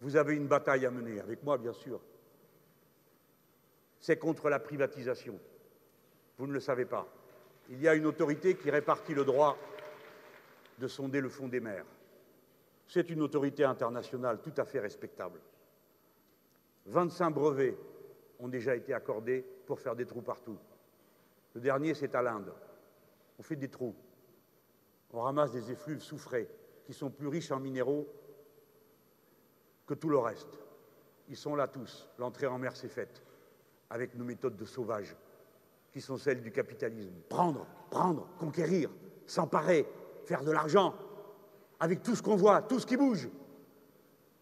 [0.00, 2.00] vous avez une bataille à mener, avec moi bien sûr.
[3.98, 5.38] C'est contre la privatisation.
[6.38, 7.06] Vous ne le savez pas.
[7.68, 9.58] Il y a une autorité qui répartit le droit
[10.78, 11.84] de sonder le fond des mers.
[12.86, 15.40] C'est une autorité internationale tout à fait respectable.
[16.86, 17.76] 25 brevets
[18.38, 20.56] ont déjà été accordés pour faire des trous partout.
[21.54, 22.52] Le dernier, c'est à l'Inde.
[23.36, 23.96] On fait des trous
[25.12, 26.48] on ramasse des effluves soufrés
[26.84, 28.06] qui sont plus riches en minéraux
[29.86, 30.58] que tout le reste.
[31.28, 32.08] Ils sont là tous.
[32.18, 33.22] L'entrée en mer s'est faite
[33.90, 35.16] avec nos méthodes de sauvage
[35.92, 37.14] qui sont celles du capitalisme.
[37.28, 38.90] Prendre, prendre, conquérir,
[39.26, 39.86] s'emparer,
[40.24, 40.94] faire de l'argent
[41.80, 43.28] avec tout ce qu'on voit, tout ce qui bouge.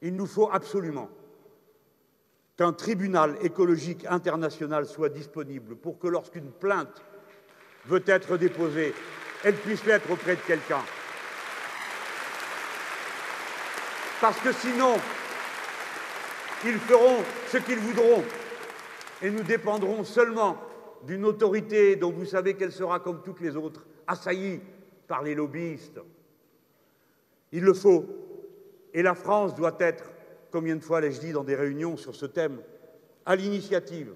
[0.02, 1.08] Il nous faut absolument
[2.56, 7.02] qu'un tribunal écologique international soit disponible pour que lorsqu'une plainte
[7.84, 8.94] veut être déposée,
[9.44, 10.82] elle puisse l'être auprès de quelqu'un.
[14.20, 14.94] Parce que sinon,
[16.64, 18.24] ils feront ce qu'ils voudront
[19.22, 20.56] et nous dépendrons seulement
[21.04, 24.60] d'une autorité dont vous savez qu'elle sera comme toutes les autres, assaillie
[25.06, 26.00] par les lobbyistes.
[27.52, 28.06] Il le faut.
[28.92, 30.10] Et la France doit être,
[30.50, 32.60] combien de fois l'ai-je dit dans des réunions sur ce thème,
[33.24, 34.14] à l'initiative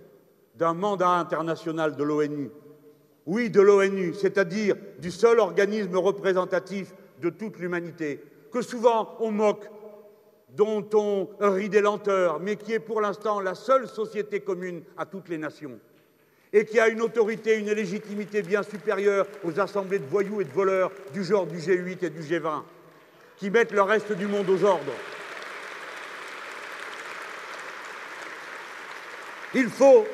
[0.55, 2.51] d'un mandat international de l'ONU.
[3.27, 9.67] Oui, de l'ONU, c'est-à-dire du seul organisme représentatif de toute l'humanité, que souvent on moque
[10.57, 15.07] dont on rit des lenteurs, mais qui est pour l'instant la seule société commune à
[15.07, 15.79] toutes les nations,
[16.53, 20.53] et qui a une autorité, une légitimité bien supérieure aux assemblées de voyous et de
[20.53, 22.63] voleurs du genre du G8 et du G20,
[23.37, 24.93] qui mettent le reste du monde aux ordres.
[29.55, 30.05] Il faut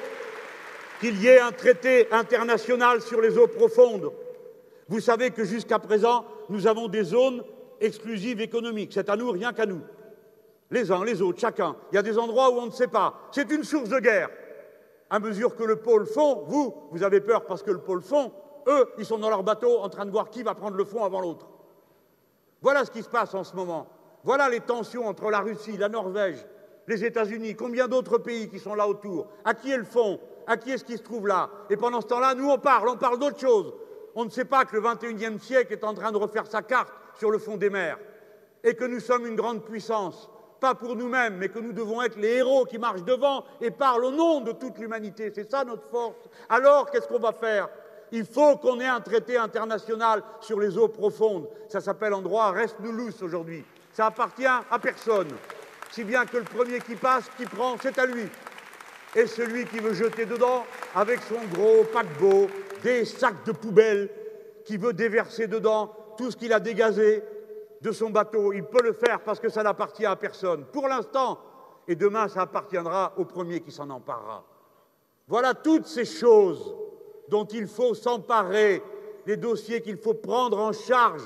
[1.01, 4.13] qu'il y ait un traité international sur les eaux profondes.
[4.89, 7.43] Vous savez que jusqu'à présent, nous avons des zones
[7.81, 8.93] exclusives économiques.
[8.95, 9.83] C'est à nous, rien qu'à nous
[10.71, 11.77] les uns, les autres, chacun.
[11.93, 13.15] Il y a des endroits où on ne sait pas.
[13.31, 14.31] C'est une source de guerre.
[15.09, 18.33] À mesure que le pôle fond, vous, vous avez peur parce que le pôle fond,
[18.67, 21.05] eux, ils sont dans leur bateau en train de voir qui va prendre le fond
[21.05, 21.47] avant l'autre.
[22.61, 23.87] Voilà ce qui se passe en ce moment.
[24.25, 26.45] Voilà les tensions entre la Russie, la Norvège,
[26.89, 29.29] les États-Unis, combien d'autres pays qui sont là autour.
[29.45, 32.07] À qui est le fond À qui est-ce qui se trouve là Et pendant ce
[32.07, 33.75] temps-là, nous, on parle, on parle d'autre chose.
[34.15, 36.93] On ne sait pas que le XXIe siècle est en train de refaire sa carte
[37.19, 37.99] sur le fond des mers
[38.65, 40.29] et que nous sommes une grande puissance
[40.61, 44.05] pas pour nous-mêmes, mais que nous devons être les héros qui marchent devant et parlent
[44.05, 45.31] au nom de toute l'humanité.
[45.35, 46.17] C'est ça notre force.
[46.49, 47.69] Alors, qu'est-ce qu'on va faire?
[48.13, 51.49] Il faut qu'on ait un traité international sur les eaux profondes.
[51.69, 53.65] Ça s'appelle en droit reste nous aujourd'hui.
[53.93, 55.29] Ça appartient à personne.
[55.91, 58.29] Si bien que le premier qui passe, qui prend, c'est à lui.
[59.17, 60.65] Et celui qui veut jeter dedans,
[60.95, 62.49] avec son gros paquebot,
[62.83, 64.11] des sacs de poubelle,
[64.65, 67.25] qui veut déverser dedans tout ce qu'il a dégazé,
[67.81, 68.53] de son bateau.
[68.53, 70.67] Il peut le faire parce que ça n'appartient à personne.
[70.67, 71.39] Pour l'instant,
[71.89, 74.45] et demain, ça appartiendra au premier qui s'en emparera.
[75.29, 76.75] Voilà toutes ces choses
[77.29, 78.83] dont il faut s'emparer,
[79.27, 81.23] les dossiers qu'il faut prendre en charge,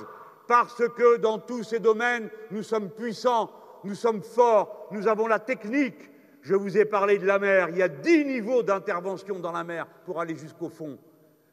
[0.47, 3.51] parce que dans tous ces domaines, nous sommes puissants,
[3.83, 6.10] nous sommes forts, nous avons la technique.
[6.41, 9.63] Je vous ai parlé de la mer, il y a dix niveaux d'intervention dans la
[9.63, 10.97] mer pour aller jusqu'au fond.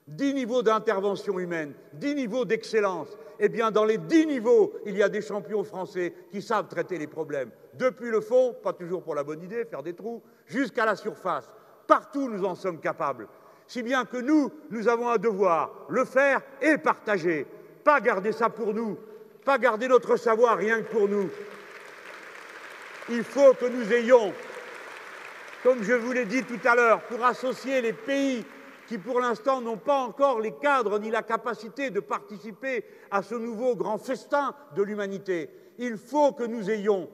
[0.07, 5.03] Dix niveaux d'intervention humaine, dix niveaux d'excellence eh bien, dans les dix niveaux, il y
[5.03, 7.51] a des champions français qui savent traiter les problèmes.
[7.75, 11.49] Depuis le fond, pas toujours pour la bonne idée, faire des trous, jusqu'à la surface.
[11.87, 13.29] Partout, nous en sommes capables.
[13.67, 17.47] Si bien que nous, nous avons un devoir, le faire et partager.
[17.85, 18.99] Pas garder ça pour nous,
[19.45, 21.31] pas garder notre savoir rien que pour nous.
[23.09, 24.33] Il faut que nous ayons,
[25.63, 28.45] comme je vous l'ai dit tout à l'heure, pour associer les pays
[28.87, 33.35] qui pour l'instant n'ont pas encore les cadres ni la capacité de participer à ce
[33.35, 35.51] nouveau grand festin de l'humanité.
[35.79, 37.09] Il faut que nous ayons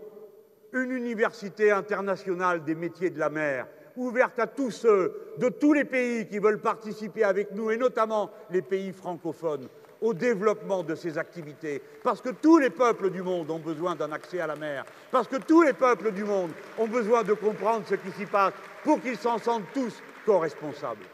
[0.73, 3.67] une université internationale des métiers de la mer,
[3.97, 8.31] ouverte à tous ceux de tous les pays qui veulent participer avec nous, et notamment
[8.51, 9.69] les pays francophones,
[10.05, 11.81] au développement de ces activités.
[12.03, 15.27] Parce que tous les peuples du monde ont besoin d'un accès à la mer, parce
[15.27, 18.53] que tous les peuples du monde ont besoin de comprendre ce qui s'y passe
[18.83, 21.07] pour qu'ils s'en sentent tous co-responsables.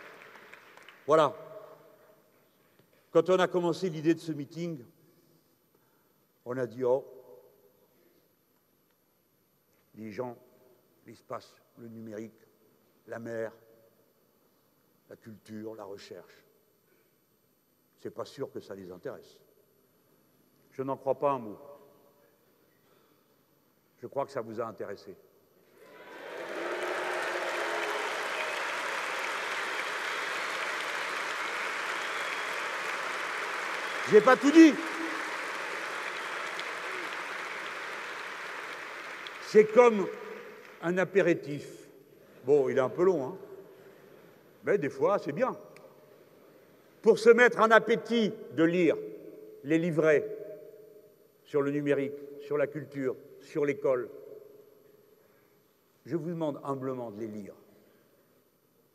[1.07, 1.33] Voilà.
[3.13, 4.85] Quand on a commencé l'idée de ce meeting,
[6.45, 7.07] on a dit, oh,
[9.95, 10.37] les gens,
[11.07, 12.45] l'espace, le numérique,
[13.07, 13.53] la mer,
[15.09, 16.45] la culture, la recherche.
[18.01, 19.39] C'est pas sûr que ça les intéresse.
[20.73, 21.59] Je n'en crois pas un mot.
[24.01, 25.15] Je crois que ça vous a intéressé.
[34.09, 34.75] Je n'ai pas tout dit.
[39.47, 40.07] C'est comme
[40.83, 41.67] un apéritif.
[42.45, 43.37] Bon, il est un peu long, hein.
[44.65, 45.55] mais des fois, c'est bien.
[47.03, 48.97] Pour se mettre en appétit de lire
[49.65, 50.27] les livrets
[51.45, 54.09] sur le numérique, sur la culture, sur l'école,
[56.05, 57.55] je vous demande humblement de les lire.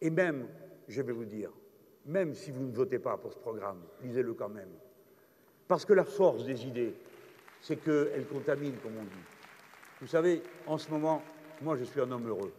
[0.01, 0.47] Et même,
[0.87, 1.51] je vais vous dire,
[2.05, 4.69] même si vous ne votez pas pour ce programme, lisez-le quand même.
[5.67, 6.93] Parce que la force des idées,
[7.61, 9.25] c'est qu'elles contaminent, comme on dit.
[10.01, 11.23] Vous savez, en ce moment,
[11.61, 12.53] moi je suis un homme heureux.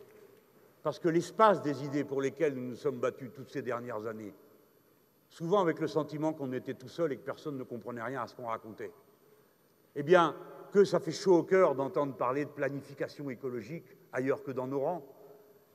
[0.82, 4.32] Parce que l'espace des idées pour lesquelles nous nous sommes battus toutes ces dernières années,
[5.36, 8.26] souvent avec le sentiment qu'on était tout seul et que personne ne comprenait rien à
[8.26, 8.90] ce qu'on racontait,
[9.94, 10.34] eh bien,
[10.72, 13.84] que ça fait chaud au cœur d'entendre parler de planification écologique
[14.14, 15.04] ailleurs que dans nos rangs,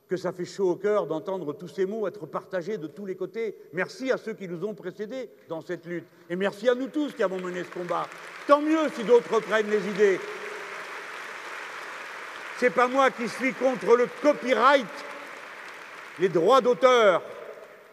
[0.08, 3.14] que ça fait chaud au cœur d'entendre tous ces mots être partagés de tous les
[3.14, 3.56] côtés.
[3.72, 6.08] Merci à ceux qui nous ont précédés dans cette lutte.
[6.28, 8.08] Et merci à nous tous qui avons mené ce combat.
[8.48, 10.18] Tant mieux si d'autres prennent les idées.
[12.58, 14.86] C'est pas moi qui suis contre le copyright,
[16.18, 17.22] les droits d'auteur.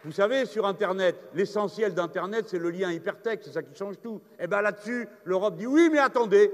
[0.04, 4.20] Vous savez, sur Internet, l'essentiel d'Internet, c'est le lien hypertexte, c'est ça qui change tout.
[4.38, 6.52] Et bien là-dessus, l'Europe dit oui, mais attendez,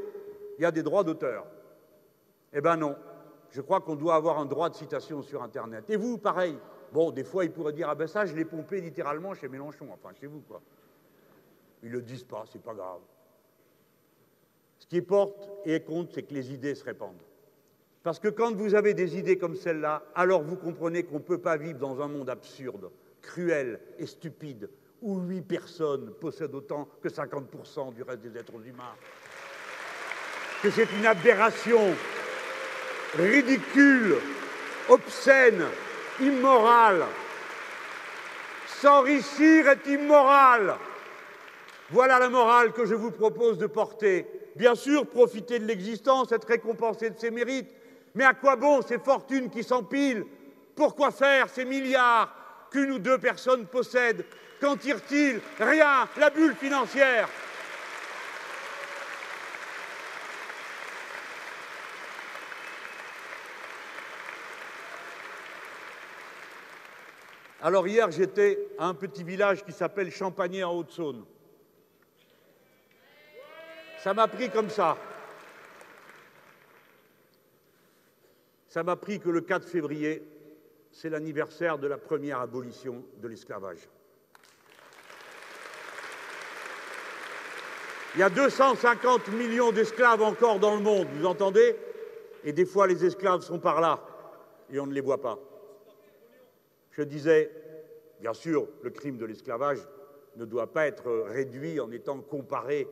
[0.59, 1.47] il y a des droits d'auteur.
[2.53, 2.97] Eh bien non,
[3.51, 5.85] je crois qu'on doit avoir un droit de citation sur Internet.
[5.89, 6.59] Et vous, pareil.
[6.93, 9.89] Bon, des fois, ils pourraient dire ah ben ça, je l'ai pompé littéralement chez Mélenchon,
[9.93, 10.61] enfin chez vous, quoi.
[11.83, 13.01] Ils le disent pas, c'est pas grave.
[14.79, 17.23] Ce qui porte et compte, c'est que les idées se répandent.
[18.03, 21.41] Parce que quand vous avez des idées comme celle-là, alors vous comprenez qu'on ne peut
[21.41, 22.91] pas vivre dans un monde absurde,
[23.27, 24.71] cruel et stupide,
[25.03, 28.95] où huit personnes possèdent autant que 50% du reste des êtres humains.
[30.63, 31.95] Que c'est une aberration
[33.19, 34.17] ridicule,
[34.89, 35.65] obscène,
[36.21, 37.05] immorale.
[38.67, 40.77] S'enrichir est immoral.
[41.91, 44.27] Voilà la morale que je vous propose de porter.
[44.57, 47.71] Bien sûr, profiter de l'existence, être récompensé de ses mérites,
[48.15, 50.25] mais à quoi bon ces fortunes qui s'empilent?
[50.75, 52.46] Pourquoi faire ces milliards?
[52.71, 54.25] Qu'une ou deux personnes possèdent
[54.61, 57.29] Qu'en tire-t-il Rien, la bulle financière.
[67.63, 71.25] Alors hier, j'étais à un petit village qui s'appelle Champagné en Haute-Saône.
[73.99, 74.97] Ça m'a pris comme ça.
[78.69, 80.23] Ça m'a pris que le 4 février,
[80.97, 83.87] c'est l'anniversaire de la première abolition de l'esclavage.
[88.15, 91.77] Il y a 250 millions d'esclaves encore dans le monde, vous entendez?
[92.45, 94.03] Et des fois, les esclaves sont par là
[94.71, 95.39] et on ne les voit pas.
[96.93, 97.51] Je disais,
[98.23, 99.87] bien sûr, le crime de l'esclavage
[100.37, 102.89] ne doit pas être réduit en étant comparé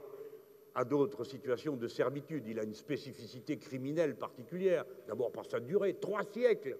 [0.74, 2.46] à d'autres situations de servitude.
[2.48, 6.76] Il a une spécificité criminelle particulière, d'abord par sa durée, trois siècles.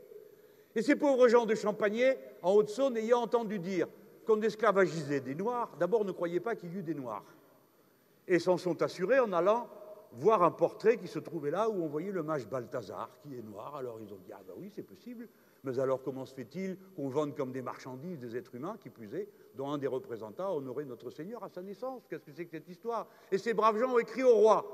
[0.74, 3.86] Et ces pauvres gens de Champagné, en Haute-Saône, ayant entendu dire
[4.26, 7.24] qu'on esclavagisait des Noirs, d'abord ne croyaient pas qu'il y eût des Noirs.
[8.26, 9.68] Et s'en sont assurés en allant
[10.16, 13.42] voir un portrait qui se trouvait là où on voyait le mage Balthazar, qui est
[13.42, 13.76] noir.
[13.76, 15.28] Alors ils ont dit Ah ben oui, c'est possible.
[15.64, 19.14] Mais alors comment se fait-il qu'on vende comme des marchandises des êtres humains, qui plus
[19.14, 22.06] est, dont un des représentants a honoré notre Seigneur à sa naissance?
[22.08, 23.08] Qu'est-ce que c'est que cette histoire?
[23.32, 24.64] Et ces braves gens ont écrit au roi.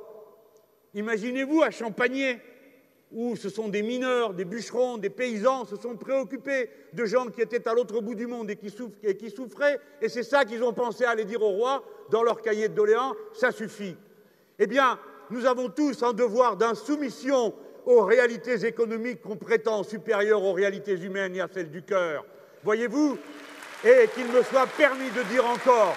[0.94, 2.40] Imaginez-vous à Champagné,
[3.12, 7.40] où ce sont des mineurs, des bûcherons, des paysans, se sont préoccupés de gens qui
[7.40, 8.70] étaient à l'autre bout du monde et qui,
[9.30, 12.74] souffraient, et c'est ça qu'ils ont pensé aller dire au roi dans leur cahier de
[12.74, 13.96] doléances, ça suffit.
[14.58, 14.98] Eh bien,
[15.30, 17.54] nous avons tous un devoir d'insoumission
[17.86, 22.24] aux réalités économiques qu'on prétend supérieures aux réalités humaines et à celles du cœur.
[22.62, 23.18] Voyez-vous?
[23.82, 25.96] Et qu'il me soit permis de dire encore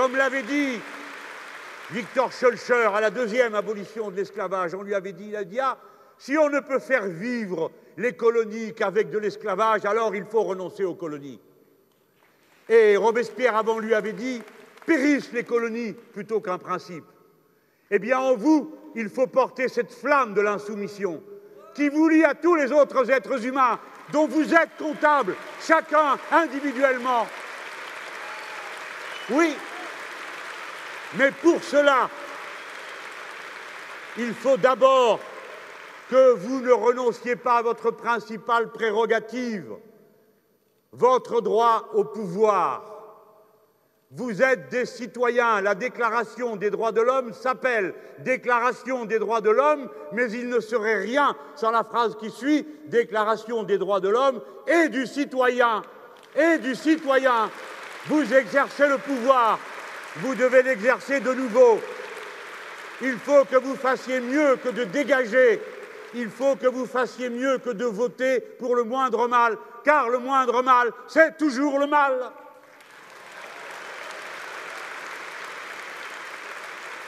[0.00, 0.80] Comme l'avait dit
[1.90, 5.60] Victor Schulcher à la deuxième abolition de l'esclavage, on lui avait dit, il a dit,
[5.60, 5.76] ah,
[6.16, 10.84] si on ne peut faire vivre les colonies qu'avec de l'esclavage, alors il faut renoncer
[10.84, 11.38] aux colonies.
[12.66, 14.40] Et Robespierre avant lui avait dit
[14.86, 17.04] périssent les colonies plutôt qu'un principe.
[17.90, 21.22] Eh bien, en vous, il faut porter cette flamme de l'insoumission
[21.74, 23.78] qui vous lie à tous les autres êtres humains
[24.14, 27.26] dont vous êtes comptables, chacun individuellement.
[29.28, 29.54] Oui,
[31.14, 32.08] mais pour cela,
[34.18, 35.20] il faut d'abord
[36.10, 39.72] que vous ne renonciez pas à votre principale prérogative,
[40.92, 42.90] votre droit au pouvoir.
[44.12, 45.60] Vous êtes des citoyens.
[45.60, 50.58] La Déclaration des droits de l'homme s'appelle Déclaration des droits de l'homme, mais il ne
[50.58, 55.82] serait rien sans la phrase qui suit Déclaration des droits de l'homme et du citoyen.
[56.34, 57.50] Et du citoyen.
[58.06, 59.60] Vous exercez le pouvoir.
[60.16, 61.80] Vous devez l'exercer de nouveau.
[63.00, 65.60] Il faut que vous fassiez mieux que de dégager
[66.14, 70.18] il faut que vous fassiez mieux que de voter pour le moindre mal, car le
[70.18, 72.30] moindre mal, c'est toujours le mal.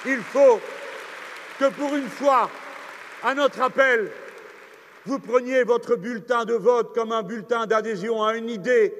[0.06, 0.60] Il faut
[1.58, 2.50] que pour une fois,
[3.22, 4.10] à notre appel,
[5.06, 8.94] vous preniez votre bulletin de vote comme un bulletin d'adhésion à une idée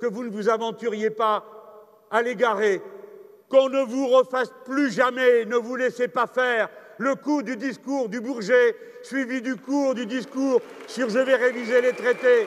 [0.00, 1.44] que vous ne vous aventuriez pas
[2.10, 2.80] à l'égarer,
[3.48, 6.68] qu'on ne vous refasse plus jamais, ne vous laissez pas faire,
[6.98, 11.80] le coup du discours du Bourget, suivi du cours du discours sur je vais réviser
[11.80, 12.46] les traités.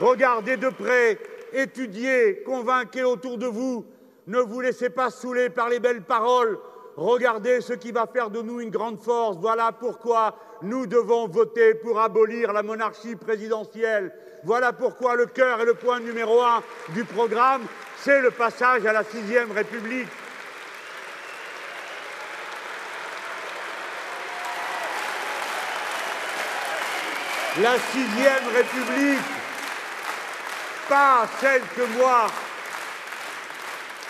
[0.00, 1.18] Regardez de près,
[1.52, 3.84] étudiez, convainquez autour de vous.
[4.26, 6.58] Ne vous laissez pas saouler par les belles paroles.
[6.96, 9.36] Regardez ce qui va faire de nous une grande force.
[9.38, 14.12] Voilà pourquoi nous devons voter pour abolir la monarchie présidentielle.
[14.44, 16.62] Voilà pourquoi le cœur et le point numéro un
[16.94, 17.62] du programme,
[18.02, 20.08] c'est le passage à la sixième République.
[27.60, 29.18] La sixième République,
[30.88, 32.28] pas celle que moi,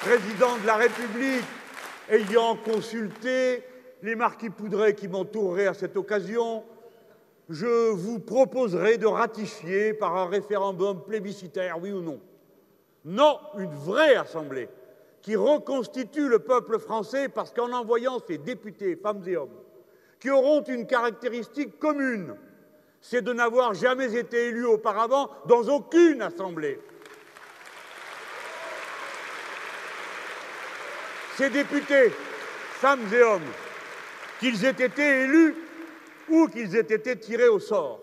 [0.03, 1.45] président de la République,
[2.09, 3.65] ayant consulté
[4.03, 6.63] les marquis Poudret qui m'entoureraient à cette occasion,
[7.49, 12.21] je vous proposerai de ratifier par un référendum plébiscitaire, oui ou non.
[13.05, 14.69] Non, une vraie assemblée
[15.23, 19.59] qui reconstitue le peuple français parce qu'en envoyant ses députés, femmes et hommes,
[20.19, 22.37] qui auront une caractéristique commune,
[23.01, 26.79] c'est de n'avoir jamais été élus auparavant dans aucune assemblée.
[31.37, 33.41] Ces députés, femmes et hommes,
[34.41, 35.55] qu'ils aient été élus
[36.29, 38.01] ou qu'ils aient été tirés au sort,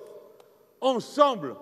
[0.81, 1.55] ensemble,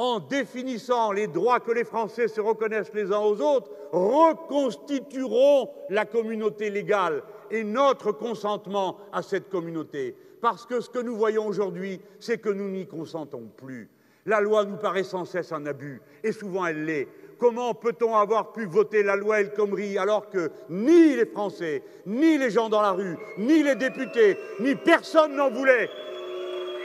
[0.00, 6.06] en définissant les droits que les Français se reconnaissent les uns aux autres, reconstitueront la
[6.06, 10.16] communauté légale et notre consentement à cette communauté.
[10.40, 13.90] Parce que ce que nous voyons aujourd'hui, c'est que nous n'y consentons plus.
[14.24, 17.08] La loi nous paraît sans cesse un abus, et souvent elle l'est.
[17.38, 22.38] Comment peut-on avoir pu voter la loi El Khomri alors que ni les Français, ni
[22.38, 25.90] les gens dans la rue, ni les députés, ni personne n'en voulait?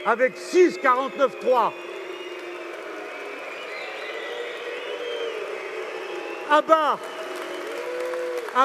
[0.04, 1.72] Avec 6,49,3,
[6.50, 6.98] à bas,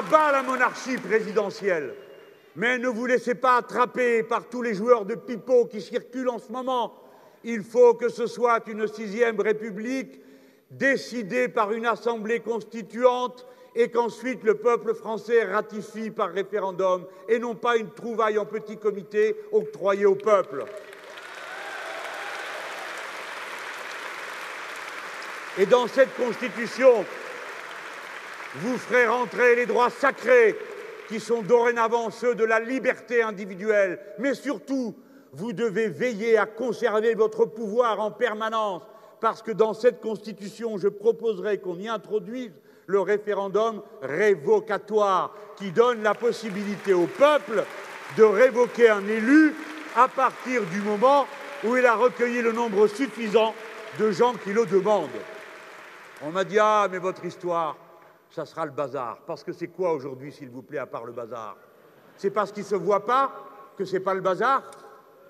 [0.09, 1.95] bas la monarchie présidentielle.
[2.55, 6.39] Mais ne vous laissez pas attraper par tous les joueurs de pipeau qui circulent en
[6.39, 6.93] ce moment.
[7.43, 10.19] Il faut que ce soit une sixième république
[10.69, 17.55] décidée par une assemblée constituante et qu'ensuite le peuple français ratifie par référendum et non
[17.55, 20.65] pas une trouvaille en petit comité octroyée au peuple.
[25.57, 27.05] Et dans cette constitution,
[28.55, 30.55] vous ferez rentrer les droits sacrés
[31.07, 34.95] qui sont dorénavant ceux de la liberté individuelle, mais surtout,
[35.33, 38.83] vous devez veiller à conserver votre pouvoir en permanence,
[39.19, 42.53] parce que dans cette Constitution, je proposerai qu'on y introduise
[42.87, 47.63] le référendum révocatoire, qui donne la possibilité au peuple
[48.17, 49.53] de révoquer un élu
[49.95, 51.27] à partir du moment
[51.63, 53.53] où il a recueilli le nombre suffisant
[53.99, 55.09] de gens qui le demandent.
[56.23, 57.75] On m'a dit Ah, mais votre histoire,
[58.31, 59.19] ça sera le bazar.
[59.27, 61.57] Parce que c'est quoi aujourd'hui, s'il vous plaît, à part le bazar?
[62.15, 63.31] C'est parce qu'il ne se voit pas
[63.77, 64.63] que c'est pas le bazar?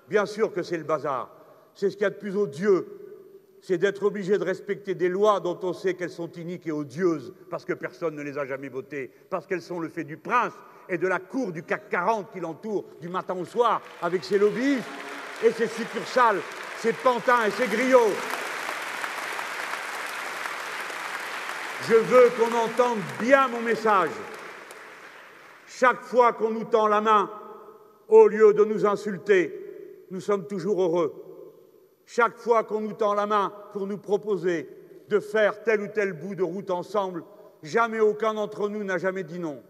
[0.08, 1.30] Bien sûr que c'est le bazar.
[1.74, 2.86] C'est ce qu'il y a de plus odieux.
[3.60, 7.32] C'est d'être obligé de respecter des lois dont on sait qu'elles sont iniques et odieuses
[7.48, 10.52] parce que personne ne les a jamais votées, parce qu'elles sont le fait du prince
[10.88, 14.38] et de la cour du CAC 40 qui l'entoure du matin au soir avec ses
[14.38, 14.88] lobbyistes
[15.44, 16.40] et ses succursales,
[16.78, 18.10] ses pantins et ses griots.
[21.88, 24.10] Je veux qu'on entende bien mon message.
[25.66, 27.28] Chaque fois qu'on nous tend la main,
[28.06, 31.12] au lieu de nous insulter, nous sommes toujours heureux.
[32.06, 34.68] Chaque fois qu'on nous tend la main pour nous proposer
[35.08, 37.24] de faire tel ou tel bout de route ensemble,
[37.64, 39.60] jamais aucun d'entre nous n'a jamais dit non.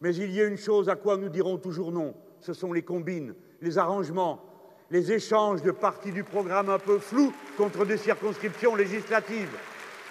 [0.00, 2.82] Mais il y a une chose à quoi nous dirons toujours non, ce sont les
[2.82, 4.42] combines, les arrangements,
[4.90, 9.56] les échanges de parties du programme un peu flous contre des circonscriptions législatives,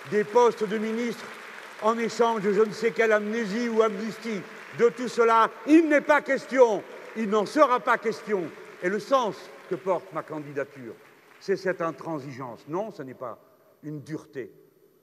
[0.10, 1.26] des postes de ministres
[1.82, 4.42] en échange de je ne sais quelle amnésie ou amnistie.
[4.78, 6.84] De tout cela, il n'est pas question,
[7.18, 8.44] il n'en sera pas question.
[8.84, 9.36] Et le sens
[9.70, 10.94] que porte ma candidature,
[11.40, 12.66] c'est cette intransigeance.
[12.68, 13.40] Non, ce n'est pas
[13.84, 14.52] une dureté.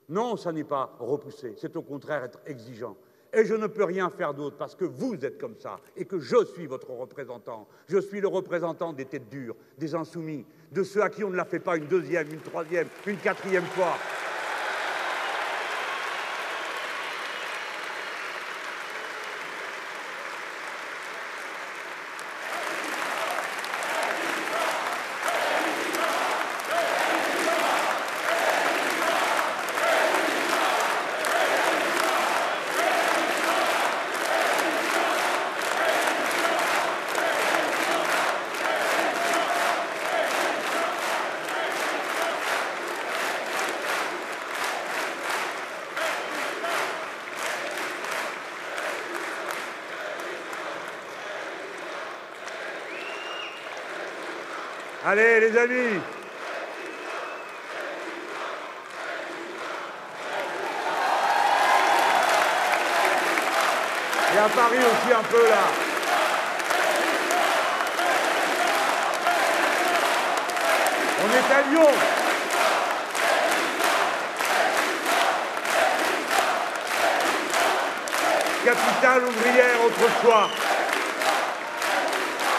[0.09, 1.53] Non, ce n'est pas repousser.
[1.57, 2.95] C'est au contraire être exigeant.
[3.33, 6.19] Et je ne peux rien faire d'autre parce que vous êtes comme ça et que
[6.19, 7.67] je suis votre représentant.
[7.87, 11.35] Je suis le représentant des têtes dures, des insoumis, de ceux à qui on ne
[11.35, 13.97] la fait pas une deuxième, une troisième, une quatrième fois.
[55.09, 56.01] Allez, les amis
[64.33, 65.63] Et à Paris aussi un peu là.
[71.23, 71.91] On est à Lyon.
[78.65, 80.66] Capitale ouvrière autrefois.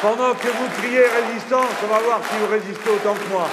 [0.01, 3.49] Pendant que vous criez résistance, on va voir si vous résistez autant que moi.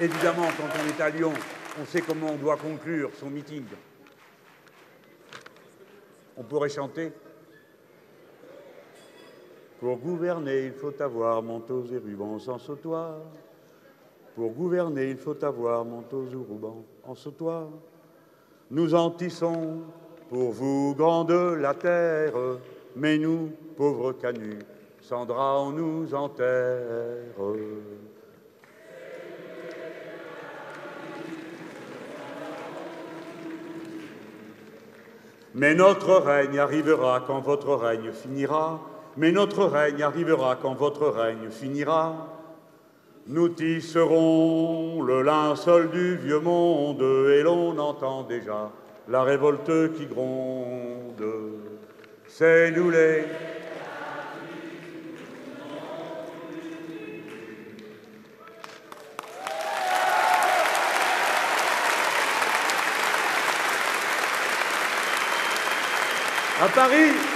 [0.00, 1.32] Évidemment, quand on est à Lyon,
[1.80, 3.64] on sait comment on doit conclure son meeting.
[6.36, 7.12] On pourrait chanter.
[9.78, 13.18] Pour gouverner, il faut avoir manteaux et rubans sans sautoir.
[14.34, 17.68] Pour gouverner, il faut avoir manteaux et rubans en sautoir.
[18.72, 19.82] Nous en tissons
[20.28, 22.32] pour vous, grande la terre,
[22.96, 24.58] mais nous, pauvres canuts,
[25.00, 27.34] sans drap, on nous enterre.
[35.54, 38.80] Mais notre règne arrivera quand votre règne finira.
[39.16, 42.28] Mais notre règne arrivera quand votre règne finira.
[43.26, 48.70] Nous tisserons le linceul du vieux monde et l'on entend déjà
[49.08, 50.61] la révolte qui gronde.
[52.34, 53.24] C'est nous les
[66.62, 67.31] à Paris.